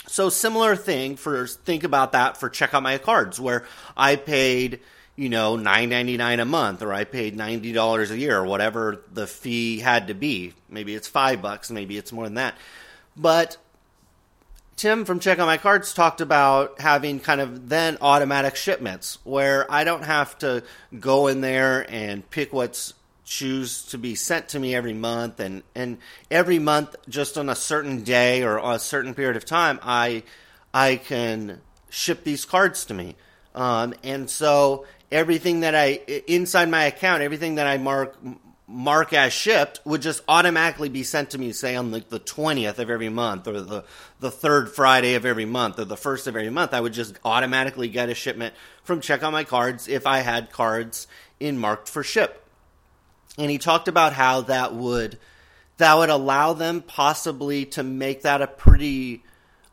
So 0.09 0.29
similar 0.29 0.77
thing 0.77 1.17
for 1.17 1.47
think 1.47 1.85
about 1.85 2.13
that 2.13 2.37
for 2.37 2.49
check 2.49 2.75
out 2.75 2.83
my 2.83 2.99
cards 2.99 3.41
where 3.41 3.65
I 3.97 4.17
paid 4.17 4.81
you 5.17 5.29
know 5.29 5.57
nine 5.57 5.89
ninety 5.89 6.17
nine 6.17 6.41
a 6.41 6.45
month 6.45 6.83
or 6.83 6.93
I 6.93 7.05
paid 7.05 7.37
ninety 7.37 7.73
dollars 7.73 8.11
a 8.11 8.19
year 8.19 8.39
or 8.39 8.47
whatever 8.47 9.03
the 9.13 9.27
fee 9.27 9.81
had 9.81 10.09
to 10.09 10.15
be. 10.15 10.55
Maybe 10.69 10.95
it's 10.95 11.09
five 11.09 11.43
bucks, 11.43 11.71
maybe 11.71 11.97
it's 11.97 12.13
more 12.13 12.25
than 12.25 12.35
that. 12.35 12.57
But 13.17 13.57
Tim 14.77 15.07
from 15.07 15.21
Check 15.21 15.39
Out 15.39 15.47
My 15.47 15.57
Cards 15.57 15.95
talked 15.95 16.21
about 16.21 16.83
having 16.83 17.19
kind 17.19 17.41
of 17.41 17.71
then 17.71 17.97
automatic 18.03 18.57
shipments 18.57 19.19
where 19.25 19.71
I 19.73 19.85
don't 19.85 20.05
have 20.05 20.37
to 20.41 20.65
go 21.01 21.29
in 21.29 21.41
there 21.41 21.91
and 21.91 22.29
pick 22.29 22.53
what's 22.53 22.93
choose 23.27 23.83
to 23.83 23.99
be 23.99 24.15
sent 24.15 24.49
to 24.49 24.59
me 24.59 24.75
every 24.75 24.95
month 24.95 25.41
and, 25.41 25.63
and 25.75 25.99
every 26.31 26.61
month 26.61 26.95
just 27.09 27.37
on 27.37 27.51
a 27.51 27.57
certain 27.57 28.05
day 28.05 28.43
or 28.45 28.59
a 28.59 28.79
certain 28.79 29.15
period 29.15 29.37
of 29.37 29.45
time 29.45 29.79
I 29.83 30.23
I 30.73 30.97
can 30.97 31.61
ship 31.91 32.23
these 32.23 32.45
cards 32.45 32.85
to 32.87 32.95
me. 32.95 33.17
Um, 33.55 33.95
and 34.05 34.31
so 34.31 34.87
everything 35.11 35.61
that 35.61 35.75
I 35.75 36.01
inside 36.27 36.69
my 36.69 36.85
account, 36.85 37.23
everything 37.23 37.57
that 37.57 37.67
I 37.67 37.79
mark 37.79 38.17
mark 38.69 39.13
as 39.13 39.33
shipped 39.33 39.81
would 39.85 40.03
just 40.03 40.23
automatically 40.29 40.89
be 40.89 41.03
sent 41.03 41.31
to 41.31 41.39
me, 41.39 41.53
say 41.53 41.77
on 41.77 41.91
like 41.91 42.09
the 42.11 42.19
twentieth 42.19 42.79
of 42.79 42.91
every 42.91 43.09
month, 43.09 43.49
or 43.49 43.61
the 43.61 43.85
the 44.21 44.31
third 44.31 44.71
Friday 44.71 45.15
of 45.15 45.25
every 45.25 45.47
month, 45.47 45.79
or 45.79 45.85
the 45.85 45.97
first 45.97 46.27
of 46.27 46.37
every 46.37 46.51
month. 46.51 46.75
I 46.75 46.81
would 46.81 46.93
just 46.93 47.19
automatically 47.25 47.89
get 47.89 48.09
a 48.09 48.15
shipment 48.15 48.55
from 48.85 49.01
Check 49.01 49.23
on 49.25 49.33
My 49.33 49.45
Cards 49.45 49.89
if 49.89 50.07
I 50.07 50.19
had 50.19 50.53
cards 50.53 51.07
in 51.41 51.59
marked 51.59 51.89
for 51.89 52.03
ship. 52.03 52.46
And 53.39 53.51
he 53.51 53.59
talked 53.59 53.89
about 53.89 54.13
how 54.13 54.43
that 54.43 54.75
would 54.75 55.19
that 55.79 55.95
would 55.95 56.09
allow 56.09 56.55
them 56.55 56.81
possibly 56.81 57.67
to 57.67 57.83
make 57.83 58.23
that 58.23 58.41
a 58.41 58.47
pretty 58.47 59.23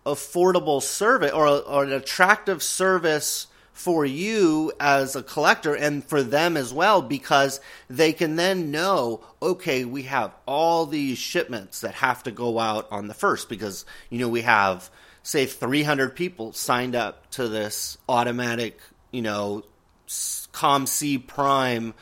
affordable 0.05 0.81
service 0.81 1.31
or, 1.31 1.47
or 1.47 1.83
an 1.85 1.93
attractive 1.93 2.61
service 2.61 3.47
for 3.71 4.05
you 4.05 4.71
as 4.79 5.15
a 5.15 5.23
collector 5.23 5.73
and 5.75 6.03
for 6.03 6.21
them 6.21 6.55
as 6.55 6.71
well 6.71 7.01
because 7.01 7.59
they 7.89 8.13
can 8.13 8.35
then 8.35 8.69
know 8.69 9.19
okay 9.41 9.83
we 9.83 10.03
have 10.03 10.31
all 10.45 10.85
these 10.85 11.17
shipments 11.17 11.81
that 11.81 11.95
have 11.95 12.21
to 12.21 12.29
go 12.29 12.59
out 12.59 12.87
on 12.91 13.07
the 13.07 13.13
first 13.15 13.49
because 13.49 13.83
you 14.11 14.19
know 14.19 14.29
we 14.29 14.41
have 14.41 14.91
say 15.23 15.47
300 15.47 16.15
people 16.15 16.53
signed 16.53 16.95
up 16.95 17.29
to 17.31 17.47
this 17.47 17.97
automatic 18.07 18.79
you 19.11 19.23
know 19.23 19.63
ComC 20.07 21.25
Prime 21.25 21.95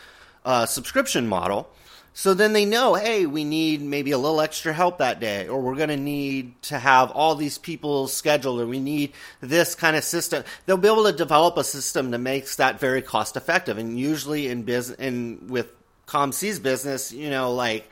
uh, 0.46 0.66
subscription 0.66 1.28
model 1.28 1.70
so 2.14 2.34
then 2.34 2.52
they 2.52 2.66
know, 2.66 2.96
hey, 2.96 3.26
we 3.26 3.46
need 3.46 3.82
maybe 3.82 4.12
a 4.12 4.18
little 4.18 4.42
extra 4.42 4.74
help 4.74 4.98
that 4.98 5.22
day, 5.22 5.48
or 5.48 5.62
we're 5.62 5.76
going 5.76 5.89
to 5.89 5.98
need 5.98 6.62
to 6.64 6.78
have 6.78 7.10
all 7.12 7.36
these 7.36 7.58
people 7.58 8.08
scheduled, 8.10 8.60
or 8.60 8.68
we 8.68 8.82
need 8.82 9.14
this 9.39 9.76
kind 9.76 9.96
of 9.96 10.04
system. 10.04 10.44
They'll 10.66 10.76
be 10.76 10.89
able 10.89 11.06
to 11.06 11.14
develop 11.14 11.56
a 11.56 11.64
system 11.64 12.12
that 12.12 12.20
makes 12.20 12.58
that 12.58 12.82
very 12.82 13.02
cost 13.02 13.38
effective. 13.38 13.78
And 13.78 13.98
usually 13.98 14.50
in 14.50 14.64
business, 14.64 15.00
in 15.00 15.48
with 15.48 15.72
ComC's 16.06 16.60
business, 16.60 17.14
you 17.14 17.30
know, 17.30 17.54
like 17.54 17.89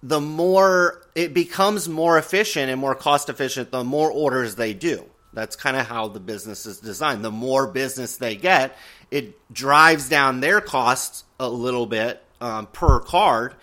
the 0.00 0.20
more 0.20 1.02
it 1.16 1.34
becomes 1.34 1.88
more 1.88 2.16
efficient 2.16 2.70
and 2.70 2.80
more 2.80 2.94
cost 2.94 3.28
efficient, 3.28 3.72
the 3.72 3.82
more 3.82 4.10
orders 4.12 4.54
they 4.54 4.72
do. 4.72 5.04
That's 5.32 5.56
kind 5.56 5.76
of 5.76 5.86
how 5.86 6.08
the 6.08 6.20
business 6.20 6.64
is 6.64 6.78
designed. 6.78 7.24
The 7.24 7.30
more 7.30 7.66
business 7.66 8.16
they 8.16 8.36
get, 8.36 8.76
it 9.10 9.38
drives 9.52 10.08
down 10.08 10.40
their 10.40 10.60
costs 10.60 11.24
a 11.40 11.48
little 11.48 11.86
bit 11.86 12.22
um, 12.40 12.66
per 12.66 13.00
card, 13.00 13.54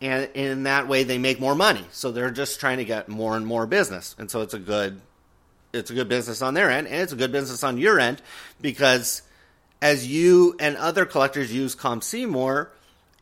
and 0.00 0.30
in 0.34 0.64
that 0.64 0.88
way 0.88 1.04
they 1.04 1.18
make 1.18 1.40
more 1.40 1.54
money. 1.54 1.84
So 1.92 2.12
they're 2.12 2.30
just 2.30 2.60
trying 2.60 2.78
to 2.78 2.84
get 2.84 3.08
more 3.08 3.36
and 3.36 3.46
more 3.46 3.66
business, 3.66 4.14
and 4.18 4.30
so 4.30 4.42
it's 4.42 4.54
a 4.54 4.58
good 4.58 5.00
it's 5.72 5.90
a 5.90 5.94
good 5.94 6.08
business 6.08 6.42
on 6.42 6.54
their 6.54 6.70
end, 6.70 6.86
and 6.86 6.96
it's 6.96 7.12
a 7.12 7.16
good 7.16 7.32
business 7.32 7.64
on 7.64 7.78
your 7.78 7.98
end 7.98 8.20
because 8.60 9.22
as 9.80 10.06
you 10.06 10.54
and 10.60 10.76
other 10.76 11.04
collectors 11.04 11.52
use 11.52 11.74
ComC 11.74 12.28
more, 12.28 12.70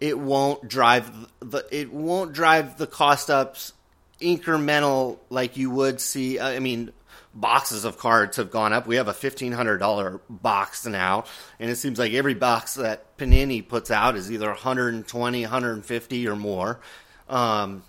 it 0.01 0.18
won't 0.18 0.68
drive 0.68 1.11
the 1.41 1.66
it 1.70 1.93
won't 1.93 2.33
drive 2.33 2.76
the 2.78 2.87
cost 2.87 3.31
ups 3.31 3.72
incremental 4.20 5.18
like 5.31 5.57
you 5.57 5.70
would 5.70 6.01
see. 6.01 6.39
I 6.39 6.59
mean, 6.59 6.93
boxes 7.35 7.85
of 7.85 7.99
cards 7.99 8.37
have 8.37 8.51
gone 8.51 8.72
up. 8.72 8.87
We 8.87 8.97
have 8.97 9.09
a 9.09 9.14
fifteen 9.14 9.53
hundred 9.53 9.78
dollar 9.78 10.20
box 10.28 10.87
now, 10.87 11.24
and 11.59 11.70
it 11.70 11.76
seems 11.76 11.99
like 11.99 12.12
every 12.12 12.35
box 12.35 12.74
that 12.74 13.16
Panini 13.16 13.66
puts 13.66 13.91
out 13.91 14.16
is 14.16 14.31
either 14.31 14.49
120, 14.49 15.43
150 15.43 16.28
or 16.28 16.37
more. 16.37 16.81
Um, 17.28 17.85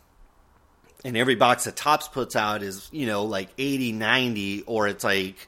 and 1.03 1.17
every 1.17 1.35
box 1.35 1.63
that 1.63 1.75
Topps 1.75 2.07
puts 2.07 2.35
out 2.35 2.61
is, 2.61 2.87
you 2.91 3.07
know, 3.07 3.25
like 3.25 3.49
80, 3.57 3.93
90, 3.93 4.63
or 4.67 4.87
it's 4.87 5.03
like 5.03 5.47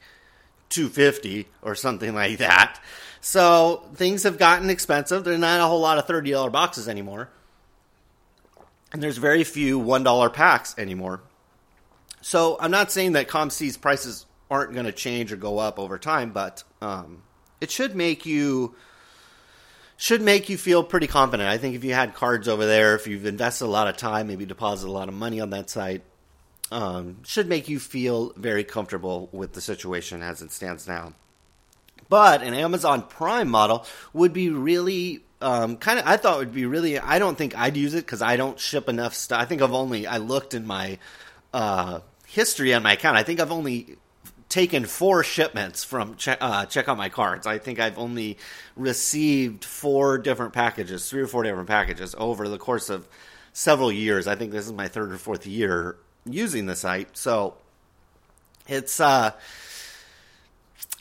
250 0.69 1.47
or 1.61 1.75
something 1.75 2.15
like 2.15 2.39
that. 2.39 2.79
So 3.21 3.83
things 3.95 4.23
have 4.23 4.37
gotten 4.37 4.69
expensive. 4.69 5.23
There's 5.23 5.39
not 5.39 5.59
a 5.59 5.65
whole 5.65 5.79
lot 5.79 5.97
of 5.97 6.07
$30 6.07 6.51
boxes 6.51 6.89
anymore. 6.89 7.29
And 8.91 9.01
there's 9.01 9.17
very 9.17 9.43
few 9.43 9.79
$1 9.79 10.33
packs 10.33 10.75
anymore. 10.77 11.21
So 12.23 12.55
I'm 12.57 12.71
not 12.71 12.89
saying 12.89 13.13
that 13.13 13.27
ComC's 13.27 13.75
prices 13.75 14.25
aren't 14.49 14.73
going 14.73 14.85
to 14.85 14.93
change 14.93 15.33
or 15.33 15.35
go 15.35 15.59
up 15.59 15.77
over 15.77 15.97
time, 15.97 16.31
but 16.31 16.63
um, 16.81 17.21
it 17.59 17.69
should 17.69 17.97
make 17.97 18.25
you 18.25 18.75
should 19.97 20.21
make 20.21 20.47
you 20.47 20.57
feel 20.57 20.83
pretty 20.85 21.07
confident. 21.07 21.49
I 21.49 21.57
think 21.57 21.75
if 21.75 21.83
you 21.83 21.93
had 21.93 22.15
cards 22.15 22.47
over 22.47 22.65
there, 22.65 22.95
if 22.95 23.07
you've 23.07 23.25
invested 23.25 23.65
a 23.65 23.67
lot 23.67 23.89
of 23.89 23.97
time, 23.97 24.27
maybe 24.27 24.45
deposited 24.45 24.89
a 24.89 24.93
lot 24.93 25.09
of 25.09 25.13
money 25.13 25.41
on 25.41 25.49
that 25.49 25.69
site, 25.69 26.01
um, 26.71 27.17
should 27.23 27.49
make 27.49 27.67
you 27.67 27.77
feel 27.77 28.31
very 28.37 28.63
comfortable 28.63 29.27
with 29.33 29.51
the 29.51 29.61
situation 29.61 30.23
as 30.23 30.41
it 30.41 30.51
stands 30.53 30.87
now. 30.87 31.13
But 32.07 32.41
an 32.41 32.53
Amazon 32.53 33.01
Prime 33.01 33.49
model 33.49 33.85
would 34.13 34.31
be 34.31 34.49
really 34.49 35.25
um, 35.41 35.75
kind 35.75 35.99
of. 35.99 36.07
I 36.07 36.15
thought 36.15 36.37
would 36.37 36.53
be 36.53 36.65
really. 36.65 36.97
I 36.97 37.19
don't 37.19 37.37
think 37.37 37.57
I'd 37.57 37.75
use 37.75 37.93
it 37.93 38.05
because 38.05 38.21
I 38.21 38.37
don't 38.37 38.57
ship 38.57 38.87
enough 38.87 39.13
stuff. 39.13 39.41
I 39.41 39.45
think 39.45 39.61
I've 39.61 39.73
only. 39.73 40.07
I 40.07 40.17
looked 40.17 40.53
in 40.53 40.65
my 40.65 40.99
uh, 41.53 41.99
history 42.33 42.73
on 42.73 42.81
my 42.81 42.93
account. 42.93 43.15
I 43.15 43.23
think 43.23 43.39
I've 43.39 43.51
only 43.51 43.97
taken 44.49 44.85
four 44.85 45.23
shipments 45.23 45.83
from 45.83 46.15
check, 46.15 46.39
uh, 46.41 46.65
check 46.65 46.89
out 46.89 46.97
my 46.97 47.09
cards. 47.09 47.45
I 47.45 47.59
think 47.59 47.79
I've 47.79 47.97
only 47.97 48.37
received 48.75 49.63
four 49.63 50.17
different 50.17 50.53
packages, 50.53 51.09
three 51.09 51.21
or 51.21 51.27
four 51.27 51.43
different 51.43 51.67
packages 51.67 52.15
over 52.17 52.49
the 52.49 52.57
course 52.57 52.89
of 52.89 53.07
several 53.51 53.91
years. 53.91 54.27
I 54.27 54.35
think 54.35 54.51
this 54.51 54.65
is 54.65 54.73
my 54.73 54.87
third 54.87 55.11
or 55.11 55.17
fourth 55.17 55.45
year 55.45 55.95
using 56.25 56.65
the 56.65 56.75
site. 56.75 57.15
So 57.15 57.55
it's 58.67 58.99
uh 58.99 59.31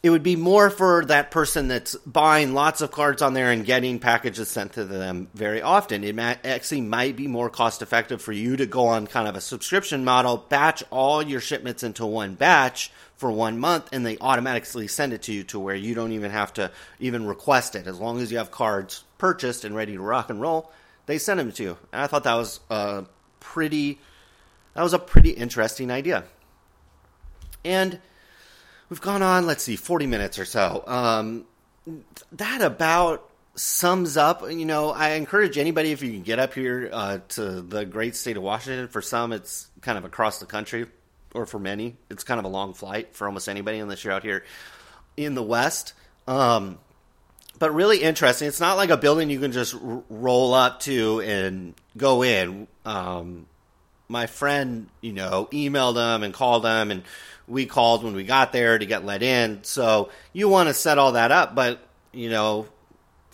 it 0.03 0.11
would 0.11 0.25
be 0.25 0.35
more 0.35 0.69
for 0.69 1.05
that 1.05 1.31
person 1.31 1.69
that's 1.69 1.95
buying 1.95 2.55
lots 2.55 2.81
of 2.81 2.91
cards 2.91 3.23
on 3.23 3.35
there 3.35 3.53
and 3.53 3.65
getting 3.65 4.01
packages 4.01 4.49
sent 4.49 4.73
to 4.73 4.85
them 4.85 5.29
very 5.33 5.63
often. 5.63 6.03
It 6.03 6.19
actually 6.19 6.81
might 6.81 7.15
be 7.15 7.29
more 7.29 7.49
cost 7.49 7.83
effective 7.83 8.21
for 8.21 8.33
you 8.33 8.57
to 8.57 8.67
go 8.67 8.89
on 8.89 9.07
kind 9.07 9.29
of 9.29 9.37
a 9.37 9.41
subscription 9.41 10.05
model, 10.05 10.39
batch 10.49 10.83
all 10.91 11.23
your 11.23 11.41
shipments 11.41 11.85
into 11.85 12.05
one 12.05 12.35
batch 12.35 12.91
for 13.15 13.31
one 13.31 13.61
month, 13.61 13.91
and 13.93 14.05
they 14.05 14.19
automatically 14.19 14.89
send 14.89 15.13
it 15.13 15.23
to 15.23 15.33
you 15.33 15.45
to 15.45 15.61
where 15.61 15.77
you 15.77 15.95
don't 15.95 16.11
even 16.11 16.33
have 16.33 16.53
to 16.55 16.73
even 16.99 17.25
request 17.25 17.77
it. 17.77 17.87
As 17.87 18.01
long 18.01 18.21
as 18.21 18.33
you 18.33 18.39
have 18.39 18.51
cards 18.51 19.05
purchased 19.19 19.65
and 19.65 19.77
ready 19.77 19.93
to 19.93 20.03
rock 20.03 20.31
and 20.31 20.41
roll, 20.41 20.73
they 21.07 21.19
send 21.19 21.39
them 21.39 21.53
to 21.53 21.63
you. 21.63 21.79
And 21.93 22.03
I 22.03 22.09
thought 22.09 22.25
that 22.25 22.35
was 22.35 22.59
a 22.71 23.05
pretty 23.39 24.01
that 24.75 24.83
was 24.83 24.95
a 24.95 24.99
pretty 24.99 25.31
interesting 25.31 25.93
idea. 25.93 26.25
And 27.65 28.01
we've 28.93 29.01
gone 29.01 29.23
on, 29.23 29.47
let's 29.47 29.63
see, 29.63 29.75
40 29.75 30.07
minutes 30.07 30.39
or 30.39 30.45
so. 30.45 30.85
Um, 30.87 31.47
that 32.33 32.61
about 32.61 33.27
sums 33.55 34.19
up, 34.19 34.43
you 34.51 34.67
know, 34.67 34.91
I 34.91 35.13
encourage 35.13 35.57
anybody 35.57 35.93
if 35.93 36.03
you 36.03 36.11
can 36.13 36.21
get 36.21 36.39
up 36.39 36.53
here 36.53 36.91
uh, 36.93 37.19
to 37.31 37.63
the 37.63 37.87
great 37.87 38.17
state 38.17 38.37
of 38.37 38.43
Washington. 38.43 38.89
For 38.89 39.01
some, 39.01 39.33
it's 39.33 39.71
kind 39.81 39.97
of 39.97 40.05
across 40.05 40.41
the 40.41 40.45
country, 40.45 40.89
or 41.35 41.47
for 41.47 41.59
many, 41.59 41.97
it's 42.11 42.23
kind 42.23 42.39
of 42.39 42.45
a 42.45 42.49
long 42.49 42.75
flight 42.75 43.17
for 43.17 43.27
almost 43.27 43.49
anybody 43.49 43.79
unless 43.79 44.05
you're 44.05 44.13
out 44.13 44.25
here 44.25 44.45
in 45.17 45.35
the 45.35 45.43
West. 45.43 45.95
Um, 46.29 46.79
but 47.59 47.75
really 47.75 48.03
interesting. 48.03 48.47
It's 48.47 48.61
not 48.61 48.77
like 48.77 48.91
a 48.91 48.99
building 48.99 49.31
you 49.31 49.41
can 49.41 49.53
just 49.53 49.75
r- 49.75 50.03
roll 50.11 50.53
up 50.53 50.81
to 50.81 51.23
and 51.23 51.73
go 51.97 52.23
in. 52.23 52.69
Um, 52.85 53.47
my 54.13 54.27
friend, 54.27 54.89
you 55.01 55.13
know, 55.13 55.49
emailed 55.53 55.95
them 55.95 56.23
and 56.23 56.33
called 56.33 56.63
them 56.63 56.91
and 56.91 57.03
we 57.49 57.67
called 57.67 58.05
when 58.05 58.15
we 58.15 58.23
got 58.23 58.53
there 58.53 58.79
to 58.79 58.87
get 58.87 59.05
let 59.05 59.23
in. 59.23 59.65
So 59.65 60.11
you 60.33 60.49
want 60.49 60.69
to 60.69 60.75
set 60.75 60.99
all 60.99 61.13
that 61.13 61.33
up, 61.33 61.55
but 61.55 61.81
you 62.13 62.31
know, 62.31 62.67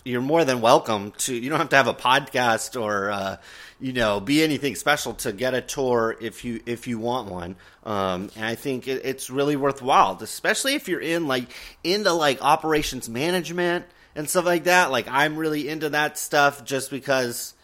you're 0.05 0.23
more 0.23 0.45
than 0.45 0.61
welcome 0.61 1.13
to. 1.19 1.35
You 1.35 1.51
don't 1.51 1.59
have 1.59 1.69
to 1.71 1.77
have 1.77 1.89
a 1.89 1.95
podcast 1.95 2.81
or 2.81 3.11
uh, 3.11 3.37
you 3.81 3.93
know 3.93 4.21
be 4.21 4.43
anything 4.43 4.77
special 4.77 5.15
to 5.15 5.33
get 5.33 5.53
a 5.53 5.61
tour 5.61 6.17
if 6.21 6.45
you 6.45 6.61
if 6.65 6.87
you 6.87 6.99
want 6.99 7.31
one. 7.31 7.57
Um, 7.85 8.31
and 8.37 8.45
I 8.45 8.55
think 8.55 8.89
it, 8.89 9.03
it's 9.05 9.29
really 9.29 9.57
worthwhile, 9.57 10.17
especially 10.23 10.75
if 10.75 10.89
you're 10.89 11.01
in 11.01 11.27
like 11.27 11.51
into 11.85 12.13
like 12.13 12.43
operations 12.43 13.09
management 13.09 13.85
and 14.15 14.31
stuff 14.31 14.47
like 14.47 14.65
that. 14.65 14.91
Like 14.91 15.09
I'm 15.09 15.37
really 15.37 15.69
into 15.69 15.91
that 15.91 16.17
stuff 16.17 16.65
just 16.65 16.91
because 16.91 17.55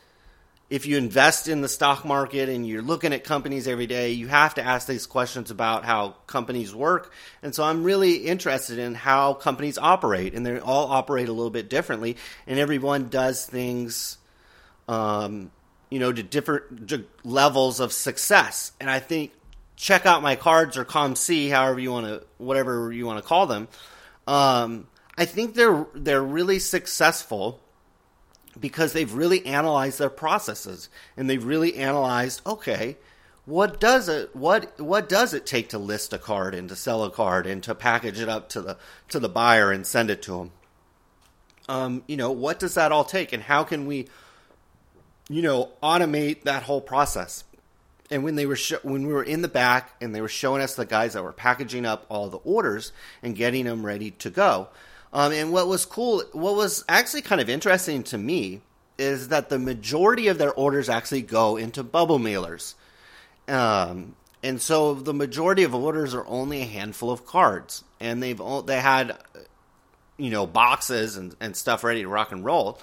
if 0.70 0.86
you 0.86 0.96
invest 0.96 1.46
in 1.46 1.60
the 1.60 1.68
stock 1.68 2.04
market 2.04 2.48
and 2.48 2.66
you're 2.66 2.82
looking 2.82 3.12
at 3.12 3.22
companies 3.22 3.68
every 3.68 3.86
day, 3.86 4.12
you 4.12 4.28
have 4.28 4.54
to 4.54 4.62
ask 4.62 4.88
these 4.88 5.06
questions 5.06 5.50
about 5.50 5.84
how 5.84 6.16
companies 6.26 6.74
work. 6.74 7.12
And 7.42 7.54
so 7.54 7.62
I'm 7.64 7.84
really 7.84 8.16
interested 8.16 8.78
in 8.78 8.94
how 8.94 9.34
companies 9.34 9.76
operate, 9.76 10.34
and 10.34 10.44
they 10.44 10.58
all 10.58 10.90
operate 10.90 11.28
a 11.28 11.32
little 11.32 11.50
bit 11.50 11.68
differently, 11.68 12.16
and 12.46 12.58
everyone 12.58 13.08
does 13.08 13.44
things, 13.44 14.16
um, 14.88 15.50
you 15.90 15.98
know, 15.98 16.12
to 16.12 16.22
different 16.22 16.88
to 16.88 17.04
levels 17.24 17.78
of 17.78 17.92
success. 17.92 18.72
And 18.80 18.90
I 18.90 19.00
think 19.00 19.32
check 19.76 20.06
out 20.06 20.22
my 20.22 20.34
cards 20.34 20.78
or 20.78 20.84
ComC, 20.84 21.50
however 21.50 21.78
you 21.78 21.92
want 21.92 22.06
to, 22.06 22.24
whatever 22.38 22.90
you 22.90 23.04
want 23.04 23.22
to 23.22 23.28
call 23.28 23.46
them. 23.46 23.68
Um, 24.26 24.88
I 25.16 25.26
think 25.26 25.54
they're 25.54 25.86
they're 25.94 26.22
really 26.22 26.58
successful 26.58 27.60
because 28.58 28.92
they've 28.92 29.12
really 29.12 29.44
analyzed 29.46 29.98
their 29.98 30.10
processes 30.10 30.88
and 31.16 31.28
they've 31.28 31.44
really 31.44 31.76
analyzed 31.76 32.40
okay 32.46 32.96
what 33.46 33.80
does 33.80 34.08
it 34.08 34.34
what 34.34 34.78
what 34.80 35.08
does 35.08 35.34
it 35.34 35.44
take 35.44 35.68
to 35.68 35.78
list 35.78 36.12
a 36.12 36.18
card 36.18 36.54
and 36.54 36.68
to 36.68 36.76
sell 36.76 37.04
a 37.04 37.10
card 37.10 37.46
and 37.46 37.62
to 37.62 37.74
package 37.74 38.20
it 38.20 38.28
up 38.28 38.48
to 38.48 38.62
the 38.62 38.76
to 39.08 39.18
the 39.18 39.28
buyer 39.28 39.70
and 39.70 39.86
send 39.86 40.10
it 40.10 40.22
to 40.22 40.32
them 40.32 40.50
um, 41.68 42.02
you 42.06 42.16
know 42.16 42.30
what 42.30 42.58
does 42.58 42.74
that 42.74 42.92
all 42.92 43.04
take? 43.04 43.32
And 43.32 43.42
how 43.42 43.64
can 43.64 43.86
we 43.86 44.08
you 45.28 45.42
know 45.42 45.70
automate 45.82 46.42
that 46.42 46.64
whole 46.64 46.80
process? 46.80 47.44
And 48.10 48.22
when 48.22 48.34
they 48.34 48.46
were 48.46 48.56
sh- 48.56 48.82
when 48.82 49.06
we 49.06 49.12
were 49.12 49.22
in 49.22 49.42
the 49.42 49.48
back 49.48 49.94
and 50.00 50.14
they 50.14 50.20
were 50.20 50.28
showing 50.28 50.62
us 50.62 50.74
the 50.74 50.84
guys 50.84 51.14
that 51.14 51.22
were 51.22 51.32
packaging 51.32 51.86
up 51.86 52.04
all 52.08 52.28
the 52.28 52.38
orders 52.38 52.92
and 53.22 53.34
getting 53.34 53.64
them 53.64 53.84
ready 53.84 54.10
to 54.10 54.30
go 54.30 54.68
um, 55.14 55.32
and 55.32 55.52
what 55.52 55.68
was 55.68 55.86
cool, 55.86 56.24
what 56.32 56.56
was 56.56 56.84
actually 56.88 57.22
kind 57.22 57.40
of 57.40 57.48
interesting 57.48 58.02
to 58.04 58.18
me 58.18 58.60
is 58.98 59.28
that 59.28 59.48
the 59.48 59.60
majority 59.60 60.26
of 60.26 60.38
their 60.38 60.52
orders 60.52 60.88
actually 60.88 61.22
go 61.22 61.56
into 61.56 61.84
bubble 61.84 62.18
mailers. 62.18 62.74
Um, 63.46 64.16
and 64.42 64.60
so 64.60 64.94
the 64.94 65.14
majority 65.14 65.62
of 65.62 65.72
orders 65.74 66.14
are 66.14 66.26
only 66.26 66.62
a 66.62 66.66
handful 66.66 67.12
of 67.12 67.24
cards, 67.24 67.84
and 68.00 68.20
they've 68.20 68.40
all, 68.40 68.62
they 68.62 68.80
had 68.80 69.16
you 70.16 70.30
know 70.30 70.46
boxes 70.46 71.16
and, 71.16 71.34
and 71.40 71.56
stuff 71.56 71.84
ready 71.84 72.02
to 72.02 72.08
rock 72.08 72.32
and 72.32 72.44
roll. 72.44 72.80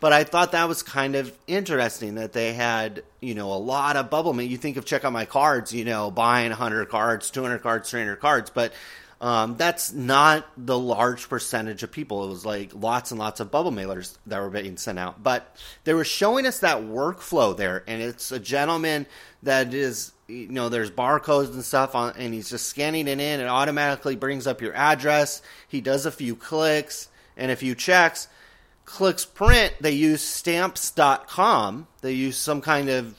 But 0.00 0.12
I 0.12 0.24
thought 0.24 0.52
that 0.52 0.66
was 0.68 0.82
kind 0.82 1.14
of 1.14 1.36
interesting 1.46 2.14
that 2.14 2.32
they 2.32 2.52
had 2.52 3.02
you 3.20 3.34
know 3.34 3.52
a 3.52 3.58
lot 3.58 3.96
of 3.96 4.10
bubble 4.10 4.34
mail. 4.34 4.46
You 4.46 4.58
think 4.58 4.76
of 4.76 4.84
check 4.84 5.04
out 5.04 5.12
my 5.12 5.24
cards, 5.24 5.72
you 5.72 5.84
know, 5.84 6.10
buying 6.10 6.50
100 6.50 6.90
cards, 6.90 7.30
200 7.30 7.62
cards, 7.62 7.90
300 7.90 8.16
cards, 8.16 8.50
but 8.50 8.72
um, 9.20 9.56
that's 9.58 9.92
not 9.92 10.46
the 10.56 10.78
large 10.78 11.28
percentage 11.28 11.82
of 11.82 11.92
people. 11.92 12.24
It 12.24 12.28
was 12.28 12.46
like 12.46 12.72
lots 12.74 13.10
and 13.10 13.20
lots 13.20 13.38
of 13.40 13.50
bubble 13.50 13.70
mailers 13.70 14.16
that 14.26 14.40
were 14.40 14.48
being 14.48 14.78
sent 14.78 14.98
out. 14.98 15.22
But 15.22 15.56
they 15.84 15.92
were 15.92 16.04
showing 16.04 16.46
us 16.46 16.60
that 16.60 16.78
workflow 16.78 17.54
there, 17.54 17.84
and 17.86 18.00
it's 18.00 18.32
a 18.32 18.38
gentleman 18.38 19.06
that 19.42 19.74
is, 19.74 20.12
you 20.26 20.48
know, 20.48 20.70
there's 20.70 20.90
barcodes 20.90 21.52
and 21.52 21.62
stuff 21.62 21.94
on, 21.94 22.14
and 22.16 22.32
he's 22.32 22.48
just 22.48 22.66
scanning 22.66 23.08
it 23.08 23.20
in. 23.20 23.40
It 23.40 23.46
automatically 23.46 24.16
brings 24.16 24.46
up 24.46 24.62
your 24.62 24.74
address. 24.74 25.42
He 25.68 25.82
does 25.82 26.06
a 26.06 26.10
few 26.10 26.34
clicks 26.34 27.08
and 27.36 27.50
a 27.50 27.56
few 27.56 27.74
checks. 27.74 28.26
Clicks 28.86 29.26
print. 29.26 29.74
They 29.80 29.92
use 29.92 30.22
stamps.com. 30.22 31.86
They 32.00 32.12
use 32.12 32.38
some 32.38 32.62
kind 32.62 32.88
of 32.88 33.14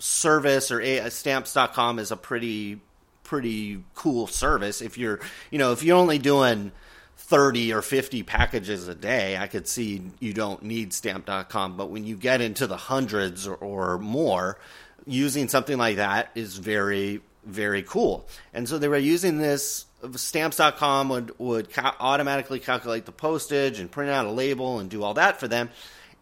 service 0.00 0.70
or 0.70 0.80
a, 0.80 1.10
stamps.com 1.10 1.98
is 1.98 2.10
a 2.10 2.16
pretty 2.16 2.80
pretty 3.24 3.82
cool 3.94 4.26
service. 4.26 4.80
If 4.80 4.96
you're, 4.96 5.20
you 5.50 5.58
know, 5.58 5.72
if 5.72 5.82
you're 5.82 5.96
only 5.96 6.18
doing 6.18 6.72
30 7.16 7.72
or 7.72 7.82
50 7.82 8.22
packages 8.22 8.86
a 8.86 8.94
day, 8.94 9.36
I 9.36 9.46
could 9.46 9.66
see 9.66 10.02
you 10.20 10.32
don't 10.32 10.62
need 10.62 10.92
stamp.com. 10.92 11.76
But 11.76 11.90
when 11.90 12.04
you 12.04 12.16
get 12.16 12.40
into 12.40 12.66
the 12.66 12.76
hundreds 12.76 13.46
or, 13.46 13.54
or 13.56 13.98
more, 13.98 14.58
using 15.06 15.48
something 15.48 15.78
like 15.78 15.96
that 15.96 16.30
is 16.34 16.58
very, 16.58 17.20
very 17.44 17.82
cool. 17.82 18.28
And 18.52 18.68
so 18.68 18.78
they 18.78 18.88
were 18.88 18.98
using 18.98 19.38
this 19.38 19.86
stamps.com 20.14 21.08
would 21.08 21.38
would 21.38 21.72
ca- 21.72 21.96
automatically 21.98 22.60
calculate 22.60 23.06
the 23.06 23.12
postage 23.12 23.80
and 23.80 23.90
print 23.90 24.10
out 24.10 24.26
a 24.26 24.30
label 24.30 24.78
and 24.78 24.90
do 24.90 25.02
all 25.02 25.14
that 25.14 25.40
for 25.40 25.48
them. 25.48 25.70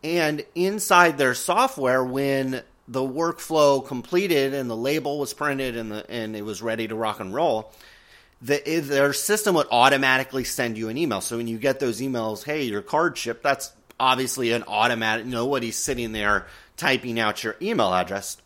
And 0.04 0.44
inside 0.54 1.18
their 1.18 1.34
software, 1.34 2.02
when 2.02 2.62
the 2.88 3.00
workflow 3.00 3.86
completed 3.86 4.54
and 4.54 4.68
the 4.68 4.76
label 4.76 5.18
was 5.18 5.32
printed 5.32 5.76
and 5.76 5.90
the 5.90 6.10
and 6.10 6.34
it 6.34 6.42
was 6.42 6.62
ready 6.62 6.88
to 6.88 6.94
rock 6.94 7.20
and 7.20 7.32
roll, 7.32 7.72
the, 8.40 8.60
their 8.80 9.12
system 9.12 9.54
would 9.54 9.68
automatically 9.70 10.44
send 10.44 10.76
you 10.76 10.88
an 10.88 10.98
email. 10.98 11.20
So 11.20 11.36
when 11.36 11.48
you 11.48 11.58
get 11.58 11.80
those 11.80 12.00
emails, 12.00 12.44
hey, 12.44 12.64
your 12.64 12.82
card 12.82 13.16
shipped, 13.16 13.42
that's 13.42 13.72
obviously 14.00 14.52
an 14.52 14.64
automatic. 14.66 15.26
Nobody's 15.26 15.76
sitting 15.76 16.12
there 16.12 16.46
typing 16.76 17.20
out 17.20 17.44
your 17.44 17.56
email 17.62 17.94
address. 17.94 18.36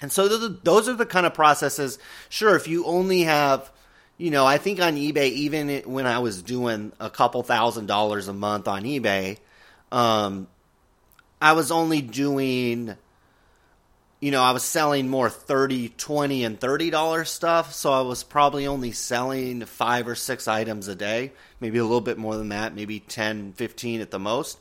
And 0.00 0.10
so 0.10 0.28
those 0.28 0.88
are 0.88 0.94
the 0.94 1.06
kind 1.06 1.26
of 1.26 1.34
processes. 1.34 1.98
Sure, 2.28 2.56
if 2.56 2.66
you 2.66 2.84
only 2.84 3.22
have, 3.22 3.70
you 4.18 4.30
know, 4.30 4.44
I 4.44 4.58
think 4.58 4.80
on 4.80 4.96
eBay, 4.96 5.30
even 5.30 5.82
when 5.84 6.06
I 6.06 6.18
was 6.18 6.42
doing 6.42 6.92
a 6.98 7.10
couple 7.10 7.42
thousand 7.42 7.86
dollars 7.86 8.28
a 8.28 8.32
month 8.32 8.66
on 8.66 8.82
eBay, 8.82 9.38
um, 9.92 10.48
I 11.40 11.52
was 11.52 11.70
only 11.70 12.00
doing 12.02 12.96
you 14.22 14.30
know, 14.30 14.40
I 14.40 14.52
was 14.52 14.62
selling 14.62 15.08
more 15.08 15.28
30, 15.28 15.88
20 15.88 16.44
and 16.44 16.60
$30 16.60 17.26
stuff, 17.26 17.74
so 17.74 17.92
I 17.92 18.02
was 18.02 18.22
probably 18.22 18.68
only 18.68 18.92
selling 18.92 19.64
5 19.64 20.06
or 20.06 20.14
6 20.14 20.46
items 20.46 20.86
a 20.86 20.94
day, 20.94 21.32
maybe 21.58 21.78
a 21.78 21.82
little 21.82 22.00
bit 22.00 22.18
more 22.18 22.36
than 22.36 22.50
that, 22.50 22.72
maybe 22.72 23.00
10, 23.00 23.54
15 23.54 24.00
at 24.00 24.12
the 24.12 24.20
most. 24.20 24.60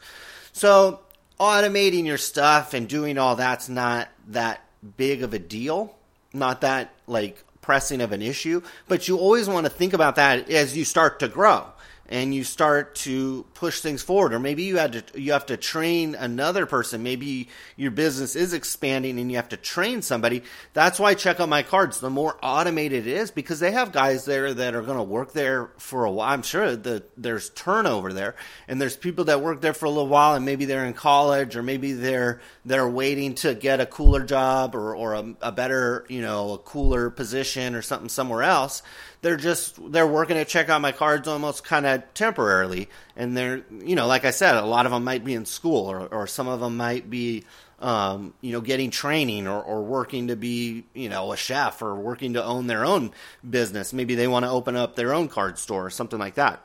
So, 0.51 1.01
automating 1.39 2.07
your 2.07 2.18
stuff 2.18 2.74
and 2.74 2.89
doing 2.89 3.20
all 3.20 3.36
that's 3.36 3.70
not 3.70 4.09
that 4.30 4.66
big 4.97 5.22
of 5.22 5.36
a 5.36 5.39
deal, 5.39 5.95
not 6.34 6.62
that 6.62 6.91
like 7.05 7.43
pressing 7.62 8.01
of 8.01 8.12
an 8.14 8.24
issue, 8.24 8.64
but 8.88 9.07
you 9.07 9.20
always 9.20 9.47
want 9.47 9.68
to 9.68 9.72
think 9.72 9.93
about 9.93 10.16
that 10.16 10.49
as 10.49 10.76
you 10.76 10.86
start 10.86 11.20
to 11.20 11.28
grow 11.28 11.68
and 12.09 12.34
you 12.34 12.43
start 12.43 12.95
to 12.95 13.45
push 13.62 13.80
things 13.80 14.01
forward 14.01 14.34
or 14.34 14.39
maybe 14.39 14.64
you 14.64 14.78
had 14.78 14.93
to 14.93 15.22
you 15.22 15.34
have 15.34 15.45
to 15.45 15.55
train 15.55 16.16
another 16.16 16.66
person. 16.66 17.03
Maybe 17.03 17.47
your 17.78 17.91
business 17.91 18.36
is 18.36 18.53
expanding 18.53 19.20
and 19.20 19.30
you 19.30 19.38
have 19.38 19.49
to 19.49 19.57
train 19.57 20.01
somebody. 20.01 20.41
That's 20.74 20.99
why 20.99 21.12
I 21.12 21.14
check 21.14 21.39
out 21.39 21.47
my 21.47 21.62
cards. 21.62 21.99
The 21.99 22.09
more 22.09 22.39
automated 22.41 23.05
it 23.05 23.14
is 23.14 23.30
because 23.30 23.59
they 23.59 23.72
have 23.72 23.91
guys 23.91 24.26
there 24.26 24.51
that 24.51 24.74
are 24.74 24.82
going 24.82 24.97
to 24.97 25.03
work 25.03 25.34
there 25.34 25.70
for 25.78 26.05
a 26.05 26.12
while 26.12 26.34
i'm 26.34 26.41
sure 26.41 26.76
that 26.76 27.03
there's 27.22 27.49
turnover 27.51 28.14
there 28.14 28.36
and 28.68 28.82
there's 28.82 28.97
people 28.97 29.26
that 29.26 29.41
work 29.41 29.62
there 29.62 29.74
for 29.74 29.86
a 29.86 29.89
little 29.89 30.07
while 30.07 30.34
and 30.34 30.43
maybe 30.43 30.66
they're 30.66 30.86
in 30.86 30.93
college 30.93 31.55
or 31.55 31.62
maybe 31.62 31.93
they're 31.93 32.41
they're 32.66 32.88
waiting 32.88 33.34
to 33.34 33.55
get 33.55 33.80
a 33.80 33.86
cooler 33.86 34.24
job 34.24 34.76
or, 34.76 34.95
or 34.95 35.14
a, 35.14 35.36
a 35.41 35.51
better 35.51 36.05
you 36.09 36.22
know 36.22 36.53
a 36.53 36.57
cooler 36.57 37.09
position 37.09 37.76
or 37.76 37.82
something 37.82 38.09
somewhere 38.09 38.43
else. 38.43 38.84
They're 39.22 39.38
just 39.38 39.80
they're 39.91 40.07
working 40.07 40.38
at 40.38 40.47
check 40.47 40.70
out 40.70 40.82
my 40.82 40.91
cards 40.91 41.28
almost 41.28 41.64
kind 41.64 41.86
of 41.86 42.03
temporarily 42.14 42.89
and 43.22 43.38
they're 43.38 43.61
you 43.84 43.95
know 43.95 44.07
like 44.07 44.26
i 44.26 44.32
said 44.32 44.55
a 44.55 44.65
lot 44.65 44.86
of 44.86 44.91
them 44.91 45.03
might 45.03 45.24
be 45.24 45.34
in 45.36 45.45
school 45.45 45.86
or, 45.86 46.07
or 46.07 46.26
some 46.26 46.47
of 46.47 46.59
them 46.59 46.76
might 46.76 47.09
be 47.09 47.43
um, 47.82 48.34
you 48.41 48.51
know 48.51 48.61
getting 48.61 48.91
training 48.91 49.47
or, 49.47 49.61
or 49.61 49.82
working 49.84 50.28
to 50.28 50.36
be 50.36 50.86
you 50.93 51.09
know 51.09 51.32
a 51.32 51.38
chef 51.38 51.82
or 51.82 51.95
working 51.95 52.34
to 52.34 52.43
own 52.43 52.67
their 52.67 52.86
own 52.86 53.11
business. 53.47 53.91
Maybe 53.91 54.15
they 54.15 54.28
want 54.28 54.45
to 54.45 54.51
open 54.51 54.76
up 54.76 54.95
their 54.95 55.13
own 55.13 55.28
card 55.28 55.57
store 55.57 55.88
or 55.88 55.89
something 55.89 56.19
like 56.19 56.36
that. 56.36 56.63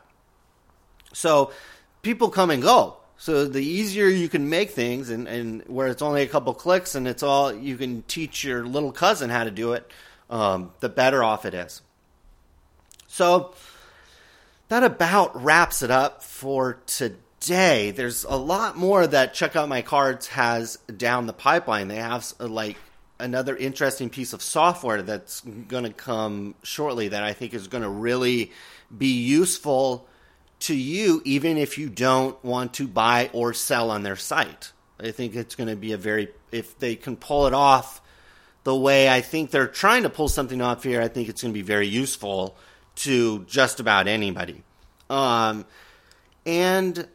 So 1.12 1.52
people 2.02 2.28
come 2.28 2.50
and 2.50 2.62
go. 2.62 2.98
So 3.16 3.46
the 3.46 3.64
easier 3.64 4.06
you 4.08 4.28
can 4.28 4.50
make 4.50 4.70
things 4.70 5.08
and, 5.08 5.26
and 5.26 5.62
where 5.68 5.86
it's 5.88 6.02
only 6.02 6.20
a 6.20 6.26
couple 6.26 6.52
clicks 6.52 6.94
and 6.94 7.08
it's 7.08 7.22
all 7.22 7.50
you 7.50 7.78
can 7.78 8.02
teach 8.02 8.44
your 8.44 8.66
little 8.66 8.92
cousin 8.92 9.30
how 9.30 9.44
to 9.44 9.50
do 9.50 9.72
it 9.72 9.90
um, 10.28 10.72
the 10.80 10.90
better 10.90 11.24
off 11.24 11.46
it 11.46 11.54
is. 11.54 11.80
So 13.08 13.54
that 14.68 14.82
about 14.82 15.42
wraps 15.42 15.82
it 15.82 15.90
up 15.90 16.22
for 16.22 16.80
today. 16.86 17.90
There's 17.92 18.24
a 18.24 18.36
lot 18.36 18.76
more 18.76 19.06
that 19.06 19.34
Check 19.34 19.56
Out 19.56 19.68
My 19.68 19.82
Cards 19.82 20.26
has 20.28 20.76
down 20.96 21.26
the 21.26 21.32
pipeline. 21.32 21.88
They 21.88 21.96
have 21.96 22.32
uh, 22.40 22.48
like 22.48 22.76
another 23.18 23.56
interesting 23.56 24.10
piece 24.10 24.32
of 24.32 24.42
software 24.42 25.02
that's 25.02 25.40
going 25.40 25.84
to 25.84 25.92
come 25.92 26.54
shortly 26.62 27.08
that 27.08 27.22
I 27.22 27.32
think 27.32 27.54
is 27.54 27.68
going 27.68 27.82
to 27.82 27.88
really 27.88 28.52
be 28.96 29.22
useful 29.22 30.06
to 30.58 30.74
you, 30.74 31.22
even 31.24 31.56
if 31.56 31.78
you 31.78 31.88
don't 31.88 32.42
want 32.44 32.74
to 32.74 32.88
buy 32.88 33.30
or 33.32 33.52
sell 33.52 33.90
on 33.90 34.02
their 34.02 34.16
site. 34.16 34.72
I 34.98 35.10
think 35.10 35.34
it's 35.34 35.54
going 35.54 35.68
to 35.68 35.76
be 35.76 35.92
a 35.92 35.98
very, 35.98 36.28
if 36.50 36.78
they 36.78 36.96
can 36.96 37.16
pull 37.16 37.46
it 37.46 37.54
off 37.54 38.00
the 38.64 38.74
way 38.74 39.08
I 39.08 39.20
think 39.20 39.50
they're 39.50 39.68
trying 39.68 40.02
to 40.02 40.10
pull 40.10 40.28
something 40.28 40.60
off 40.60 40.82
here, 40.82 41.00
I 41.00 41.08
think 41.08 41.28
it's 41.28 41.42
going 41.42 41.52
to 41.52 41.58
be 41.58 41.62
very 41.62 41.86
useful 41.86 42.56
to 42.96 43.44
just 43.44 43.80
about 43.80 44.08
anybody. 44.08 44.62
Um, 45.08 45.64
and 46.44 47.06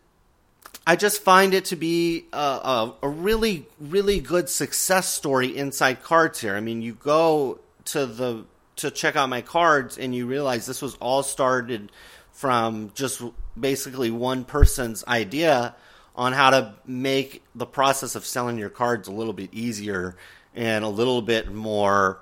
I 0.85 0.95
just 0.95 1.21
find 1.21 1.53
it 1.53 1.65
to 1.65 1.75
be 1.75 2.25
a, 2.33 2.37
a, 2.37 2.95
a, 3.03 3.09
really, 3.09 3.67
really 3.79 4.19
good 4.19 4.49
success 4.49 5.07
story 5.07 5.55
inside 5.55 6.01
cards 6.01 6.39
here. 6.39 6.55
I 6.55 6.59
mean, 6.59 6.81
you 6.81 6.93
go 6.93 7.59
to 7.85 8.05
the 8.05 8.45
to 8.77 8.89
check 8.89 9.15
out 9.15 9.29
my 9.29 9.41
cards 9.41 9.97
and 9.97 10.15
you 10.15 10.25
realize 10.25 10.65
this 10.65 10.81
was 10.81 10.95
all 10.95 11.21
started 11.21 11.91
from 12.31 12.91
just 12.95 13.21
basically 13.59 14.09
one 14.09 14.43
person's 14.43 15.03
idea 15.07 15.75
on 16.15 16.33
how 16.33 16.49
to 16.49 16.73
make 16.85 17.43
the 17.53 17.65
process 17.65 18.15
of 18.15 18.25
selling 18.25 18.57
your 18.57 18.69
cards 18.69 19.07
a 19.07 19.11
little 19.11 19.33
bit 19.33 19.53
easier 19.53 20.15
and 20.55 20.83
a 20.83 20.89
little 20.89 21.21
bit 21.21 21.51
more 21.51 22.19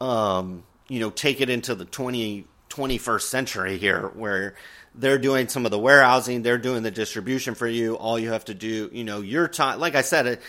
um, 0.00 0.62
you 0.90 0.98
know, 0.98 1.08
take 1.08 1.40
it 1.40 1.48
into 1.48 1.76
the 1.76 1.84
20, 1.84 2.46
21st 2.68 3.22
century 3.22 3.78
here 3.78 4.08
where 4.08 4.54
they're 4.94 5.18
doing 5.18 5.46
some 5.46 5.64
of 5.64 5.70
the 5.70 5.78
warehousing, 5.78 6.42
they're 6.42 6.58
doing 6.58 6.82
the 6.82 6.90
distribution 6.90 7.54
for 7.54 7.68
you. 7.68 7.94
All 7.94 8.18
you 8.18 8.32
have 8.32 8.44
to 8.46 8.54
do, 8.54 8.90
you 8.92 9.04
know, 9.04 9.20
your 9.20 9.46
time, 9.46 9.78
like 9.78 9.94
I 9.94 10.02
said, 10.02 10.40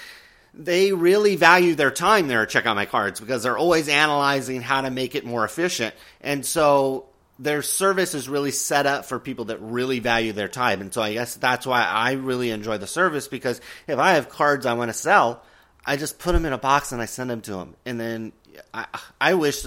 they 0.56 0.94
really 0.94 1.36
value 1.36 1.76
their 1.76 1.92
time 1.92 2.28
there 2.28 2.46
Check 2.48 2.66
Out 2.66 2.76
My 2.76 2.88
Cards 2.88 3.20
because 3.20 3.44
they're 3.44 3.58
always 3.58 3.88
analyzing 3.88 4.62
how 4.62 4.82
to 4.82 4.90
make 4.90 5.14
it 5.14 5.26
more 5.26 5.46
efficient. 5.46 5.94
And 6.22 6.44
so 6.44 7.06
their 7.38 7.62
service 7.62 8.16
is 8.16 8.28
really 8.28 8.52
set 8.52 8.88
up 8.88 9.06
for 9.06 9.20
people 9.20 9.46
that 9.46 9.60
really 9.62 10.00
value 10.00 10.34
their 10.34 10.48
time. 10.48 10.82
And 10.82 10.92
so 10.92 11.04
I 11.04 11.14
guess 11.14 11.36
that's 11.36 11.68
why 11.68 11.84
I 11.84 12.14
really 12.14 12.50
enjoy 12.50 12.80
the 12.80 12.88
service 12.88 13.28
because 13.28 13.62
if 13.88 14.00
I 14.00 14.14
have 14.14 14.28
cards 14.28 14.66
I 14.66 14.74
want 14.74 14.90
to 14.90 14.98
sell, 14.98 15.44
I 15.86 15.98
just 15.98 16.20
put 16.20 16.34
them 16.34 16.46
in 16.46 16.54
a 16.54 16.58
box 16.58 16.92
and 16.92 17.02
I 17.02 17.06
send 17.06 17.30
them 17.30 17.42
to 17.42 17.52
them. 17.52 17.76
And 17.86 18.00
then 18.00 18.32
I, 18.74 18.86
I 19.20 19.34
wish 19.36 19.66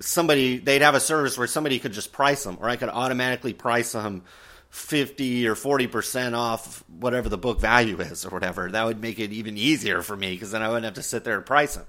somebody 0.00 0.58
they'd 0.58 0.82
have 0.82 0.94
a 0.94 1.00
service 1.00 1.36
where 1.36 1.46
somebody 1.46 1.78
could 1.78 1.92
just 1.92 2.12
price 2.12 2.44
them, 2.44 2.58
or 2.60 2.68
I 2.68 2.76
could 2.76 2.88
automatically 2.88 3.52
price 3.52 3.92
them 3.92 4.22
fifty 4.70 5.46
or 5.46 5.54
forty 5.54 5.86
percent 5.86 6.34
off 6.34 6.82
whatever 6.88 7.28
the 7.28 7.38
book 7.38 7.60
value 7.60 8.00
is, 8.00 8.24
or 8.24 8.30
whatever. 8.30 8.70
That 8.70 8.84
would 8.84 9.00
make 9.00 9.18
it 9.18 9.32
even 9.32 9.56
easier 9.56 10.02
for 10.02 10.16
me 10.16 10.32
because 10.32 10.50
then 10.50 10.62
I 10.62 10.68
wouldn't 10.68 10.84
have 10.84 10.94
to 10.94 11.02
sit 11.02 11.24
there 11.24 11.36
and 11.36 11.46
price 11.46 11.74
them. 11.76 11.86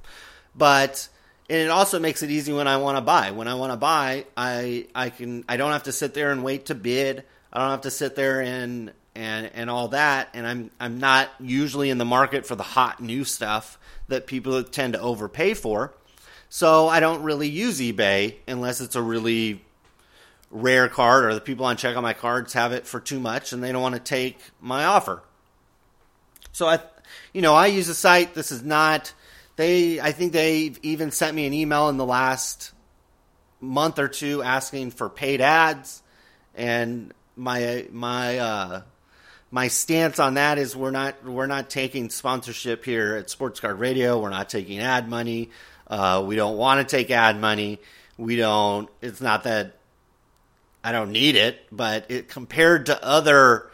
But 0.55 1.07
and 1.49 1.59
it 1.59 1.69
also 1.69 1.99
makes 1.99 2.23
it 2.23 2.31
easy 2.31 2.53
when 2.53 2.67
I 2.67 2.77
want 2.77 2.97
to 2.97 3.01
buy. 3.01 3.31
When 3.31 3.47
I 3.47 3.55
want 3.55 3.71
to 3.71 3.77
buy, 3.77 4.25
I 4.35 4.87
I 4.95 5.09
can 5.09 5.45
I 5.47 5.57
don't 5.57 5.71
have 5.71 5.83
to 5.83 5.91
sit 5.91 6.13
there 6.13 6.31
and 6.31 6.43
wait 6.43 6.67
to 6.67 6.75
bid. 6.75 7.23
I 7.51 7.59
don't 7.59 7.71
have 7.71 7.81
to 7.81 7.91
sit 7.91 8.15
there 8.15 8.41
and 8.41 8.91
and 9.15 9.51
and 9.53 9.69
all 9.69 9.89
that. 9.89 10.29
And 10.33 10.47
I'm 10.47 10.71
I'm 10.79 10.99
not 10.99 11.29
usually 11.39 11.89
in 11.89 11.97
the 11.97 12.05
market 12.05 12.45
for 12.45 12.55
the 12.55 12.63
hot 12.63 13.01
new 13.01 13.23
stuff 13.23 13.77
that 14.07 14.27
people 14.27 14.63
tend 14.63 14.93
to 14.93 14.99
overpay 14.99 15.53
for. 15.53 15.93
So 16.55 16.87
I 16.87 16.99
don't 16.99 17.23
really 17.23 17.49
use 17.49 17.79
eBay 17.79 18.35
unless 18.47 18.79
it's 18.79 18.95
a 18.95 19.01
really 19.01 19.59
rare 20.51 20.87
card 20.87 21.25
or 21.25 21.33
the 21.33 21.41
people 21.41 21.65
on 21.65 21.77
check 21.77 21.97
on 21.97 22.03
my 22.03 22.13
cards 22.13 22.53
have 22.53 22.73
it 22.73 22.85
for 22.85 22.99
too 22.99 23.19
much 23.19 23.53
and 23.53 23.63
they 23.63 23.71
don't 23.71 23.81
want 23.81 23.95
to 23.95 23.99
take 23.99 24.37
my 24.61 24.85
offer. 24.85 25.23
So 26.51 26.67
I, 26.67 26.77
you 27.33 27.41
know, 27.41 27.55
I 27.55 27.65
use 27.65 27.89
a 27.89 27.95
site. 27.95 28.35
This 28.35 28.51
is 28.51 28.61
not. 28.61 29.15
They, 29.55 29.99
I 29.99 30.11
think 30.11 30.31
they 30.31 30.73
even 30.83 31.09
sent 31.09 31.35
me 31.35 31.47
an 31.47 31.53
email 31.53 31.89
in 31.89 31.97
the 31.97 32.05
last 32.05 32.71
month 33.59 33.97
or 33.97 34.07
two 34.07 34.43
asking 34.43 34.91
for 34.91 35.09
paid 35.09 35.41
ads, 35.41 36.03
and 36.53 37.15
my 37.35 37.87
my 37.91 38.37
uh, 38.37 38.81
my 39.49 39.69
stance 39.69 40.19
on 40.19 40.35
that 40.35 40.59
is 40.59 40.75
we're 40.75 40.91
not 40.91 41.25
we're 41.25 41.47
not 41.47 41.71
taking 41.71 42.11
sponsorship 42.11 42.85
here 42.85 43.15
at 43.15 43.31
Sports 43.31 43.59
Card 43.59 43.79
Radio. 43.79 44.21
We're 44.21 44.29
not 44.29 44.49
taking 44.49 44.77
ad 44.77 45.09
money. 45.09 45.49
Uh, 45.87 46.23
we 46.25 46.35
don't 46.35 46.57
want 46.57 46.87
to 46.87 46.95
take 46.95 47.11
ad 47.11 47.39
money. 47.39 47.79
We 48.17 48.35
don't. 48.35 48.89
It's 49.01 49.21
not 49.21 49.43
that 49.43 49.77
I 50.83 50.91
don't 50.91 51.11
need 51.11 51.35
it, 51.35 51.59
but 51.71 52.09
it 52.09 52.29
compared 52.29 52.87
to 52.87 53.03
other. 53.03 53.69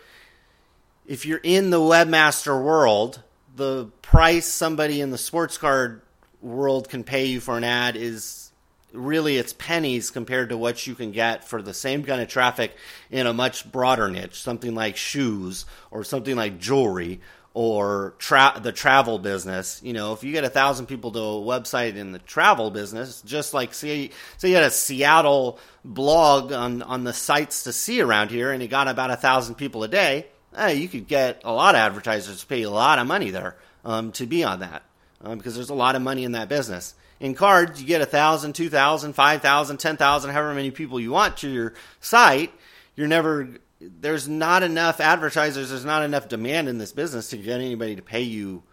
If 1.05 1.25
you're 1.25 1.41
in 1.41 1.71
the 1.71 1.79
webmaster 1.79 2.61
world, 2.61 3.21
the 3.55 3.87
price 4.01 4.45
somebody 4.45 5.01
in 5.01 5.11
the 5.11 5.17
sports 5.17 5.57
card 5.57 6.01
world 6.41 6.87
can 6.89 7.03
pay 7.03 7.25
you 7.25 7.39
for 7.39 7.57
an 7.57 7.63
ad 7.63 7.95
is 7.95 8.51
really 8.93 9.37
it's 9.37 9.53
pennies 9.53 10.09
compared 10.09 10.49
to 10.49 10.57
what 10.57 10.87
you 10.87 10.95
can 10.95 11.11
get 11.11 11.47
for 11.47 11.61
the 11.61 11.73
same 11.73 12.03
kind 12.03 12.21
of 12.21 12.27
traffic 12.27 12.75
in 13.11 13.27
a 13.27 13.33
much 13.33 13.71
broader 13.71 14.09
niche, 14.09 14.41
something 14.41 14.73
like 14.73 14.97
shoes 14.97 15.65
or 15.91 16.03
something 16.03 16.35
like 16.35 16.59
jewelry 16.59 17.19
or 17.53 18.13
tra- 18.19 18.59
the 18.61 18.71
travel 18.71 19.19
business. 19.19 19.81
You 19.83 19.93
know, 19.93 20.13
if 20.13 20.23
you 20.23 20.31
get 20.31 20.43
a 20.43 20.49
thousand 20.49 20.85
people 20.85 21.11
to 21.11 21.19
a 21.19 21.21
website 21.23 21.95
in 21.95 22.11
the 22.11 22.19
travel 22.19 22.71
business, 22.71 23.21
just 23.23 23.53
like 23.53 23.73
say, 23.73 24.11
say 24.37 24.49
you 24.49 24.55
had 24.55 24.63
a 24.63 24.71
Seattle 24.71 25.59
blog 25.83 26.51
on, 26.51 26.81
on 26.81 27.03
the 27.03 27.13
sites 27.13 27.63
to 27.63 27.73
see 27.73 28.01
around 28.01 28.29
here 28.31 28.51
and 28.51 28.61
you 28.61 28.67
got 28.67 28.87
about 28.87 29.11
a 29.11 29.15
thousand 29.15 29.55
people 29.55 29.83
a 29.83 29.87
day, 29.87 30.27
you 30.73 30.87
could 30.87 31.07
get 31.07 31.41
a 31.43 31.51
lot 31.51 31.75
of 31.75 31.79
advertisers 31.79 32.41
to 32.41 32.47
pay 32.47 32.63
a 32.63 32.69
lot 32.69 32.99
of 32.99 33.07
money 33.07 33.31
there 33.31 33.55
um, 33.85 34.11
to 34.13 34.25
be 34.25 34.43
on 34.43 34.59
that 34.59 34.83
um, 35.21 35.37
because 35.37 35.55
there's 35.55 35.69
a 35.69 35.75
lot 35.75 35.95
of 35.95 36.01
money 36.01 36.23
in 36.23 36.33
that 36.33 36.49
business. 36.49 36.95
In 37.19 37.35
cards, 37.35 37.81
you 37.81 37.87
get 37.87 38.01
a 38.01 38.05
thousand, 38.05 38.53
two 38.53 38.69
thousand, 38.69 39.13
five 39.13 39.41
thousand, 39.41 39.77
ten 39.77 39.97
thousand, 39.97 40.31
however 40.31 40.53
many 40.53 40.71
people 40.71 40.99
you 40.99 41.11
want 41.11 41.37
to 41.37 41.49
your 41.49 41.73
site. 41.99 42.53
You're 42.95 43.07
never 43.07 43.49
there's 43.79 44.27
not 44.27 44.63
enough 44.63 44.99
advertisers, 44.99 45.69
there's 45.69 45.85
not 45.85 46.03
enough 46.03 46.27
demand 46.27 46.67
in 46.67 46.77
this 46.77 46.91
business 46.91 47.29
to 47.29 47.37
get 47.37 47.61
anybody 47.61 47.95
to 47.95 48.01
pay 48.01 48.21
you 48.21 48.63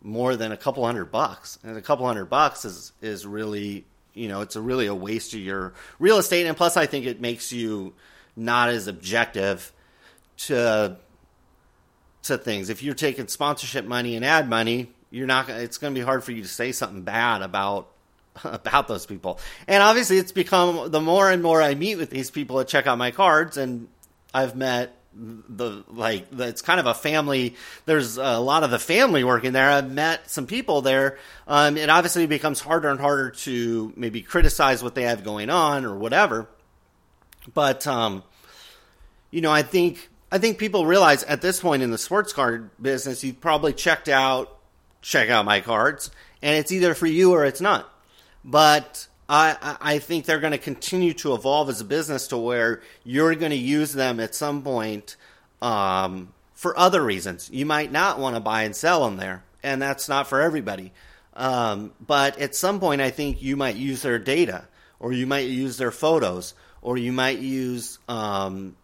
more 0.00 0.36
than 0.36 0.52
a 0.52 0.56
couple 0.56 0.84
hundred 0.84 1.06
bucks. 1.06 1.58
And 1.62 1.76
a 1.76 1.82
couple 1.82 2.06
hundred 2.06 2.26
bucks 2.26 2.64
is 2.64 2.92
is 3.00 3.26
really, 3.26 3.84
you 4.14 4.28
know, 4.28 4.40
it's 4.40 4.56
a 4.56 4.60
really 4.60 4.86
a 4.86 4.94
waste 4.94 5.34
of 5.34 5.40
your 5.40 5.74
real 5.98 6.18
estate 6.18 6.46
and 6.46 6.56
plus 6.56 6.76
I 6.76 6.86
think 6.86 7.06
it 7.06 7.20
makes 7.20 7.52
you 7.52 7.94
not 8.36 8.68
as 8.68 8.86
objective 8.86 9.72
to 10.38 10.96
to 12.24 12.38
things. 12.38 12.70
If 12.70 12.82
you're 12.82 12.94
taking 12.94 13.26
sponsorship 13.26 13.84
money 13.84 14.14
and 14.14 14.24
ad 14.24 14.48
money, 14.48 14.92
you're 15.10 15.26
not 15.26 15.48
it's 15.50 15.78
going 15.78 15.92
to 15.92 15.98
be 15.98 16.04
hard 16.04 16.22
for 16.22 16.32
you 16.32 16.42
to 16.42 16.48
say 16.48 16.70
something 16.70 17.02
bad 17.02 17.42
about 17.42 17.88
about 18.44 18.86
those 18.86 19.06
people. 19.06 19.40
And 19.66 19.82
obviously 19.82 20.18
it's 20.18 20.32
become 20.32 20.90
the 20.92 21.00
more 21.00 21.30
and 21.30 21.42
more 21.42 21.60
I 21.60 21.74
meet 21.74 21.96
with 21.96 22.10
these 22.10 22.30
people 22.30 22.58
that 22.58 22.68
check 22.68 22.86
out 22.86 22.96
my 22.96 23.10
cards 23.10 23.56
and 23.56 23.88
I've 24.32 24.56
met 24.56 24.96
the 25.14 25.84
like 25.88 26.28
it's 26.38 26.62
kind 26.62 26.80
of 26.80 26.86
a 26.86 26.94
family 26.94 27.54
there's 27.84 28.16
a 28.16 28.38
lot 28.38 28.62
of 28.62 28.70
the 28.70 28.78
family 28.78 29.24
working 29.24 29.52
there. 29.52 29.68
I've 29.68 29.90
met 29.90 30.30
some 30.30 30.46
people 30.46 30.80
there. 30.80 31.18
Um, 31.46 31.76
it 31.76 31.90
obviously 31.90 32.26
becomes 32.26 32.60
harder 32.60 32.88
and 32.88 32.98
harder 32.98 33.30
to 33.30 33.92
maybe 33.94 34.22
criticize 34.22 34.82
what 34.82 34.94
they 34.94 35.02
have 35.02 35.22
going 35.22 35.50
on 35.50 35.84
or 35.84 35.94
whatever. 35.94 36.48
But 37.52 37.86
um, 37.86 38.22
you 39.30 39.40
know 39.40 39.50
i 39.50 39.62
think 39.62 40.08
i 40.30 40.38
think 40.38 40.58
people 40.58 40.86
realize 40.86 41.24
at 41.24 41.40
this 41.40 41.60
point 41.60 41.82
in 41.82 41.90
the 41.90 41.98
sports 41.98 42.32
card 42.32 42.70
business 42.80 43.24
you've 43.24 43.40
probably 43.40 43.72
checked 43.72 44.08
out 44.08 44.58
check 45.00 45.28
out 45.30 45.44
my 45.44 45.60
cards 45.60 46.10
and 46.42 46.56
it's 46.58 46.72
either 46.72 46.94
for 46.94 47.06
you 47.06 47.32
or 47.32 47.44
it's 47.44 47.60
not. 47.60 47.88
But 48.44 49.06
I, 49.28 49.76
I 49.80 49.98
think 49.98 50.24
they're 50.24 50.40
going 50.40 50.52
to 50.52 50.58
continue 50.58 51.14
to 51.14 51.34
evolve 51.34 51.68
as 51.68 51.80
a 51.80 51.84
business 51.84 52.28
to 52.28 52.36
where 52.36 52.82
you're 53.04 53.34
going 53.34 53.50
to 53.50 53.56
use 53.56 53.92
them 53.92 54.20
at 54.20 54.34
some 54.34 54.62
point 54.62 55.16
um, 55.60 56.32
for 56.54 56.78
other 56.78 57.02
reasons. 57.02 57.48
You 57.50 57.64
might 57.64 57.90
not 57.92 58.18
want 58.18 58.36
to 58.36 58.40
buy 58.40 58.64
and 58.64 58.74
sell 58.76 59.04
them 59.04 59.16
there, 59.16 59.44
and 59.62 59.80
that's 59.80 60.08
not 60.08 60.26
for 60.26 60.40
everybody. 60.40 60.92
Um, 61.34 61.92
but 62.04 62.38
at 62.38 62.54
some 62.54 62.78
point, 62.80 63.00
I 63.00 63.10
think 63.10 63.42
you 63.42 63.56
might 63.56 63.76
use 63.76 64.02
their 64.02 64.18
data, 64.18 64.66
or 65.00 65.12
you 65.12 65.26
might 65.26 65.48
use 65.48 65.76
their 65.78 65.90
photos, 65.90 66.54
or 66.82 66.98
you 66.98 67.12
might 67.12 67.38
use 67.38 67.98
um, 68.08 68.76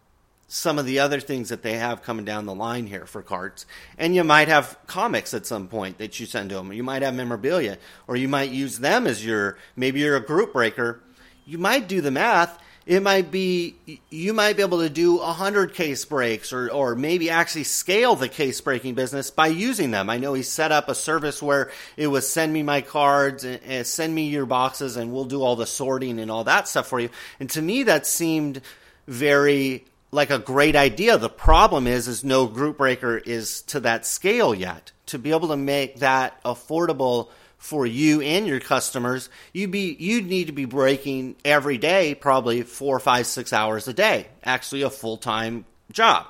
some 0.51 0.79
of 0.79 0.85
the 0.85 0.99
other 0.99 1.19
things 1.19 1.49
that 1.49 1.61
they 1.61 1.77
have 1.77 2.01
coming 2.01 2.25
down 2.25 2.47
the 2.47 2.55
line 2.55 2.87
here 2.87 3.05
for 3.05 3.21
carts. 3.21 3.67
And 3.99 4.15
you 4.15 4.23
might 4.23 4.47
have 4.47 4.77
comics 4.87 5.33
at 5.35 5.45
some 5.45 5.67
point 5.67 5.99
that 5.99 6.19
you 6.19 6.25
send 6.25 6.49
to 6.49 6.55
them. 6.55 6.73
You 6.73 6.83
might 6.83 7.03
have 7.03 7.13
memorabilia, 7.13 7.77
or 8.07 8.15
you 8.15 8.27
might 8.27 8.49
use 8.49 8.79
them 8.79 9.05
as 9.05 9.23
your 9.23 9.57
maybe 9.75 9.99
you're 9.99 10.17
a 10.17 10.25
group 10.25 10.51
breaker. 10.51 11.01
You 11.45 11.59
might 11.59 11.87
do 11.87 12.01
the 12.01 12.11
math. 12.11 12.59
It 12.87 13.03
might 13.03 13.29
be 13.29 13.75
you 14.09 14.33
might 14.33 14.57
be 14.57 14.63
able 14.63 14.79
to 14.79 14.89
do 14.89 15.19
a 15.19 15.31
hundred 15.31 15.75
case 15.75 16.03
breaks, 16.05 16.51
or 16.51 16.71
or 16.71 16.95
maybe 16.95 17.29
actually 17.29 17.65
scale 17.65 18.15
the 18.15 18.27
case 18.27 18.59
breaking 18.59 18.95
business 18.95 19.29
by 19.29 19.47
using 19.47 19.91
them. 19.91 20.09
I 20.09 20.17
know 20.17 20.33
he 20.33 20.41
set 20.41 20.71
up 20.71 20.89
a 20.89 20.95
service 20.95 21.43
where 21.43 21.69
it 21.95 22.07
was 22.07 22.27
send 22.27 22.51
me 22.51 22.63
my 22.63 22.81
cards 22.81 23.43
and, 23.43 23.59
and 23.67 23.85
send 23.85 24.15
me 24.15 24.29
your 24.29 24.47
boxes, 24.47 24.97
and 24.97 25.13
we'll 25.13 25.25
do 25.25 25.43
all 25.43 25.55
the 25.55 25.67
sorting 25.67 26.19
and 26.19 26.31
all 26.31 26.45
that 26.45 26.67
stuff 26.67 26.87
for 26.87 26.99
you. 26.99 27.09
And 27.39 27.47
to 27.51 27.61
me, 27.61 27.83
that 27.83 28.07
seemed 28.07 28.61
very 29.05 29.85
like 30.11 30.29
a 30.29 30.39
great 30.39 30.75
idea. 30.75 31.17
The 31.17 31.29
problem 31.29 31.87
is, 31.87 32.07
is 32.07 32.23
no 32.23 32.47
group 32.47 32.77
breaker 32.77 33.17
is 33.17 33.61
to 33.63 33.79
that 33.81 34.05
scale 34.05 34.53
yet. 34.53 34.91
To 35.07 35.19
be 35.19 35.31
able 35.31 35.49
to 35.49 35.57
make 35.57 35.99
that 35.99 36.41
affordable 36.43 37.29
for 37.57 37.85
you 37.85 38.21
and 38.21 38.47
your 38.47 38.59
customers, 38.59 39.29
you 39.53 39.67
be 39.67 39.95
you 39.99 40.21
need 40.21 40.47
to 40.47 40.53
be 40.53 40.65
breaking 40.65 41.35
every 41.43 41.77
day, 41.77 42.15
probably 42.15 42.63
four, 42.63 42.99
five, 42.99 43.27
six 43.27 43.51
hours 43.53 43.87
a 43.87 43.93
day. 43.93 44.27
Actually, 44.43 44.83
a 44.83 44.89
full 44.89 45.17
time 45.17 45.65
job. 45.91 46.25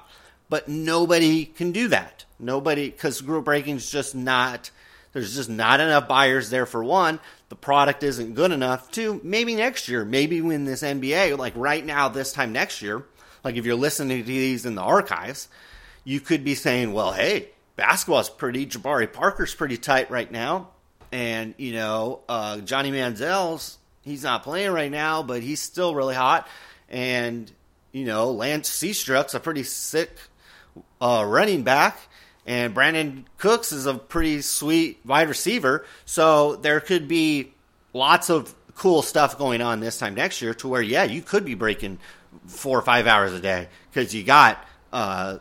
But 0.49 0.67
nobody 0.67 1.45
can 1.45 1.71
do 1.71 1.89
that. 1.89 2.25
Nobody 2.39 2.89
because 2.89 3.21
group 3.21 3.45
breaking 3.45 3.77
is 3.77 3.89
just 3.89 4.15
not. 4.15 4.71
There's 5.11 5.35
just 5.35 5.49
not 5.49 5.79
enough 5.79 6.07
buyers 6.07 6.49
there 6.49 6.67
for 6.67 6.83
one. 6.83 7.19
The 7.49 7.55
product 7.55 8.03
isn't 8.03 8.35
good 8.35 8.51
enough. 8.51 8.91
Two, 8.91 9.19
maybe 9.23 9.55
next 9.55 9.89
year, 9.89 10.05
maybe 10.05 10.39
when 10.39 10.65
this 10.65 10.83
NBA, 10.83 11.37
like 11.37 11.53
right 11.55 11.83
now, 11.83 12.09
this 12.09 12.31
time 12.31 12.51
next 12.51 12.83
year, 12.83 13.03
like 13.43 13.55
if 13.55 13.65
you're 13.65 13.75
listening 13.75 14.19
to 14.19 14.23
these 14.23 14.65
in 14.65 14.75
the 14.75 14.81
archives, 14.81 15.47
you 16.03 16.19
could 16.19 16.43
be 16.43 16.55
saying, 16.55 16.93
well, 16.93 17.11
hey, 17.11 17.49
basketball's 17.75 18.29
pretty, 18.29 18.65
Jabari 18.65 19.11
Parker's 19.11 19.53
pretty 19.53 19.77
tight 19.77 20.11
right 20.11 20.31
now. 20.31 20.69
And, 21.11 21.55
you 21.57 21.73
know, 21.73 22.21
uh, 22.29 22.59
Johnny 22.59 22.91
Manziel's, 22.91 23.77
he's 24.03 24.23
not 24.23 24.43
playing 24.43 24.71
right 24.71 24.91
now, 24.91 25.23
but 25.23 25.41
he's 25.41 25.61
still 25.61 25.95
really 25.95 26.15
hot. 26.15 26.47
And, 26.89 27.51
you 27.91 28.05
know, 28.05 28.31
Lance 28.31 28.69
Seastrunk's 28.69 29.33
a 29.33 29.39
pretty 29.39 29.63
sick 29.63 30.11
uh, 31.01 31.23
running 31.27 31.63
back. 31.63 31.97
And 32.45 32.73
Brandin 32.73 33.25
Cooks 33.37 33.71
is 33.71 33.85
a 33.85 33.93
pretty 33.93 34.41
sweet 34.41 34.99
wide 35.05 35.29
receiver. 35.29 35.85
So 36.05 36.55
there 36.55 36.79
could 36.79 37.07
be 37.07 37.53
lots 37.93 38.29
of 38.29 38.53
cool 38.75 39.01
stuff 39.01 39.37
going 39.37 39.61
on 39.61 39.79
this 39.79 39.99
time 39.99 40.15
next 40.15 40.41
year 40.41 40.53
to 40.55 40.67
where, 40.67 40.81
yeah, 40.81 41.03
you 41.03 41.21
could 41.21 41.45
be 41.45 41.53
breaking 41.53 41.99
four 42.47 42.77
or 42.77 42.81
five 42.81 43.07
hours 43.07 43.33
a 43.33 43.39
day 43.39 43.67
because 43.91 44.13
you 44.13 44.23
got 44.23 44.63
uh, 44.91 45.37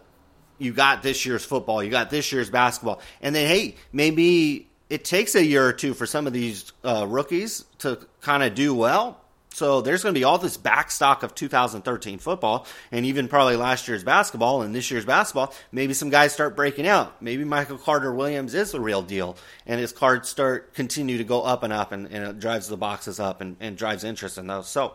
you 0.59 0.73
got 0.73 1.03
this 1.03 1.25
year's 1.25 1.45
football, 1.45 1.83
you 1.83 1.91
got 1.91 2.11
this 2.11 2.33
year's 2.33 2.51
basketball, 2.51 3.01
and 3.23 3.35
then 3.35 3.49
hey, 3.49 3.77
maybe 3.93 4.69
it 4.91 5.05
takes 5.05 5.35
a 5.35 5.45
year 5.45 5.67
or 5.67 5.73
two 5.73 5.95
for 5.95 6.07
some 6.07 6.27
of 6.27 6.33
these 6.33 6.73
uh, 6.85 7.07
rookies 7.09 7.65
to 7.79 7.99
kind 8.21 8.43
of 8.43 8.55
do 8.55 8.75
well. 8.75 9.21
So 9.51 9.81
there's 9.81 10.03
going 10.03 10.15
to 10.15 10.19
be 10.19 10.25
all 10.25 10.39
this 10.39 10.57
backstock 10.57 11.23
of 11.23 11.35
2013 11.35 12.19
football, 12.19 12.67
and 12.93 13.05
even 13.07 13.29
probably 13.29 13.57
last 13.57 13.89
year's 13.89 14.05
basketball 14.05 14.63
and 14.63 14.75
this 14.75 14.91
year's 14.91 15.05
basketball. 15.05 15.53
Maybe 15.73 15.95
some 15.95 16.11
guys 16.11 16.33
start 16.33 16.55
breaking 16.55 16.87
out. 16.87 17.21
Maybe 17.21 17.45
Michael 17.45 17.79
Carter 17.79 18.13
Williams 18.13 18.55
is 18.55 18.71
the 18.71 18.81
real 18.81 19.03
deal, 19.03 19.37
and 19.67 19.81
his 19.81 19.93
cards 19.93 20.29
start 20.29 20.75
continue 20.75 21.19
to 21.19 21.25
go 21.25 21.43
up 21.43 21.63
and 21.65 21.73
up, 21.73 21.93
and, 21.93 22.07
and 22.07 22.25
it 22.25 22.39
drives 22.39 22.69
the 22.69 22.77
boxes 22.77 23.19
up 23.19 23.41
and, 23.41 23.57
and 23.59 23.77
drives 23.77 24.05
interest 24.05 24.39
in 24.39 24.47
those. 24.47 24.69
So 24.69 24.95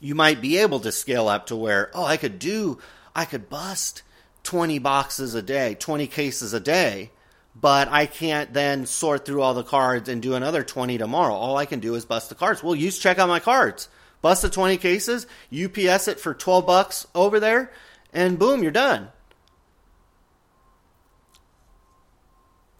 you 0.00 0.14
might 0.14 0.40
be 0.40 0.58
able 0.58 0.80
to 0.80 0.92
scale 0.92 1.28
up 1.28 1.46
to 1.46 1.56
where, 1.56 1.90
oh, 1.94 2.04
I 2.04 2.16
could 2.16 2.38
do, 2.38 2.78
I 3.14 3.24
could 3.24 3.48
bust 3.48 4.02
20 4.44 4.78
boxes 4.78 5.34
a 5.34 5.42
day, 5.42 5.74
20 5.74 6.06
cases 6.06 6.52
a 6.52 6.60
day, 6.60 7.10
but 7.54 7.88
I 7.88 8.06
can't 8.06 8.52
then 8.52 8.86
sort 8.86 9.24
through 9.24 9.42
all 9.42 9.54
the 9.54 9.62
cards 9.62 10.08
and 10.08 10.22
do 10.22 10.34
another 10.34 10.62
20 10.62 10.98
tomorrow. 10.98 11.34
All 11.34 11.56
I 11.56 11.66
can 11.66 11.80
do 11.80 11.94
is 11.94 12.04
bust 12.04 12.28
the 12.28 12.34
cards. 12.34 12.62
Well, 12.62 12.74
use 12.74 12.98
check 12.98 13.18
out 13.18 13.28
my 13.28 13.40
cards. 13.40 13.88
Bust 14.20 14.42
the 14.42 14.50
20 14.50 14.76
cases, 14.76 15.26
UPS 15.52 16.08
it 16.08 16.20
for 16.20 16.34
12 16.34 16.66
bucks 16.66 17.06
over 17.14 17.40
there, 17.40 17.72
and 18.12 18.38
boom, 18.38 18.62
you're 18.62 18.72
done. 18.72 19.08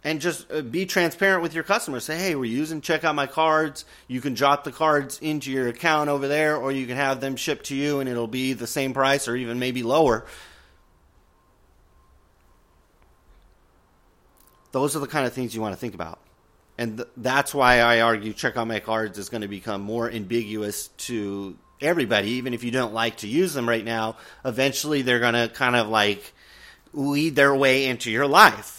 And 0.03 0.21
just 0.21 0.51
uh, 0.51 0.61
be 0.61 0.85
transparent 0.85 1.41
with 1.41 1.53
your 1.53 1.63
customers. 1.63 2.05
Say, 2.05 2.17
hey, 2.17 2.35
we're 2.35 2.45
using 2.45 2.81
check 2.81 3.03
out 3.03 3.15
my 3.15 3.27
cards. 3.27 3.85
You 4.07 4.21
can 4.21 4.33
drop 4.33 4.63
the 4.63 4.71
cards 4.71 5.19
into 5.21 5.51
your 5.51 5.67
account 5.67 6.09
over 6.09 6.27
there, 6.27 6.55
or 6.55 6.71
you 6.71 6.85
can 6.85 6.95
have 6.95 7.19
them 7.19 7.35
shipped 7.35 7.65
to 7.67 7.75
you, 7.75 7.99
and 7.99 8.09
it'll 8.09 8.27
be 8.27 8.53
the 8.53 8.67
same 8.67 8.93
price 8.93 9.27
or 9.27 9.35
even 9.35 9.59
maybe 9.59 9.83
lower. 9.83 10.25
Those 14.71 14.95
are 14.95 14.99
the 14.99 15.07
kind 15.07 15.25
of 15.25 15.33
things 15.33 15.55
you 15.55 15.61
want 15.61 15.73
to 15.73 15.79
think 15.79 15.95
about. 15.95 16.19
And 16.77 16.97
th- 16.97 17.09
that's 17.17 17.53
why 17.53 17.79
I 17.79 18.01
argue 18.01 18.33
check 18.33 18.57
out 18.57 18.67
my 18.67 18.79
cards 18.79 19.17
is 19.17 19.29
going 19.29 19.41
to 19.41 19.47
become 19.47 19.81
more 19.81 20.09
ambiguous 20.09 20.89
to 20.89 21.57
everybody, 21.81 22.31
even 22.31 22.53
if 22.53 22.63
you 22.63 22.69
don't 22.69 22.93
like 22.93 23.17
to 23.17 23.27
use 23.27 23.53
them 23.53 23.67
right 23.67 23.83
now. 23.83 24.17
Eventually, 24.45 25.01
they're 25.01 25.19
going 25.19 25.33
to 25.33 25.49
kind 25.51 25.75
of 25.75 25.87
like 25.89 26.33
lead 26.93 27.35
their 27.35 27.55
way 27.55 27.87
into 27.87 28.11
your 28.11 28.27
life 28.27 28.76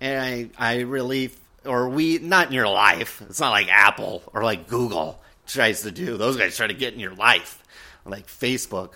and 0.00 0.52
I, 0.58 0.72
I 0.72 0.80
really, 0.80 1.30
or 1.64 1.88
we, 1.88 2.18
not 2.18 2.48
in 2.48 2.52
your 2.52 2.68
life. 2.68 3.22
It's 3.28 3.40
not 3.40 3.50
like 3.50 3.68
Apple 3.68 4.22
or 4.32 4.42
like 4.42 4.68
Google 4.68 5.20
tries 5.46 5.82
to 5.82 5.90
do. 5.90 6.16
Those 6.16 6.36
guys 6.36 6.56
try 6.56 6.66
to 6.66 6.74
get 6.74 6.94
in 6.94 7.00
your 7.00 7.14
life, 7.14 7.62
like 8.04 8.26
Facebook. 8.26 8.94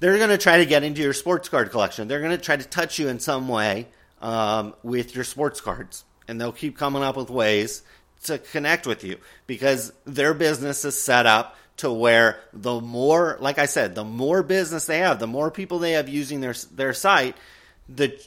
They're 0.00 0.18
going 0.18 0.30
to 0.30 0.38
try 0.38 0.58
to 0.58 0.66
get 0.66 0.82
into 0.82 1.00
your 1.02 1.12
sports 1.12 1.48
card 1.48 1.70
collection. 1.70 2.08
They're 2.08 2.20
going 2.20 2.36
to 2.36 2.42
try 2.42 2.56
to 2.56 2.64
touch 2.64 2.98
you 2.98 3.08
in 3.08 3.18
some 3.18 3.48
way 3.48 3.86
um, 4.20 4.74
with 4.82 5.14
your 5.14 5.24
sports 5.24 5.60
cards, 5.60 6.04
and 6.28 6.40
they'll 6.40 6.52
keep 6.52 6.76
coming 6.76 7.02
up 7.02 7.16
with 7.16 7.30
ways 7.30 7.82
to 8.24 8.38
connect 8.38 8.86
with 8.86 9.04
you 9.04 9.18
because 9.46 9.92
their 10.04 10.34
business 10.34 10.84
is 10.84 11.00
set 11.00 11.26
up 11.26 11.56
to 11.78 11.92
where 11.92 12.40
the 12.52 12.80
more, 12.80 13.36
like 13.40 13.58
I 13.58 13.66
said, 13.66 13.94
the 13.94 14.04
more 14.04 14.42
business 14.42 14.86
they 14.86 14.98
have, 14.98 15.18
the 15.18 15.26
more 15.26 15.50
people 15.50 15.78
they 15.78 15.92
have 15.92 16.08
using 16.08 16.40
their 16.40 16.54
their 16.74 16.92
site, 16.92 17.36
the 17.88 18.18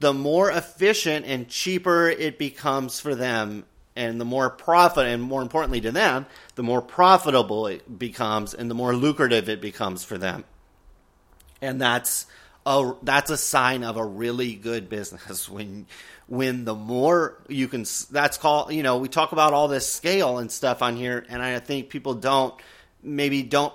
the 0.00 0.12
more 0.12 0.50
efficient 0.50 1.26
and 1.26 1.48
cheaper 1.48 2.08
it 2.08 2.38
becomes 2.38 3.00
for 3.00 3.14
them 3.14 3.64
and 3.96 4.20
the 4.20 4.24
more 4.24 4.50
profit 4.50 5.06
and 5.06 5.22
more 5.22 5.42
importantly 5.42 5.80
to 5.80 5.92
them 5.92 6.26
the 6.56 6.62
more 6.62 6.82
profitable 6.82 7.66
it 7.66 7.98
becomes 7.98 8.54
and 8.54 8.70
the 8.70 8.74
more 8.74 8.94
lucrative 8.94 9.48
it 9.48 9.60
becomes 9.60 10.04
for 10.04 10.18
them. 10.18 10.44
And 11.62 11.80
that's 11.80 12.26
a 12.66 12.92
that's 13.02 13.30
a 13.30 13.36
sign 13.36 13.84
of 13.84 13.96
a 13.96 14.04
really 14.04 14.54
good 14.54 14.88
business. 14.88 15.48
When 15.54 15.86
when 16.26 16.64
the 16.64 16.74
more 16.74 17.42
you 17.48 17.68
can 17.68 17.84
that's 18.10 18.38
called 18.38 18.72
you 18.72 18.82
know 18.82 18.98
we 18.98 19.08
talk 19.08 19.32
about 19.32 19.52
all 19.52 19.68
this 19.68 19.90
scale 19.90 20.38
and 20.38 20.50
stuff 20.50 20.82
on 20.82 20.96
here 20.96 21.24
and 21.28 21.42
i 21.42 21.58
think 21.58 21.90
people 21.90 22.14
don't 22.14 22.54
maybe 23.02 23.42
don't 23.42 23.74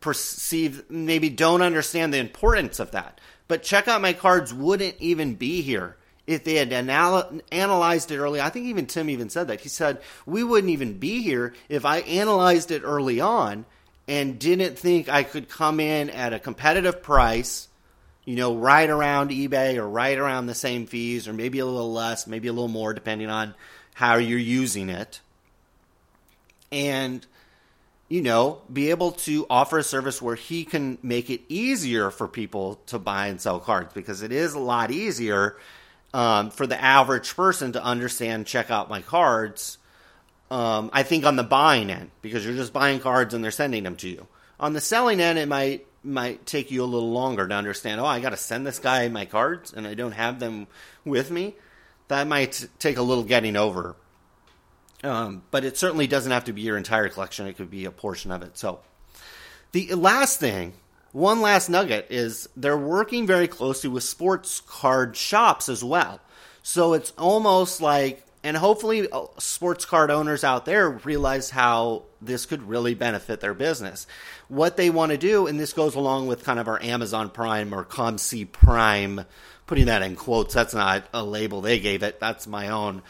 perceive 0.00 0.84
maybe 0.90 1.30
don't 1.30 1.62
understand 1.62 2.12
the 2.12 2.18
importance 2.18 2.80
of 2.80 2.90
that 2.90 3.20
but 3.48 3.62
check 3.62 3.88
out 3.88 4.00
my 4.00 4.12
cards 4.12 4.52
wouldn't 4.52 4.96
even 4.98 5.34
be 5.34 5.62
here 5.62 5.96
if 6.26 6.44
they 6.44 6.54
had 6.54 6.72
anal- 6.72 7.40
analyzed 7.52 8.10
it 8.10 8.18
early. 8.18 8.40
I 8.40 8.50
think 8.50 8.66
even 8.66 8.86
Tim 8.86 9.08
even 9.10 9.30
said 9.30 9.48
that. 9.48 9.60
He 9.60 9.68
said, 9.68 10.00
We 10.24 10.42
wouldn't 10.42 10.72
even 10.72 10.98
be 10.98 11.22
here 11.22 11.54
if 11.68 11.84
I 11.84 11.98
analyzed 11.98 12.70
it 12.70 12.82
early 12.84 13.20
on 13.20 13.64
and 14.08 14.38
didn't 14.38 14.78
think 14.78 15.08
I 15.08 15.22
could 15.22 15.48
come 15.48 15.80
in 15.80 16.10
at 16.10 16.32
a 16.32 16.38
competitive 16.38 17.02
price, 17.02 17.68
you 18.24 18.36
know, 18.36 18.56
right 18.56 18.88
around 18.88 19.30
eBay 19.30 19.76
or 19.76 19.88
right 19.88 20.18
around 20.18 20.46
the 20.46 20.54
same 20.54 20.86
fees 20.86 21.28
or 21.28 21.32
maybe 21.32 21.58
a 21.58 21.66
little 21.66 21.92
less, 21.92 22.26
maybe 22.26 22.48
a 22.48 22.52
little 22.52 22.68
more, 22.68 22.94
depending 22.94 23.30
on 23.30 23.54
how 23.94 24.16
you're 24.16 24.38
using 24.38 24.88
it. 24.90 25.20
And 26.72 27.24
you 28.08 28.22
know, 28.22 28.62
be 28.72 28.90
able 28.90 29.12
to 29.12 29.46
offer 29.50 29.78
a 29.78 29.82
service 29.82 30.22
where 30.22 30.36
he 30.36 30.64
can 30.64 30.98
make 31.02 31.28
it 31.28 31.40
easier 31.48 32.10
for 32.10 32.28
people 32.28 32.76
to 32.86 32.98
buy 32.98 33.26
and 33.26 33.40
sell 33.40 33.58
cards 33.58 33.92
because 33.94 34.22
it 34.22 34.30
is 34.30 34.54
a 34.54 34.58
lot 34.58 34.90
easier 34.90 35.56
um, 36.14 36.50
for 36.50 36.66
the 36.66 36.80
average 36.80 37.34
person 37.34 37.72
to 37.72 37.82
understand, 37.82 38.46
check 38.46 38.70
out 38.70 38.88
my 38.88 39.02
cards. 39.02 39.78
Um, 40.50 40.90
I 40.92 41.02
think 41.02 41.26
on 41.26 41.34
the 41.34 41.42
buying 41.42 41.90
end 41.90 42.10
because 42.22 42.46
you're 42.46 42.54
just 42.54 42.72
buying 42.72 43.00
cards 43.00 43.34
and 43.34 43.42
they're 43.42 43.50
sending 43.50 43.82
them 43.82 43.96
to 43.96 44.08
you. 44.08 44.26
On 44.60 44.72
the 44.72 44.80
selling 44.80 45.20
end, 45.20 45.38
it 45.38 45.48
might 45.48 45.86
might 46.04 46.46
take 46.46 46.70
you 46.70 46.84
a 46.84 46.86
little 46.86 47.10
longer 47.10 47.48
to 47.48 47.54
understand. 47.54 48.00
Oh, 48.00 48.06
I 48.06 48.20
got 48.20 48.30
to 48.30 48.36
send 48.36 48.64
this 48.64 48.78
guy 48.78 49.08
my 49.08 49.24
cards 49.24 49.72
and 49.72 49.88
I 49.88 49.94
don't 49.94 50.12
have 50.12 50.38
them 50.38 50.68
with 51.04 51.32
me. 51.32 51.56
That 52.06 52.28
might 52.28 52.68
take 52.78 52.96
a 52.96 53.02
little 53.02 53.24
getting 53.24 53.56
over 53.56 53.96
um, 55.02 55.42
but 55.50 55.64
it 55.64 55.76
certainly 55.76 56.06
doesn't 56.06 56.32
have 56.32 56.44
to 56.44 56.52
be 56.52 56.62
your 56.62 56.76
entire 56.76 57.08
collection. 57.08 57.46
It 57.46 57.56
could 57.56 57.70
be 57.70 57.84
a 57.84 57.90
portion 57.90 58.30
of 58.30 58.42
it. 58.42 58.56
So 58.56 58.80
the 59.72 59.94
last 59.94 60.40
thing, 60.40 60.72
one 61.12 61.40
last 61.40 61.68
nugget 61.68 62.06
is 62.10 62.48
they're 62.56 62.78
working 62.78 63.26
very 63.26 63.48
closely 63.48 63.90
with 63.90 64.02
sports 64.02 64.60
card 64.60 65.16
shops 65.16 65.68
as 65.68 65.82
well. 65.82 66.20
So 66.62 66.94
it's 66.94 67.12
almost 67.16 67.80
like, 67.80 68.24
and 68.42 68.56
hopefully 68.56 69.08
uh, 69.10 69.26
sports 69.38 69.84
card 69.84 70.10
owners 70.10 70.44
out 70.44 70.64
there 70.64 70.90
realize 70.90 71.50
how 71.50 72.04
this 72.20 72.46
could 72.46 72.62
really 72.62 72.94
benefit 72.94 73.40
their 73.40 73.54
business. 73.54 74.06
What 74.48 74.76
they 74.76 74.90
want 74.90 75.12
to 75.12 75.18
do, 75.18 75.46
and 75.46 75.58
this 75.58 75.72
goes 75.72 75.94
along 75.94 76.26
with 76.26 76.44
kind 76.44 76.58
of 76.58 76.68
our 76.68 76.82
Amazon 76.82 77.30
Prime 77.30 77.72
or 77.72 77.84
ComC 77.84 78.50
Prime, 78.50 79.24
putting 79.66 79.86
that 79.86 80.02
in 80.02 80.16
quotes. 80.16 80.54
That's 80.54 80.74
not 80.74 81.06
a 81.12 81.22
label 81.24 81.60
they 81.60 81.80
gave 81.80 82.02
it. 82.02 82.20
That's 82.20 82.46
my 82.46 82.68
own. 82.68 83.02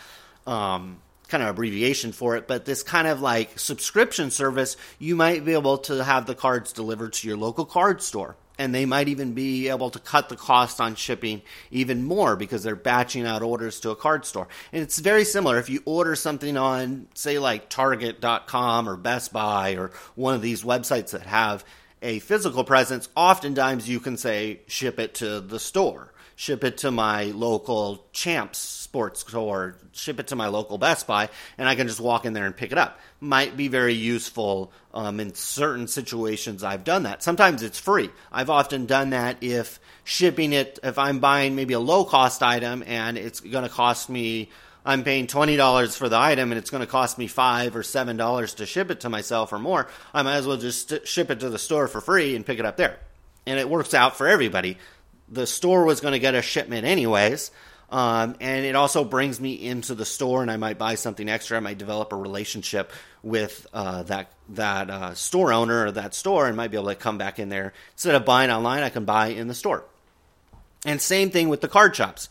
Um, 0.47 0.99
kind 1.29 1.43
of 1.43 1.51
abbreviation 1.51 2.13
for 2.13 2.37
it, 2.37 2.47
but 2.47 2.65
this 2.65 2.83
kind 2.83 3.07
of 3.07 3.21
like 3.21 3.59
subscription 3.59 4.31
service, 4.31 4.77
you 4.99 5.17
might 5.17 5.45
be 5.45 5.53
able 5.53 5.79
to 5.79 6.05
have 6.05 6.27
the 6.27 6.35
cards 6.35 6.73
delivered 6.73 7.13
to 7.15 7.29
your 7.29 7.37
local 7.37 7.65
card 7.65 8.03
store. 8.03 8.37
And 8.59 8.75
they 8.75 8.87
might 8.87 9.09
even 9.09 9.35
be 9.35 9.69
able 9.69 9.91
to 9.91 9.99
cut 9.99 10.31
the 10.31 10.37
cost 10.37 10.81
on 10.81 10.95
shipping 10.95 11.43
even 11.71 12.05
more 12.05 12.37
because 12.37 12.63
they're 12.63 12.75
batching 12.75 13.27
out 13.27 13.43
orders 13.43 13.81
to 13.81 13.91
a 13.91 13.97
card 13.97 14.25
store. 14.25 14.49
And 14.73 14.83
it's 14.83 14.99
very 14.99 15.27
similar. 15.27 15.59
If 15.59 15.69
you 15.69 15.83
order 15.85 16.17
something 16.17 16.57
on, 16.57 17.09
say, 17.13 17.39
like 17.39 17.69
Target.com 17.69 18.89
or 18.89 18.97
Best 18.97 19.31
Buy 19.31 19.73
or 19.73 19.91
one 20.15 20.33
of 20.33 20.41
these 20.41 20.63
websites 20.63 21.11
that 21.11 21.25
have 21.27 21.67
a 22.01 22.19
physical 22.21 22.65
presence, 22.65 23.11
oftentimes 23.15 23.91
you 23.91 24.01
can 24.01 24.17
say, 24.17 24.61
ship 24.69 24.99
it 24.99 25.17
to 25.17 25.43
the 25.43 25.61
store 25.61 26.15
ship 26.37 26.63
it 26.63 26.77
to 26.77 26.91
my 26.91 27.25
local 27.25 28.07
Champs 28.13 28.61
sports 28.97 29.21
store, 29.21 29.77
ship 29.93 30.19
it 30.19 30.29
to 30.29 30.37
my 30.37 30.47
local 30.47 30.79
Best 30.79 31.07
Buy, 31.07 31.29
and 31.59 31.69
I 31.69 31.75
can 31.75 31.87
just 31.87 32.01
walk 32.01 32.25
in 32.25 32.33
there 32.33 32.47
and 32.47 32.57
pick 32.57 32.73
it 32.73 32.79
up. 32.79 32.99
Might 33.21 33.55
be 33.55 33.69
very 33.69 33.93
useful 33.93 34.73
um, 34.95 35.21
in 35.21 35.35
certain 35.35 35.87
situations. 35.87 36.65
I've 36.65 36.83
done 36.83 37.03
that. 37.03 37.23
Sometimes 37.23 37.63
it's 37.63 37.79
free. 37.79 38.09
I've 38.33 38.49
often 38.49 38.87
done 38.87 39.11
that 39.11 39.37
if 39.43 39.81
shipping 40.05 40.55
it, 40.55 40.79
if 40.83 40.97
I'm 40.97 41.19
buying 41.19 41.57
maybe 41.57 41.75
a 41.75 41.79
low 41.79 42.07
cost 42.07 42.43
item 42.43 42.83
and 42.87 43.19
it's 43.19 43.41
going 43.41 43.65
to 43.65 43.71
cost 43.71 44.09
me. 44.09 44.49
I'm 44.87 45.05
paying 45.05 45.27
twenty 45.27 45.57
dollars 45.57 45.95
for 45.95 46.09
the 46.09 46.17
item, 46.17 46.53
and 46.53 46.59
it's 46.59 46.71
going 46.71 46.81
to 46.81 46.87
cost 46.87 47.19
me 47.19 47.27
five 47.27 47.77
or 47.77 47.83
seven 47.83 48.17
dollars 48.17 48.55
to 48.55 48.67
ship 48.67 48.91
it 48.91 49.01
to 49.01 49.11
myself 49.11 49.53
or 49.53 49.59
more. 49.59 49.89
I 50.15 50.23
might 50.23 50.37
as 50.37 50.47
well 50.47 50.57
just 50.57 51.07
ship 51.07 51.31
it 51.31 51.41
to 51.41 51.51
the 51.51 51.59
store 51.59 51.87
for 51.87 52.01
free 52.01 52.35
and 52.35 52.47
pick 52.47 52.61
it 52.61 52.65
up 52.65 52.79
there, 52.79 52.99
and 53.47 53.59
it 53.59 53.69
works 53.69 53.93
out 53.93 54.17
for 54.17 54.27
everybody 54.27 54.79
the 55.29 55.47
store 55.47 55.85
was 55.85 56.01
going 56.01 56.13
to 56.13 56.19
get 56.19 56.35
a 56.35 56.43
shipment 56.43 56.87
anyways. 56.87 57.51
Um, 57.89 58.35
and 58.41 58.65
it 58.65 58.75
also 58.75 59.05
brings 59.05 59.41
me 59.41 59.53
into 59.53 59.95
the 59.95 60.05
store, 60.05 60.43
and 60.43 60.51
I 60.51 60.57
might 60.57 60.79
buy 60.79 60.97
something 60.97 61.29
extra. 61.29 61.57
I 61.57 61.61
might 61.61 61.79
develop 61.79 62.13
a 62.13 62.17
relationship 62.17 62.91
with 63.23 63.67
uh, 63.73 64.03
that 64.05 64.33
that 64.51 64.91
uh, 64.91 65.15
store 65.15 65.53
owner 65.53 65.87
or 65.87 65.93
that 65.93 66.15
store, 66.15 66.47
and 66.49 66.57
might 66.57 66.71
be 66.71 66.77
able 66.77 66.89
to 66.89 66.97
come 66.97 67.19
back 67.19 67.39
in 67.39 67.49
there 67.49 67.73
instead 67.93 68.15
of 68.17 68.25
buying 68.25 68.51
online. 68.51 68.83
I 68.83 68.91
can 68.91 69.05
buy 69.05 69.29
in 69.29 69.47
the 69.47 69.55
store. 69.55 69.85
And 70.85 71.01
same 71.01 71.31
thing 71.31 71.49
with 71.49 71.61
the 71.61 71.69
card 71.69 71.95
shops. 71.95 72.29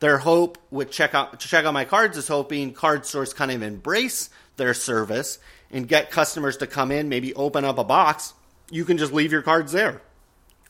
Their 0.00 0.18
hope 0.18 0.58
with 0.70 0.90
check 0.90 1.14
out 1.14 1.38
check 1.38 1.66
out 1.66 1.74
my 1.74 1.84
cards 1.84 2.16
is 2.16 2.28
hoping 2.28 2.72
card 2.72 3.04
stores 3.04 3.34
kind 3.34 3.50
of 3.50 3.62
embrace 3.62 4.30
their 4.56 4.74
service 4.74 5.38
and 5.70 5.86
get 5.86 6.10
customers 6.10 6.56
to 6.58 6.66
come 6.66 6.90
in, 6.90 7.08
maybe 7.08 7.34
open 7.34 7.64
up 7.64 7.78
a 7.78 7.84
box. 7.84 8.32
You 8.70 8.84
can 8.86 8.96
just 8.96 9.12
leave 9.12 9.32
your 9.32 9.42
cards 9.42 9.72
there 9.72 10.00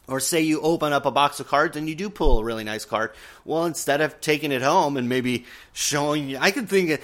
or 0.06 0.20
say 0.20 0.40
you 0.40 0.60
open 0.60 0.92
up 0.92 1.06
a 1.06 1.10
box 1.10 1.40
of 1.40 1.48
cards 1.48 1.76
and 1.76 1.88
you 1.88 1.94
do 1.94 2.10
pull 2.10 2.40
a 2.40 2.44
really 2.44 2.64
nice 2.64 2.84
card. 2.84 3.12
Well, 3.44 3.64
instead 3.64 4.00
of 4.00 4.20
taking 4.20 4.52
it 4.52 4.62
home 4.62 4.96
and 4.96 5.08
maybe 5.08 5.46
showing 5.72 6.28
you, 6.28 6.38
I 6.40 6.50
could 6.50 6.68
think 6.68 6.90
of, 6.90 7.00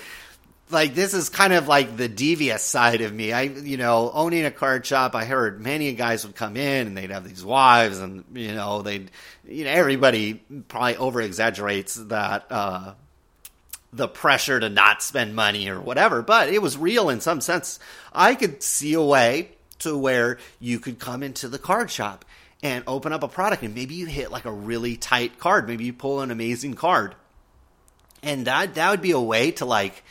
like 0.70 0.94
this 0.94 1.14
is 1.14 1.28
kind 1.28 1.52
of 1.52 1.66
like 1.66 1.96
the 1.96 2.08
devious 2.08 2.62
side 2.62 3.00
of 3.00 3.12
me. 3.12 3.32
I, 3.32 3.42
you 3.42 3.76
know, 3.76 4.10
owning 4.12 4.44
a 4.44 4.50
card 4.50 4.86
shop, 4.86 5.14
I 5.14 5.24
heard 5.24 5.60
many 5.60 5.92
guys 5.94 6.24
would 6.24 6.36
come 6.36 6.56
in 6.56 6.86
and 6.86 6.96
they'd 6.96 7.10
have 7.10 7.26
these 7.26 7.44
wives 7.44 7.98
and, 7.98 8.24
you 8.34 8.54
know, 8.54 8.82
they'd, 8.82 9.10
you 9.48 9.64
know, 9.64 9.70
everybody 9.70 10.34
probably 10.68 10.96
over 10.96 11.20
exaggerates 11.20 11.94
that, 11.94 12.46
uh, 12.50 12.94
the 13.92 14.06
pressure 14.06 14.60
to 14.60 14.68
not 14.68 15.02
spend 15.02 15.34
money 15.34 15.68
or 15.68 15.80
whatever, 15.80 16.22
but 16.22 16.48
it 16.48 16.62
was 16.62 16.78
real 16.78 17.08
in 17.08 17.20
some 17.20 17.40
sense. 17.40 17.80
I 18.12 18.36
could 18.36 18.62
see 18.62 18.92
a 18.92 19.02
way 19.02 19.48
to 19.80 19.98
where 19.98 20.38
you 20.60 20.78
could 20.78 21.00
come 21.00 21.24
into 21.24 21.48
the 21.48 21.58
card 21.58 21.90
shop 21.90 22.24
and 22.62 22.84
open 22.86 23.12
up 23.12 23.22
a 23.22 23.28
product 23.28 23.62
and 23.62 23.74
maybe 23.74 23.94
you 23.94 24.06
hit 24.06 24.30
like 24.30 24.44
a 24.44 24.52
really 24.52 24.96
tight 24.96 25.38
card. 25.38 25.66
Maybe 25.66 25.84
you 25.84 25.92
pull 25.92 26.20
an 26.20 26.30
amazing 26.30 26.74
card. 26.74 27.14
And 28.22 28.46
that 28.46 28.74
that 28.74 28.90
would 28.90 29.00
be 29.00 29.12
a 29.12 29.20
way 29.20 29.52
to 29.52 29.64
like 29.64 30.02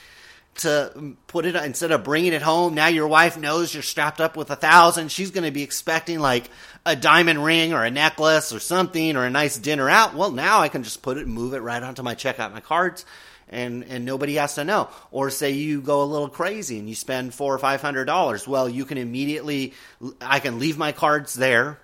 to 0.56 1.16
put 1.28 1.46
it 1.46 1.56
instead 1.56 1.92
of 1.92 2.04
bringing 2.04 2.34
it 2.34 2.42
home. 2.42 2.74
Now 2.74 2.88
your 2.88 3.08
wife 3.08 3.38
knows 3.38 3.74
you're 3.74 3.84
strapped 3.84 4.20
up 4.20 4.36
with 4.36 4.50
a 4.50 4.56
thousand. 4.56 5.12
She's 5.12 5.32
going 5.32 5.46
to 5.46 5.52
be 5.52 5.64
expecting 5.64 6.20
like 6.20 6.50
a 6.86 6.96
diamond 6.96 7.44
ring 7.44 7.72
or 7.72 7.84
a 7.84 7.92
necklace 7.92 8.52
or 8.52 8.60
something 8.60 9.16
or 9.16 9.26
a 9.26 9.30
nice 9.30 9.58
dinner 9.58 9.90
out. 9.90 10.16
Well, 10.16 10.32
now 10.32 10.60
I 10.60 10.70
can 10.70 10.84
just 10.84 11.02
put 11.02 11.18
it, 11.18 11.28
move 11.28 11.54
it 11.54 11.60
right 11.60 11.82
onto 11.82 12.04
my 12.04 12.16
checkout, 12.16 12.52
my 12.52 12.60
cards, 12.62 13.06
and 13.48 13.84
and 13.86 14.06
nobody 14.06 14.36
has 14.36 14.56
to 14.56 14.64
know. 14.64 14.90
Or 15.12 15.30
say 15.30 15.52
you 15.52 15.82
go 15.82 16.04
a 16.04 16.06
little 16.06 16.30
crazy 16.30 16.80
and 16.80 16.90
you 16.90 16.96
spend 16.96 17.34
four 17.34 17.54
or 17.54 17.60
five 17.60 17.82
hundred 17.82 18.06
dollars. 18.06 18.48
Well, 18.48 18.68
you 18.68 18.86
can 18.86 18.98
immediately 18.98 19.74
I 20.20 20.40
can 20.40 20.58
leave 20.60 20.80
my 20.80 20.92
cards 20.92 21.36
there 21.36 21.80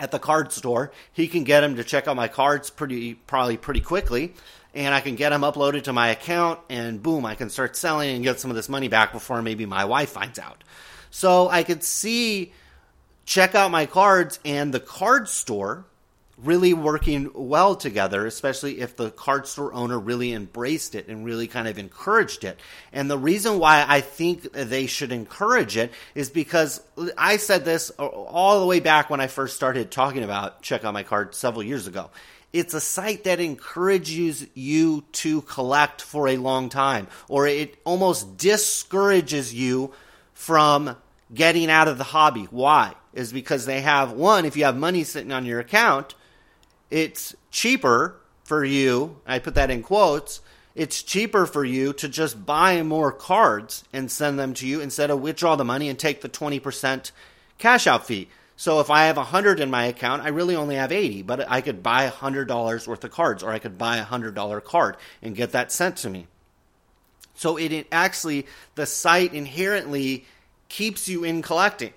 at 0.00 0.10
the 0.10 0.18
card 0.18 0.50
store. 0.50 0.90
He 1.12 1.28
can 1.28 1.44
get 1.44 1.62
him 1.62 1.76
to 1.76 1.84
check 1.84 2.08
out 2.08 2.16
my 2.16 2.26
cards 2.26 2.70
pretty 2.70 3.14
probably 3.14 3.56
pretty 3.56 3.80
quickly, 3.80 4.34
and 4.74 4.92
I 4.94 5.00
can 5.00 5.14
get 5.14 5.30
them 5.30 5.42
uploaded 5.42 5.84
to 5.84 5.92
my 5.92 6.08
account, 6.08 6.58
and 6.68 7.02
boom, 7.02 7.24
I 7.24 7.36
can 7.36 7.50
start 7.50 7.76
selling 7.76 8.16
and 8.16 8.24
get 8.24 8.40
some 8.40 8.50
of 8.50 8.56
this 8.56 8.68
money 8.68 8.88
back 8.88 9.12
before 9.12 9.40
maybe 9.42 9.66
my 9.66 9.84
wife 9.84 10.10
finds 10.10 10.38
out. 10.38 10.64
So 11.10 11.48
I 11.48 11.62
could 11.62 11.84
see 11.84 12.52
check 13.24 13.54
out 13.54 13.70
my 13.70 13.86
cards 13.86 14.40
and 14.44 14.74
the 14.74 14.80
card 14.80 15.28
store 15.28 15.84
really 16.44 16.74
working 16.74 17.30
well 17.34 17.74
together, 17.74 18.26
especially 18.26 18.80
if 18.80 18.96
the 18.96 19.10
card 19.10 19.46
store 19.46 19.72
owner 19.72 19.98
really 19.98 20.32
embraced 20.32 20.94
it 20.94 21.08
and 21.08 21.24
really 21.24 21.46
kind 21.46 21.68
of 21.68 21.78
encouraged 21.78 22.44
it. 22.44 22.58
And 22.92 23.10
the 23.10 23.18
reason 23.18 23.58
why 23.58 23.84
I 23.86 24.00
think 24.00 24.52
they 24.52 24.86
should 24.86 25.12
encourage 25.12 25.76
it 25.76 25.92
is 26.14 26.30
because 26.30 26.82
I 27.16 27.36
said 27.36 27.64
this 27.64 27.90
all 27.90 28.60
the 28.60 28.66
way 28.66 28.80
back 28.80 29.10
when 29.10 29.20
I 29.20 29.26
first 29.26 29.56
started 29.56 29.90
talking 29.90 30.22
about 30.22 30.62
check 30.62 30.84
out 30.84 30.94
my 30.94 31.02
card 31.02 31.34
several 31.34 31.62
years 31.62 31.86
ago. 31.86 32.10
It's 32.52 32.74
a 32.74 32.80
site 32.80 33.24
that 33.24 33.38
encourages 33.38 34.44
you 34.54 35.04
to 35.12 35.42
collect 35.42 36.02
for 36.02 36.26
a 36.26 36.36
long 36.36 36.68
time, 36.68 37.06
or 37.28 37.46
it 37.46 37.78
almost 37.84 38.38
discourages 38.38 39.54
you 39.54 39.92
from 40.34 40.96
getting 41.32 41.70
out 41.70 41.86
of 41.86 41.96
the 41.96 42.04
hobby. 42.04 42.48
Why? 42.50 42.94
Is 43.12 43.32
because 43.32 43.66
they 43.66 43.82
have 43.82 44.12
one, 44.12 44.44
if 44.44 44.56
you 44.56 44.64
have 44.64 44.76
money 44.76 45.04
sitting 45.04 45.30
on 45.30 45.44
your 45.44 45.60
account, 45.60 46.14
it's 46.90 47.34
cheaper 47.50 48.16
for 48.44 48.64
you, 48.64 49.16
I 49.26 49.38
put 49.38 49.54
that 49.54 49.70
in 49.70 49.82
quotes, 49.82 50.40
it's 50.74 51.02
cheaper 51.02 51.46
for 51.46 51.64
you 51.64 51.92
to 51.94 52.08
just 52.08 52.46
buy 52.46 52.82
more 52.82 53.12
cards 53.12 53.84
and 53.92 54.10
send 54.10 54.38
them 54.38 54.54
to 54.54 54.66
you 54.66 54.80
instead 54.80 55.10
of 55.10 55.20
withdraw 55.20 55.56
the 55.56 55.64
money 55.64 55.88
and 55.88 55.98
take 55.98 56.20
the 56.20 56.28
20% 56.28 57.10
cash 57.58 57.86
out 57.86 58.06
fee. 58.06 58.28
So 58.56 58.80
if 58.80 58.90
I 58.90 59.04
have 59.04 59.16
100 59.16 59.58
in 59.58 59.70
my 59.70 59.86
account, 59.86 60.22
I 60.22 60.28
really 60.28 60.54
only 60.54 60.76
have 60.76 60.92
80, 60.92 61.22
but 61.22 61.50
I 61.50 61.60
could 61.60 61.82
buy 61.82 62.08
$100 62.08 62.86
worth 62.86 63.04
of 63.04 63.10
cards 63.10 63.42
or 63.42 63.50
I 63.50 63.58
could 63.58 63.78
buy 63.78 63.96
a 63.96 64.04
$100 64.04 64.64
card 64.64 64.96
and 65.22 65.34
get 65.34 65.52
that 65.52 65.72
sent 65.72 65.96
to 65.98 66.10
me. 66.10 66.26
So 67.34 67.56
it 67.56 67.86
actually 67.90 68.46
the 68.74 68.84
site 68.84 69.32
inherently 69.32 70.26
keeps 70.68 71.08
you 71.08 71.24
in 71.24 71.40
collecting. 71.40 71.94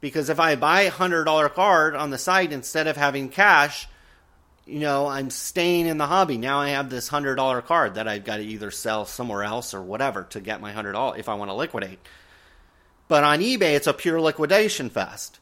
Because 0.00 0.30
if 0.30 0.40
I 0.40 0.56
buy 0.56 0.82
a 0.82 0.90
$100 0.90 1.54
card 1.54 1.94
on 1.94 2.10
the 2.10 2.18
site 2.18 2.52
instead 2.52 2.86
of 2.86 2.96
having 2.96 3.28
cash, 3.28 3.86
you 4.70 4.78
know, 4.78 5.08
I'm 5.08 5.30
staying 5.30 5.86
in 5.86 5.98
the 5.98 6.06
hobby. 6.06 6.38
Now 6.38 6.60
I 6.60 6.70
have 6.70 6.90
this 6.90 7.08
hundred 7.08 7.34
dollar 7.34 7.60
card 7.60 7.94
that 7.94 8.06
I've 8.06 8.24
got 8.24 8.36
to 8.36 8.44
either 8.44 8.70
sell 8.70 9.04
somewhere 9.04 9.42
else 9.42 9.74
or 9.74 9.82
whatever 9.82 10.24
to 10.30 10.40
get 10.40 10.60
my 10.60 10.70
hundred 10.70 10.92
dollars 10.92 11.18
if 11.18 11.28
I 11.28 11.34
want 11.34 11.50
to 11.50 11.54
liquidate. 11.54 11.98
But 13.08 13.24
on 13.24 13.40
eBay, 13.40 13.74
it's 13.74 13.88
a 13.88 13.92
pure 13.92 14.20
liquidation 14.20 14.88
fest. 14.88 15.40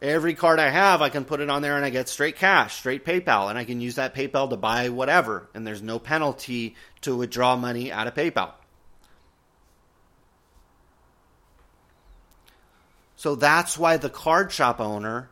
Every 0.00 0.34
card 0.34 0.58
I 0.58 0.70
have, 0.70 1.00
I 1.00 1.10
can 1.10 1.24
put 1.24 1.38
it 1.38 1.48
on 1.48 1.62
there 1.62 1.76
and 1.76 1.84
I 1.84 1.90
get 1.90 2.08
straight 2.08 2.34
cash, 2.34 2.74
straight 2.74 3.04
PayPal, 3.04 3.48
and 3.48 3.56
I 3.56 3.62
can 3.62 3.80
use 3.80 3.94
that 3.94 4.16
PayPal 4.16 4.50
to 4.50 4.56
buy 4.56 4.88
whatever, 4.88 5.48
and 5.54 5.64
there's 5.64 5.80
no 5.80 6.00
penalty 6.00 6.74
to 7.02 7.14
withdraw 7.14 7.54
money 7.54 7.92
out 7.92 8.08
of 8.08 8.14
PayPal. 8.14 8.50
So 13.14 13.36
that's 13.36 13.78
why 13.78 13.98
the 13.98 14.10
card 14.10 14.50
shop 14.50 14.80
owner 14.80 15.28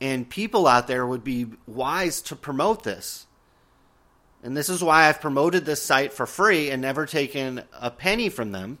and 0.00 0.28
people 0.28 0.66
out 0.66 0.86
there 0.86 1.06
would 1.06 1.24
be 1.24 1.46
wise 1.66 2.22
to 2.22 2.36
promote 2.36 2.84
this. 2.84 3.26
And 4.42 4.56
this 4.56 4.68
is 4.68 4.82
why 4.82 5.08
I've 5.08 5.20
promoted 5.20 5.64
this 5.64 5.82
site 5.82 6.12
for 6.12 6.26
free 6.26 6.70
and 6.70 6.80
never 6.80 7.06
taken 7.06 7.62
a 7.72 7.90
penny 7.90 8.28
from 8.28 8.52
them 8.52 8.78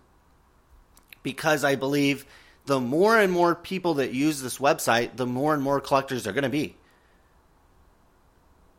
because 1.22 1.64
I 1.64 1.74
believe 1.74 2.24
the 2.66 2.80
more 2.80 3.18
and 3.18 3.32
more 3.32 3.54
people 3.54 3.94
that 3.94 4.12
use 4.12 4.40
this 4.40 4.58
website, 4.58 5.16
the 5.16 5.26
more 5.26 5.54
and 5.54 5.62
more 5.62 5.80
collectors 5.80 6.26
are 6.26 6.32
going 6.32 6.44
to 6.44 6.48
be. 6.48 6.76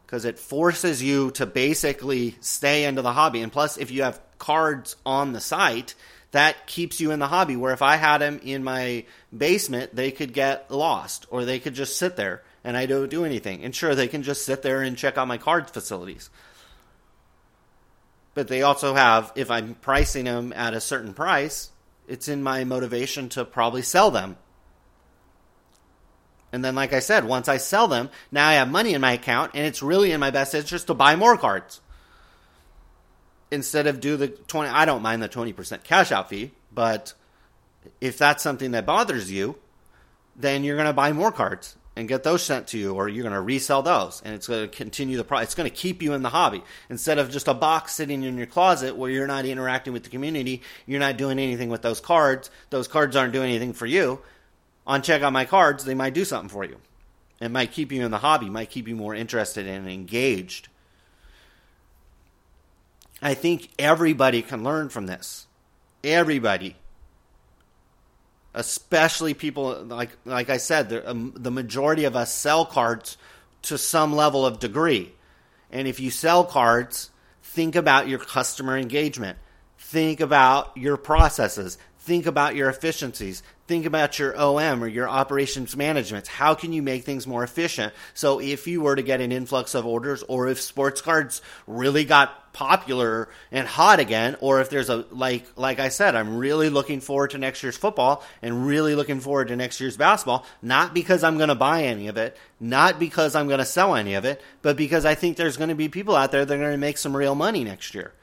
Because 0.05 0.25
it 0.25 0.39
forces 0.39 1.03
you 1.03 1.31
to 1.31 1.45
basically 1.45 2.35
stay 2.39 2.85
into 2.85 3.01
the 3.01 3.13
hobby. 3.13 3.41
And 3.41 3.51
plus, 3.51 3.77
if 3.77 3.91
you 3.91 4.03
have 4.03 4.21
cards 4.37 4.95
on 5.05 5.33
the 5.33 5.39
site, 5.39 5.95
that 6.31 6.67
keeps 6.67 6.99
you 6.99 7.11
in 7.11 7.19
the 7.19 7.27
hobby. 7.27 7.55
Where 7.55 7.73
if 7.73 7.81
I 7.81 7.95
had 7.95 8.19
them 8.19 8.39
in 8.43 8.63
my 8.63 9.05
basement, 9.35 9.95
they 9.95 10.11
could 10.11 10.33
get 10.33 10.69
lost 10.69 11.25
or 11.29 11.45
they 11.45 11.59
could 11.59 11.73
just 11.73 11.97
sit 11.97 12.15
there 12.15 12.43
and 12.63 12.77
I 12.77 12.85
don't 12.85 13.09
do 13.09 13.25
anything. 13.25 13.63
And 13.63 13.75
sure, 13.75 13.95
they 13.95 14.07
can 14.07 14.23
just 14.23 14.45
sit 14.45 14.61
there 14.61 14.81
and 14.81 14.97
check 14.97 15.17
out 15.17 15.27
my 15.27 15.37
card 15.37 15.69
facilities. 15.69 16.29
But 18.33 18.47
they 18.47 18.61
also 18.61 18.93
have, 18.93 19.31
if 19.35 19.49
I'm 19.49 19.75
pricing 19.75 20.25
them 20.25 20.53
at 20.53 20.73
a 20.73 20.81
certain 20.81 21.13
price, 21.13 21.71
it's 22.07 22.27
in 22.27 22.43
my 22.43 22.63
motivation 22.63 23.29
to 23.29 23.45
probably 23.45 23.81
sell 23.81 24.11
them. 24.11 24.37
And 26.51 26.65
then, 26.65 26.73
like 26.73 26.93
I 26.93 26.99
said, 26.99 27.25
once 27.25 27.47
I 27.47 27.57
sell 27.57 27.87
them, 27.87 28.09
now 28.31 28.47
I 28.47 28.53
have 28.53 28.71
money 28.71 28.93
in 28.93 29.01
my 29.01 29.13
account, 29.13 29.51
and 29.53 29.67
it's 29.67 29.83
really 29.83 30.11
in 30.11 30.19
my 30.19 30.31
best 30.31 30.55
interest 30.55 30.87
to 30.87 30.95
buy 30.95 31.15
more 31.15 31.37
cards 31.37 31.79
instead 33.51 33.87
of 33.87 33.99
do 33.99 34.17
the 34.17 34.27
20 34.27 34.69
I 34.69 34.85
don't 34.85 35.01
mind 35.01 35.21
the 35.21 35.29
20% 35.29 35.83
cash 35.83 36.11
out 36.11 36.29
fee, 36.29 36.51
but 36.71 37.13
if 38.01 38.17
that's 38.17 38.43
something 38.43 38.71
that 38.71 38.85
bothers 38.85 39.31
you, 39.31 39.55
then 40.35 40.63
you're 40.63 40.75
going 40.75 40.87
to 40.87 40.93
buy 40.93 41.11
more 41.11 41.31
cards 41.31 41.75
and 41.95 42.07
get 42.07 42.23
those 42.23 42.41
sent 42.41 42.67
to 42.67 42.77
you 42.77 42.93
or 42.93 43.09
you're 43.09 43.23
going 43.23 43.35
to 43.35 43.41
resell 43.41 43.81
those 43.81 44.21
and 44.23 44.33
it's 44.33 44.47
going 44.47 44.69
to 44.69 44.75
continue 44.75 45.17
the 45.17 45.23
pro- 45.23 45.39
it's 45.39 45.55
going 45.55 45.69
to 45.69 45.75
keep 45.75 46.01
you 46.01 46.13
in 46.13 46.21
the 46.21 46.29
hobby 46.29 46.63
instead 46.89 47.19
of 47.19 47.29
just 47.29 47.49
a 47.49 47.53
box 47.53 47.93
sitting 47.93 48.23
in 48.23 48.37
your 48.37 48.47
closet 48.47 48.95
where 48.95 49.11
you're 49.11 49.27
not 49.27 49.45
interacting 49.45 49.91
with 49.91 50.03
the 50.03 50.09
community, 50.09 50.61
you're 50.85 50.99
not 50.99 51.17
doing 51.17 51.39
anything 51.39 51.69
with 51.69 51.81
those 51.81 51.99
cards, 51.99 52.49
those 52.69 52.87
cards 52.87 53.15
aren't 53.15 53.33
doing 53.33 53.49
anything 53.49 53.73
for 53.73 53.85
you. 53.85 54.19
On 54.87 55.01
check 55.01 55.21
out 55.21 55.33
my 55.33 55.45
cards, 55.45 55.83
they 55.83 55.93
might 55.93 56.13
do 56.13 56.25
something 56.25 56.49
for 56.49 56.63
you. 56.63 56.77
It 57.41 57.49
might 57.49 57.71
keep 57.71 57.91
you 57.91 58.03
in 58.03 58.11
the 58.11 58.17
hobby, 58.17 58.49
might 58.49 58.69
keep 58.69 58.87
you 58.87 58.95
more 58.95 59.13
interested 59.13 59.67
and 59.67 59.89
engaged 59.89 60.67
I 63.21 63.33
think 63.33 63.69
everybody 63.77 64.41
can 64.41 64.63
learn 64.63 64.89
from 64.89 65.07
this. 65.07 65.47
Everybody. 66.03 66.75
Especially 68.53 69.33
people 69.33 69.83
like 69.83 70.11
like 70.25 70.49
I 70.49 70.57
said, 70.57 70.89
the, 70.89 71.09
um, 71.09 71.33
the 71.35 71.51
majority 71.51 72.05
of 72.05 72.15
us 72.15 72.33
sell 72.33 72.65
cards 72.65 73.17
to 73.63 73.77
some 73.77 74.15
level 74.15 74.45
of 74.45 74.59
degree. 74.59 75.13
And 75.71 75.87
if 75.87 75.99
you 75.99 76.09
sell 76.09 76.43
cards, 76.43 77.11
think 77.43 77.75
about 77.75 78.07
your 78.07 78.19
customer 78.19 78.77
engagement. 78.77 79.37
Think 79.77 80.19
about 80.19 80.75
your 80.77 80.97
processes. 80.97 81.77
Think 82.09 82.25
about 82.25 82.55
your 82.55 82.69
efficiencies. 82.69 83.43
Think 83.67 83.85
about 83.85 84.17
your 84.17 84.35
OM 84.35 84.83
or 84.83 84.87
your 84.87 85.07
operations 85.07 85.77
management. 85.77 86.25
How 86.25 86.55
can 86.55 86.73
you 86.73 86.81
make 86.81 87.03
things 87.03 87.27
more 87.27 87.43
efficient? 87.43 87.93
So 88.15 88.41
if 88.41 88.65
you 88.65 88.81
were 88.81 88.95
to 88.95 89.03
get 89.03 89.21
an 89.21 89.31
influx 89.31 89.75
of 89.75 89.85
orders 89.85 90.23
or 90.23 90.47
if 90.47 90.59
sports 90.59 91.01
cards 91.01 91.43
really 91.67 92.05
got 92.05 92.51
popular 92.51 93.29
and 93.51 93.67
hot 93.67 93.99
again 93.99 94.37
or 94.41 94.59
if 94.59 94.71
there's 94.71 94.89
a 94.89 95.05
like 95.11 95.45
like 95.55 95.79
I 95.79 95.89
said, 95.89 96.15
I'm 96.15 96.35
really 96.35 96.71
looking 96.71 96.99
forward 96.99 97.29
to 97.29 97.37
next 97.37 97.61
year's 97.61 97.77
football 97.77 98.23
and 98.41 98.65
really 98.65 98.95
looking 98.95 99.19
forward 99.19 99.49
to 99.49 99.55
next 99.55 99.79
year's 99.79 99.95
basketball, 99.95 100.47
not 100.63 100.95
because 100.95 101.23
I'm 101.23 101.37
going 101.37 101.49
to 101.49 101.55
buy 101.55 101.83
any 101.83 102.07
of 102.07 102.17
it, 102.17 102.35
not 102.59 102.97
because 102.97 103.35
I'm 103.35 103.45
going 103.45 103.59
to 103.59 103.65
sell 103.65 103.93
any 103.93 104.15
of 104.15 104.25
it, 104.25 104.41
but 104.63 104.77
because 104.77 105.05
I 105.05 105.13
think 105.13 105.37
there's 105.37 105.57
going 105.57 105.69
to 105.69 105.75
be 105.75 105.89
people 105.89 106.15
out 106.15 106.31
there 106.31 106.43
that 106.43 106.55
are 106.55 106.57
going 106.57 106.71
to 106.71 106.77
make 106.79 106.97
some 106.97 107.15
real 107.15 107.35
money 107.35 107.63
next 107.63 107.93
year. 107.93 108.13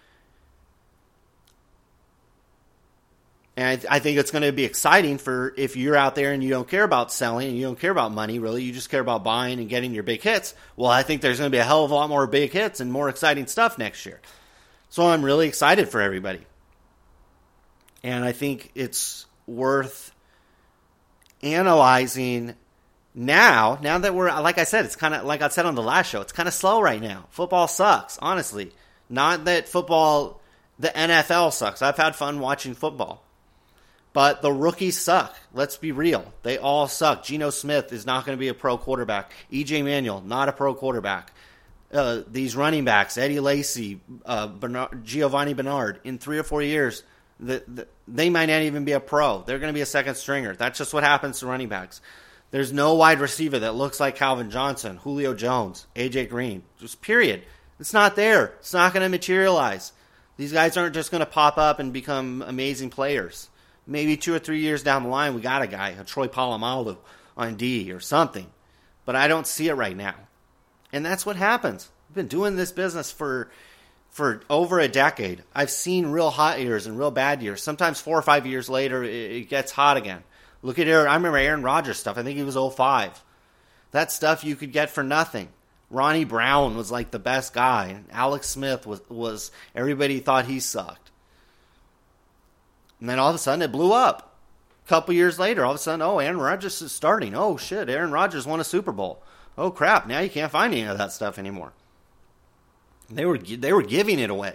And 3.56 3.66
I, 3.66 3.76
th- 3.76 3.86
I, 3.90 3.98
think 4.00 4.18
it's 4.18 4.30
going 4.30 4.42
to 4.42 4.52
be 4.52 4.64
exciting 4.64 5.16
for 5.16 5.54
if 5.56 5.76
you're 5.76 5.96
out 5.96 6.14
there 6.14 6.32
and 6.32 6.44
you 6.44 6.50
don't 6.50 6.68
care 6.68 6.84
about 6.84 7.10
selling 7.10 7.48
and 7.48 7.56
you 7.56 7.64
don't 7.64 7.78
care 7.78 7.90
about 7.90 8.12
money, 8.12 8.38
really, 8.38 8.62
you 8.62 8.72
just 8.72 8.90
care 8.90 9.00
about 9.00 9.24
buying 9.24 9.58
and 9.60 9.68
getting 9.68 9.94
your 9.94 10.02
big 10.02 10.20
hits. 10.20 10.54
Well, 10.76 10.90
I 10.90 11.02
think 11.02 11.22
there's 11.22 11.38
going 11.38 11.50
to 11.50 11.54
be 11.54 11.60
a 11.60 11.64
hell 11.64 11.82
of 11.82 11.90
a 11.90 11.94
lot 11.94 12.10
more 12.10 12.26
big 12.26 12.52
hits 12.52 12.80
and 12.80 12.92
more 12.92 13.08
exciting 13.08 13.46
stuff 13.46 13.78
next 13.78 14.04
year. 14.04 14.20
So 14.90 15.06
I'm 15.06 15.24
really 15.24 15.48
excited 15.48 15.88
for 15.88 16.02
everybody. 16.02 16.40
And 18.02 18.26
I 18.26 18.32
think 18.32 18.72
it's 18.74 19.24
worth 19.46 20.12
analyzing 21.42 22.56
now. 23.14 23.78
Now 23.80 23.96
that 23.96 24.14
we're, 24.14 24.28
like 24.42 24.58
I 24.58 24.64
said, 24.64 24.84
it's 24.84 24.96
kind 24.96 25.14
of, 25.14 25.24
like 25.24 25.40
I 25.40 25.48
said 25.48 25.64
on 25.64 25.74
the 25.74 25.82
last 25.82 26.10
show, 26.10 26.20
it's 26.20 26.32
kind 26.32 26.46
of 26.46 26.52
slow 26.52 26.82
right 26.82 27.00
now. 27.00 27.26
Football 27.30 27.68
sucks, 27.68 28.18
honestly. 28.20 28.72
Not 29.08 29.46
that 29.46 29.66
football, 29.66 30.42
the 30.78 30.88
NFL 30.88 31.54
sucks. 31.54 31.80
I've 31.80 31.96
had 31.96 32.14
fun 32.14 32.38
watching 32.38 32.74
football 32.74 33.25
but 34.16 34.40
the 34.40 34.50
rookies 34.50 34.98
suck. 34.98 35.36
Let's 35.52 35.76
be 35.76 35.92
real. 35.92 36.32
They 36.42 36.56
all 36.56 36.88
suck. 36.88 37.22
Geno 37.22 37.50
Smith 37.50 37.92
is 37.92 38.06
not 38.06 38.24
going 38.24 38.34
to 38.34 38.40
be 38.40 38.48
a 38.48 38.54
pro 38.54 38.78
quarterback. 38.78 39.30
EJ 39.52 39.84
Manuel, 39.84 40.22
not 40.22 40.48
a 40.48 40.52
pro 40.52 40.74
quarterback. 40.74 41.34
Uh, 41.92 42.22
these 42.26 42.56
running 42.56 42.86
backs, 42.86 43.18
Eddie 43.18 43.40
Lacy, 43.40 44.00
uh, 44.24 44.46
Bernard, 44.46 45.04
Giovani 45.04 45.52
Bernard, 45.52 46.00
in 46.02 46.16
three 46.16 46.38
or 46.38 46.44
four 46.44 46.62
years, 46.62 47.02
the, 47.38 47.62
the, 47.68 47.86
they 48.08 48.30
might 48.30 48.46
not 48.46 48.62
even 48.62 48.86
be 48.86 48.92
a 48.92 49.00
pro. 49.00 49.42
They're 49.42 49.58
going 49.58 49.68
to 49.68 49.76
be 49.76 49.82
a 49.82 49.86
second 49.86 50.14
stringer. 50.14 50.56
That's 50.56 50.78
just 50.78 50.94
what 50.94 51.04
happens 51.04 51.40
to 51.40 51.46
running 51.46 51.68
backs. 51.68 52.00
There's 52.52 52.72
no 52.72 52.94
wide 52.94 53.20
receiver 53.20 53.58
that 53.58 53.74
looks 53.74 54.00
like 54.00 54.16
Calvin 54.16 54.50
Johnson, 54.50 54.96
Julio 54.96 55.34
Jones, 55.34 55.86
AJ 55.94 56.30
Green. 56.30 56.62
Just 56.80 57.02
period. 57.02 57.42
It's 57.78 57.92
not 57.92 58.16
there. 58.16 58.54
It's 58.60 58.72
not 58.72 58.94
going 58.94 59.02
to 59.02 59.10
materialize. 59.10 59.92
These 60.38 60.54
guys 60.54 60.78
aren't 60.78 60.94
just 60.94 61.10
going 61.10 61.20
to 61.20 61.26
pop 61.26 61.58
up 61.58 61.80
and 61.80 61.92
become 61.92 62.40
amazing 62.40 62.88
players 62.88 63.50
maybe 63.86 64.16
two 64.16 64.34
or 64.34 64.38
three 64.38 64.60
years 64.60 64.82
down 64.82 65.04
the 65.04 65.08
line, 65.08 65.34
we 65.34 65.40
got 65.40 65.62
a 65.62 65.66
guy, 65.66 65.90
a 65.90 66.04
Troy 66.04 66.28
Polamalu 66.28 66.96
on 67.36 67.56
D 67.56 67.92
or 67.92 68.00
something. 68.00 68.46
But 69.04 69.16
I 69.16 69.28
don't 69.28 69.46
see 69.46 69.68
it 69.68 69.74
right 69.74 69.96
now. 69.96 70.14
And 70.92 71.04
that's 71.04 71.26
what 71.26 71.36
happens. 71.36 71.90
I've 72.08 72.16
been 72.16 72.28
doing 72.28 72.56
this 72.56 72.72
business 72.72 73.10
for 73.10 73.50
for 74.10 74.40
over 74.48 74.80
a 74.80 74.88
decade. 74.88 75.44
I've 75.54 75.70
seen 75.70 76.06
real 76.06 76.30
hot 76.30 76.58
years 76.58 76.86
and 76.86 76.98
real 76.98 77.10
bad 77.10 77.42
years. 77.42 77.62
Sometimes 77.62 78.00
four 78.00 78.18
or 78.18 78.22
five 78.22 78.46
years 78.46 78.66
later, 78.66 79.04
it, 79.04 79.50
gets 79.50 79.72
hot 79.72 79.98
again. 79.98 80.24
Look 80.62 80.78
at 80.78 80.88
Aaron. 80.88 81.06
I 81.06 81.16
remember 81.16 81.36
Aaron 81.36 81.62
Rodgers 81.62 81.98
stuff. 81.98 82.16
I 82.16 82.22
think 82.22 82.38
he 82.38 82.42
was 82.42 82.56
05. 82.56 83.22
That 83.90 84.10
stuff 84.10 84.42
you 84.42 84.56
could 84.56 84.72
get 84.72 84.88
for 84.88 85.02
nothing. 85.02 85.50
Ronnie 85.90 86.24
Brown 86.24 86.78
was 86.78 86.90
like 86.90 87.10
the 87.10 87.18
best 87.18 87.52
guy. 87.52 88.00
Alex 88.10 88.48
Smith 88.48 88.86
was 88.86 89.02
was 89.10 89.52
everybody 89.74 90.20
thought 90.20 90.46
he 90.46 90.60
sucked. 90.60 91.05
And 93.00 93.08
then 93.08 93.18
all 93.18 93.28
of 93.28 93.34
a 93.34 93.38
sudden 93.38 93.62
it 93.62 93.72
blew 93.72 93.92
up. 93.92 94.34
A 94.84 94.88
couple 94.88 95.14
years 95.14 95.38
later, 95.38 95.64
all 95.64 95.72
of 95.72 95.76
a 95.76 95.80
sudden, 95.80 96.02
oh, 96.02 96.20
Aaron 96.20 96.38
Rodgers 96.38 96.80
is 96.80 96.92
starting. 96.92 97.34
Oh, 97.34 97.56
shit, 97.56 97.90
Aaron 97.90 98.12
Rodgers 98.12 98.46
won 98.46 98.60
a 98.60 98.64
Super 98.64 98.92
Bowl. 98.92 99.22
Oh, 99.58 99.70
crap, 99.70 100.06
now 100.06 100.20
you 100.20 100.30
can't 100.30 100.52
find 100.52 100.72
any 100.72 100.84
of 100.84 100.98
that 100.98 101.12
stuff 101.12 101.38
anymore. 101.38 101.72
They 103.10 103.24
were, 103.24 103.38
they 103.38 103.72
were 103.72 103.82
giving 103.82 104.18
it 104.18 104.30
away 104.30 104.54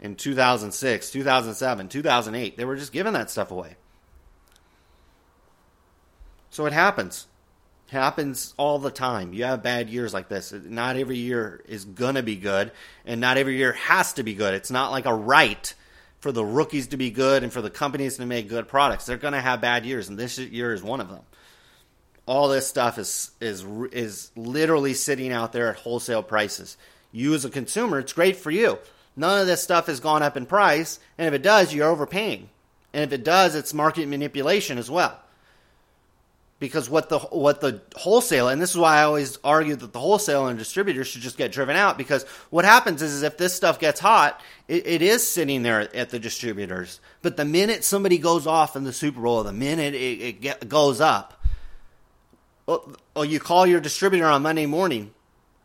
in 0.00 0.16
2006, 0.16 1.10
2007, 1.10 1.88
2008. 1.88 2.56
They 2.56 2.64
were 2.64 2.76
just 2.76 2.92
giving 2.92 3.14
that 3.14 3.30
stuff 3.30 3.50
away. 3.50 3.76
So 6.50 6.66
it 6.66 6.72
happens. 6.74 7.28
It 7.88 7.92
happens 7.92 8.52
all 8.58 8.78
the 8.78 8.90
time. 8.90 9.32
You 9.32 9.44
have 9.44 9.62
bad 9.62 9.88
years 9.88 10.12
like 10.12 10.28
this. 10.28 10.52
Not 10.52 10.96
every 10.96 11.16
year 11.16 11.62
is 11.66 11.84
going 11.84 12.16
to 12.16 12.22
be 12.22 12.36
good, 12.36 12.72
and 13.06 13.20
not 13.20 13.38
every 13.38 13.56
year 13.56 13.72
has 13.72 14.12
to 14.14 14.22
be 14.22 14.34
good. 14.34 14.52
It's 14.52 14.70
not 14.70 14.90
like 14.90 15.06
a 15.06 15.14
right 15.14 15.72
for 16.22 16.32
the 16.32 16.44
rookies 16.44 16.86
to 16.86 16.96
be 16.96 17.10
good 17.10 17.42
and 17.42 17.52
for 17.52 17.60
the 17.60 17.68
companies 17.68 18.16
to 18.16 18.24
make 18.24 18.48
good 18.48 18.68
products. 18.68 19.04
They're 19.04 19.16
going 19.16 19.34
to 19.34 19.40
have 19.40 19.60
bad 19.60 19.84
years, 19.84 20.08
and 20.08 20.16
this 20.16 20.38
year 20.38 20.72
is 20.72 20.82
one 20.82 21.00
of 21.00 21.10
them. 21.10 21.22
All 22.24 22.48
this 22.48 22.68
stuff 22.68 22.98
is 22.98 23.32
is 23.40 23.64
is 23.90 24.30
literally 24.36 24.94
sitting 24.94 25.32
out 25.32 25.52
there 25.52 25.68
at 25.68 25.76
wholesale 25.76 26.22
prices. 26.22 26.76
You 27.10 27.34
as 27.34 27.44
a 27.44 27.50
consumer, 27.50 27.98
it's 27.98 28.12
great 28.12 28.36
for 28.36 28.52
you. 28.52 28.78
None 29.16 29.40
of 29.40 29.46
this 29.48 29.62
stuff 29.62 29.86
has 29.88 30.00
gone 30.00 30.22
up 30.22 30.36
in 30.36 30.46
price, 30.46 31.00
and 31.18 31.26
if 31.26 31.34
it 31.34 31.42
does, 31.42 31.74
you're 31.74 31.90
overpaying. 31.90 32.48
And 32.94 33.02
if 33.02 33.12
it 33.12 33.24
does, 33.24 33.54
it's 33.54 33.74
market 33.74 34.06
manipulation 34.06 34.78
as 34.78 34.90
well 34.90 35.21
because 36.62 36.88
what 36.88 37.08
the 37.08 37.18
what 37.18 37.60
the 37.60 37.82
wholesale 37.96 38.46
and 38.46 38.62
this 38.62 38.70
is 38.70 38.76
why 38.76 38.98
I 38.98 39.02
always 39.02 39.36
argue 39.42 39.74
that 39.74 39.92
the 39.92 39.98
wholesale 39.98 40.46
and 40.46 40.56
distributors 40.56 41.08
should 41.08 41.20
just 41.20 41.36
get 41.36 41.50
driven 41.50 41.74
out 41.74 41.98
because 41.98 42.22
what 42.50 42.64
happens 42.64 43.02
is, 43.02 43.12
is 43.14 43.22
if 43.24 43.36
this 43.36 43.52
stuff 43.52 43.80
gets 43.80 43.98
hot, 43.98 44.40
it, 44.68 44.86
it 44.86 45.02
is 45.02 45.26
sitting 45.26 45.64
there 45.64 45.94
at 45.94 46.10
the 46.10 46.20
distributors. 46.20 47.00
But 47.20 47.36
the 47.36 47.44
minute 47.44 47.82
somebody 47.82 48.16
goes 48.16 48.46
off 48.46 48.76
in 48.76 48.84
the 48.84 48.92
Super 48.92 49.20
Bowl, 49.20 49.42
the 49.42 49.52
minute 49.52 49.94
it, 49.94 50.20
it 50.20 50.40
get, 50.40 50.68
goes 50.68 51.00
up, 51.00 51.42
well, 52.64 52.94
well, 53.16 53.24
you 53.24 53.40
call 53.40 53.66
your 53.66 53.80
distributor 53.80 54.26
on 54.26 54.42
Monday 54.42 54.66
morning 54.66 55.10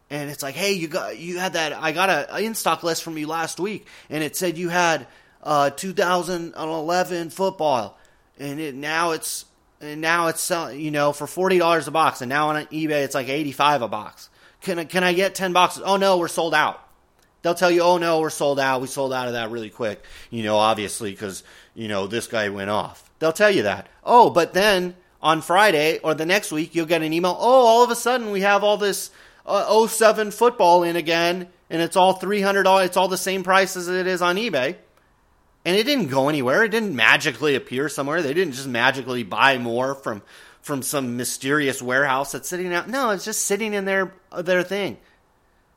and 0.09 0.31
it's 0.31 0.41
like, 0.41 0.55
hey, 0.55 0.71
you 0.71 0.87
got 0.87 1.19
you 1.19 1.37
had 1.37 1.53
that 1.53 1.73
I 1.73 1.91
got 1.91 2.09
a 2.09 2.39
in 2.39 2.55
stock 2.55 2.81
list 2.81 3.03
from 3.03 3.19
you 3.19 3.27
last 3.27 3.59
week, 3.59 3.85
and 4.09 4.23
it 4.23 4.35
said 4.35 4.57
you 4.57 4.69
had 4.69 5.05
uh, 5.43 5.69
2011 5.69 7.29
football, 7.29 7.99
and 8.39 8.59
it, 8.59 8.73
now 8.73 9.11
it's 9.11 9.45
and 9.81 10.01
now 10.01 10.27
it's 10.27 10.49
you 10.49 10.91
know, 10.91 11.13
for 11.13 11.27
forty 11.27 11.57
dollars 11.57 11.87
a 11.87 11.91
box, 11.91 12.21
and 12.21 12.29
now 12.29 12.49
on 12.49 12.65
eBay 12.67 13.03
it's 13.03 13.15
like 13.15 13.29
eighty 13.29 13.51
five 13.51 13.81
a 13.81 13.87
box. 13.87 14.29
Can 14.61 14.79
I, 14.79 14.85
can 14.85 15.03
I 15.03 15.13
get 15.13 15.35
ten 15.35 15.53
boxes? 15.53 15.83
Oh 15.85 15.97
no, 15.97 16.17
we're 16.17 16.27
sold 16.27 16.53
out. 16.53 16.83
They'll 17.41 17.55
tell 17.55 17.71
you, 17.71 17.81
oh 17.81 17.97
no, 17.97 18.19
we're 18.19 18.29
sold 18.29 18.59
out. 18.59 18.81
We 18.81 18.87
sold 18.87 19.13
out 19.13 19.27
of 19.27 19.33
that 19.33 19.51
really 19.51 19.69
quick. 19.69 20.03
You 20.29 20.43
know, 20.43 20.57
obviously 20.57 21.11
because 21.11 21.43
you 21.75 21.87
know 21.87 22.07
this 22.07 22.27
guy 22.27 22.49
went 22.49 22.69
off. 22.69 23.09
They'll 23.19 23.33
tell 23.33 23.51
you 23.51 23.63
that. 23.63 23.87
Oh, 24.03 24.29
but 24.29 24.53
then 24.53 24.95
on 25.21 25.41
Friday 25.41 25.99
or 25.99 26.13
the 26.13 26.25
next 26.25 26.51
week 26.51 26.75
you'll 26.75 26.85
get 26.85 27.03
an 27.03 27.13
email. 27.13 27.35
Oh, 27.39 27.65
all 27.67 27.83
of 27.83 27.91
a 27.91 27.95
sudden 27.95 28.31
we 28.31 28.41
have 28.41 28.63
all 28.63 28.77
this 28.77 29.11
uh, 29.45 29.87
07 29.87 30.31
football 30.31 30.83
in 30.83 30.95
again, 30.95 31.47
and 31.69 31.81
it's 31.81 31.95
all 31.95 32.13
three 32.13 32.41
hundred 32.41 32.63
dollars. 32.63 32.87
It's 32.87 32.97
all 32.97 33.07
the 33.07 33.17
same 33.17 33.43
price 33.43 33.77
as 33.77 33.87
it 33.87 34.07
is 34.07 34.21
on 34.21 34.37
eBay 34.37 34.75
and 35.67 35.75
it 35.75 35.83
didn't 35.83 36.07
go 36.07 36.29
anywhere. 36.29 36.63
It 36.63 36.69
didn't 36.69 36.95
magically 36.95 37.53
appear 37.53 37.89
somewhere. 37.89 38.21
They 38.21 38.33
didn't 38.33 38.53
just 38.53 38.69
magically 38.69 39.23
buy 39.23 39.57
more 39.57 39.95
from 39.95 40.21
from 40.61 40.81
some 40.81 41.17
mysterious 41.17 41.81
warehouse 41.81 42.31
that's 42.31 42.47
sitting 42.47 42.73
out. 42.73 42.87
No, 42.87 43.09
it's 43.09 43.25
just 43.25 43.41
sitting 43.41 43.73
in 43.73 43.83
their 43.83 44.13
their 44.37 44.63
thing. 44.63 44.95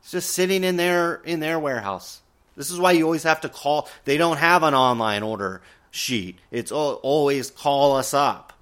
It's 0.00 0.12
just 0.12 0.30
sitting 0.30 0.62
in 0.62 0.76
their 0.76 1.16
in 1.24 1.40
their 1.40 1.58
warehouse. 1.58 2.20
This 2.54 2.70
is 2.70 2.78
why 2.78 2.92
you 2.92 3.04
always 3.04 3.24
have 3.24 3.40
to 3.40 3.48
call. 3.48 3.88
They 4.04 4.16
don't 4.16 4.36
have 4.36 4.62
an 4.62 4.74
online 4.74 5.24
order 5.24 5.60
sheet. 5.90 6.38
It's 6.52 6.70
always 6.70 7.50
call 7.50 7.96
us 7.96 8.14
up 8.14 8.52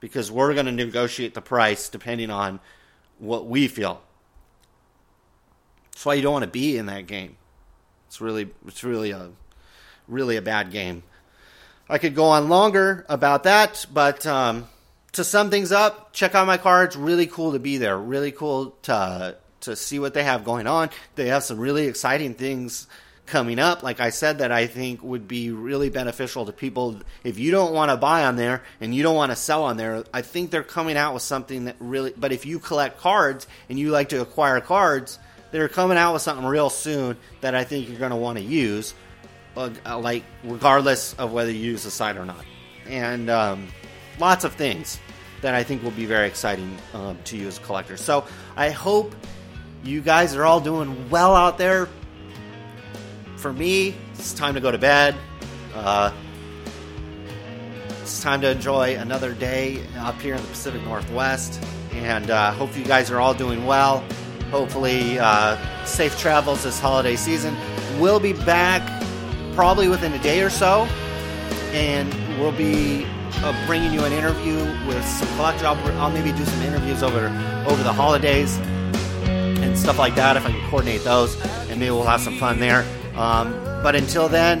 because 0.00 0.32
we're 0.32 0.54
going 0.54 0.64
to 0.64 0.72
negotiate 0.72 1.34
the 1.34 1.42
price 1.42 1.90
depending 1.90 2.30
on 2.30 2.58
what 3.18 3.46
we 3.46 3.68
feel. 3.68 4.00
That's 5.92 6.06
why 6.06 6.14
you 6.14 6.22
don't 6.22 6.32
want 6.32 6.44
to 6.44 6.50
be 6.50 6.78
in 6.78 6.86
that 6.86 7.06
game. 7.06 7.36
It's 8.06 8.22
really 8.22 8.48
it's 8.66 8.82
really 8.82 9.10
a 9.10 9.32
really 10.10 10.36
a 10.36 10.42
bad 10.42 10.70
game. 10.70 11.02
I 11.88 11.98
could 11.98 12.14
go 12.14 12.26
on 12.26 12.48
longer 12.48 13.04
about 13.08 13.44
that, 13.44 13.84
but 13.92 14.24
um, 14.26 14.68
to 15.12 15.24
sum 15.24 15.50
things 15.50 15.72
up, 15.72 16.12
check 16.12 16.34
out 16.34 16.46
my 16.46 16.56
cards. 16.56 16.96
Really 16.96 17.26
cool 17.26 17.52
to 17.52 17.58
be 17.58 17.78
there. 17.78 17.98
Really 17.98 18.32
cool 18.32 18.76
to 18.82 19.36
to 19.62 19.76
see 19.76 19.98
what 19.98 20.14
they 20.14 20.24
have 20.24 20.44
going 20.44 20.66
on. 20.66 20.90
They 21.16 21.28
have 21.28 21.42
some 21.42 21.58
really 21.58 21.86
exciting 21.86 22.34
things 22.34 22.86
coming 23.26 23.58
up. 23.58 23.82
Like 23.82 24.00
I 24.00 24.10
said, 24.10 24.38
that 24.38 24.52
I 24.52 24.66
think 24.66 25.02
would 25.02 25.28
be 25.28 25.50
really 25.50 25.90
beneficial 25.90 26.46
to 26.46 26.52
people. 26.52 27.00
If 27.24 27.38
you 27.38 27.50
don't 27.50 27.72
want 27.72 27.90
to 27.90 27.96
buy 27.96 28.24
on 28.24 28.36
there 28.36 28.62
and 28.80 28.94
you 28.94 29.02
don't 29.02 29.14
want 29.14 29.32
to 29.32 29.36
sell 29.36 29.64
on 29.64 29.76
there, 29.76 30.04
I 30.12 30.22
think 30.22 30.50
they're 30.50 30.62
coming 30.62 30.96
out 30.96 31.14
with 31.14 31.22
something 31.22 31.64
that 31.66 31.76
really. 31.78 32.12
But 32.16 32.32
if 32.32 32.46
you 32.46 32.58
collect 32.58 32.98
cards 32.98 33.46
and 33.68 33.78
you 33.78 33.90
like 33.90 34.10
to 34.10 34.20
acquire 34.20 34.60
cards, 34.60 35.18
they're 35.50 35.68
coming 35.68 35.98
out 35.98 36.12
with 36.12 36.22
something 36.22 36.46
real 36.46 36.70
soon 36.70 37.16
that 37.40 37.54
I 37.54 37.64
think 37.64 37.88
you're 37.88 37.98
going 37.98 38.10
to 38.10 38.16
want 38.16 38.38
to 38.38 38.44
use 38.44 38.94
like 39.56 40.24
regardless 40.44 41.14
of 41.14 41.32
whether 41.32 41.50
you 41.50 41.58
use 41.58 41.84
the 41.84 41.90
site 41.90 42.16
or 42.16 42.24
not. 42.24 42.44
And 42.88 43.30
um, 43.30 43.68
lots 44.18 44.44
of 44.44 44.54
things 44.54 44.98
that 45.42 45.54
I 45.54 45.62
think 45.62 45.82
will 45.82 45.90
be 45.92 46.06
very 46.06 46.28
exciting 46.28 46.76
um, 46.94 47.18
to 47.24 47.36
you 47.36 47.48
as 47.48 47.58
a 47.58 47.60
collector. 47.62 47.96
So 47.96 48.24
I 48.56 48.70
hope 48.70 49.14
you 49.82 50.00
guys 50.00 50.36
are 50.36 50.44
all 50.44 50.60
doing 50.60 51.08
well 51.10 51.34
out 51.34 51.58
there. 51.58 51.88
For 53.36 53.52
me, 53.52 53.94
it's 54.14 54.34
time 54.34 54.54
to 54.54 54.60
go 54.60 54.70
to 54.70 54.78
bed. 54.78 55.16
Uh, 55.74 56.12
it's 58.02 58.22
time 58.22 58.40
to 58.42 58.50
enjoy 58.50 58.96
another 58.96 59.32
day 59.32 59.82
up 59.98 60.20
here 60.20 60.34
in 60.34 60.42
the 60.42 60.48
Pacific 60.48 60.82
Northwest. 60.82 61.62
And 61.92 62.30
uh, 62.30 62.52
hope 62.52 62.76
you 62.76 62.84
guys 62.84 63.10
are 63.10 63.18
all 63.18 63.34
doing 63.34 63.64
well. 63.64 64.04
Hopefully, 64.50 65.18
uh, 65.18 65.56
safe 65.84 66.18
travels 66.18 66.64
this 66.64 66.78
holiday 66.78 67.16
season. 67.16 67.56
We'll 67.98 68.20
be 68.20 68.32
back 68.32 68.99
probably 69.54 69.88
within 69.88 70.12
a 70.12 70.18
day 70.18 70.42
or 70.42 70.50
so, 70.50 70.84
and 71.72 72.12
we'll 72.38 72.52
be 72.52 73.06
uh, 73.36 73.66
bringing 73.66 73.92
you 73.92 74.04
an 74.04 74.12
interview 74.12 74.56
with 74.86 75.04
some 75.04 75.28
collector. 75.36 75.66
I'll, 75.66 76.00
I'll 76.00 76.10
maybe 76.10 76.32
do 76.32 76.44
some 76.44 76.62
interviews 76.62 77.02
over 77.02 77.26
over 77.66 77.82
the 77.82 77.92
holidays 77.92 78.58
and 79.26 79.78
stuff 79.78 79.98
like 79.98 80.14
that 80.14 80.36
if 80.36 80.44
I 80.46 80.50
can 80.50 80.70
coordinate 80.70 81.04
those, 81.04 81.40
and 81.68 81.78
maybe 81.78 81.90
we'll 81.90 82.04
have 82.04 82.20
some 82.20 82.36
fun 82.38 82.58
there. 82.58 82.84
Um, 83.16 83.52
but 83.82 83.94
until 83.94 84.28
then, 84.28 84.60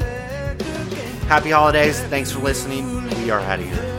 happy 1.26 1.50
holidays. 1.50 2.00
Thanks 2.02 2.30
for 2.30 2.40
listening. 2.40 3.04
We 3.22 3.30
are 3.30 3.40
out 3.40 3.60
of 3.60 3.66
here. 3.66 3.89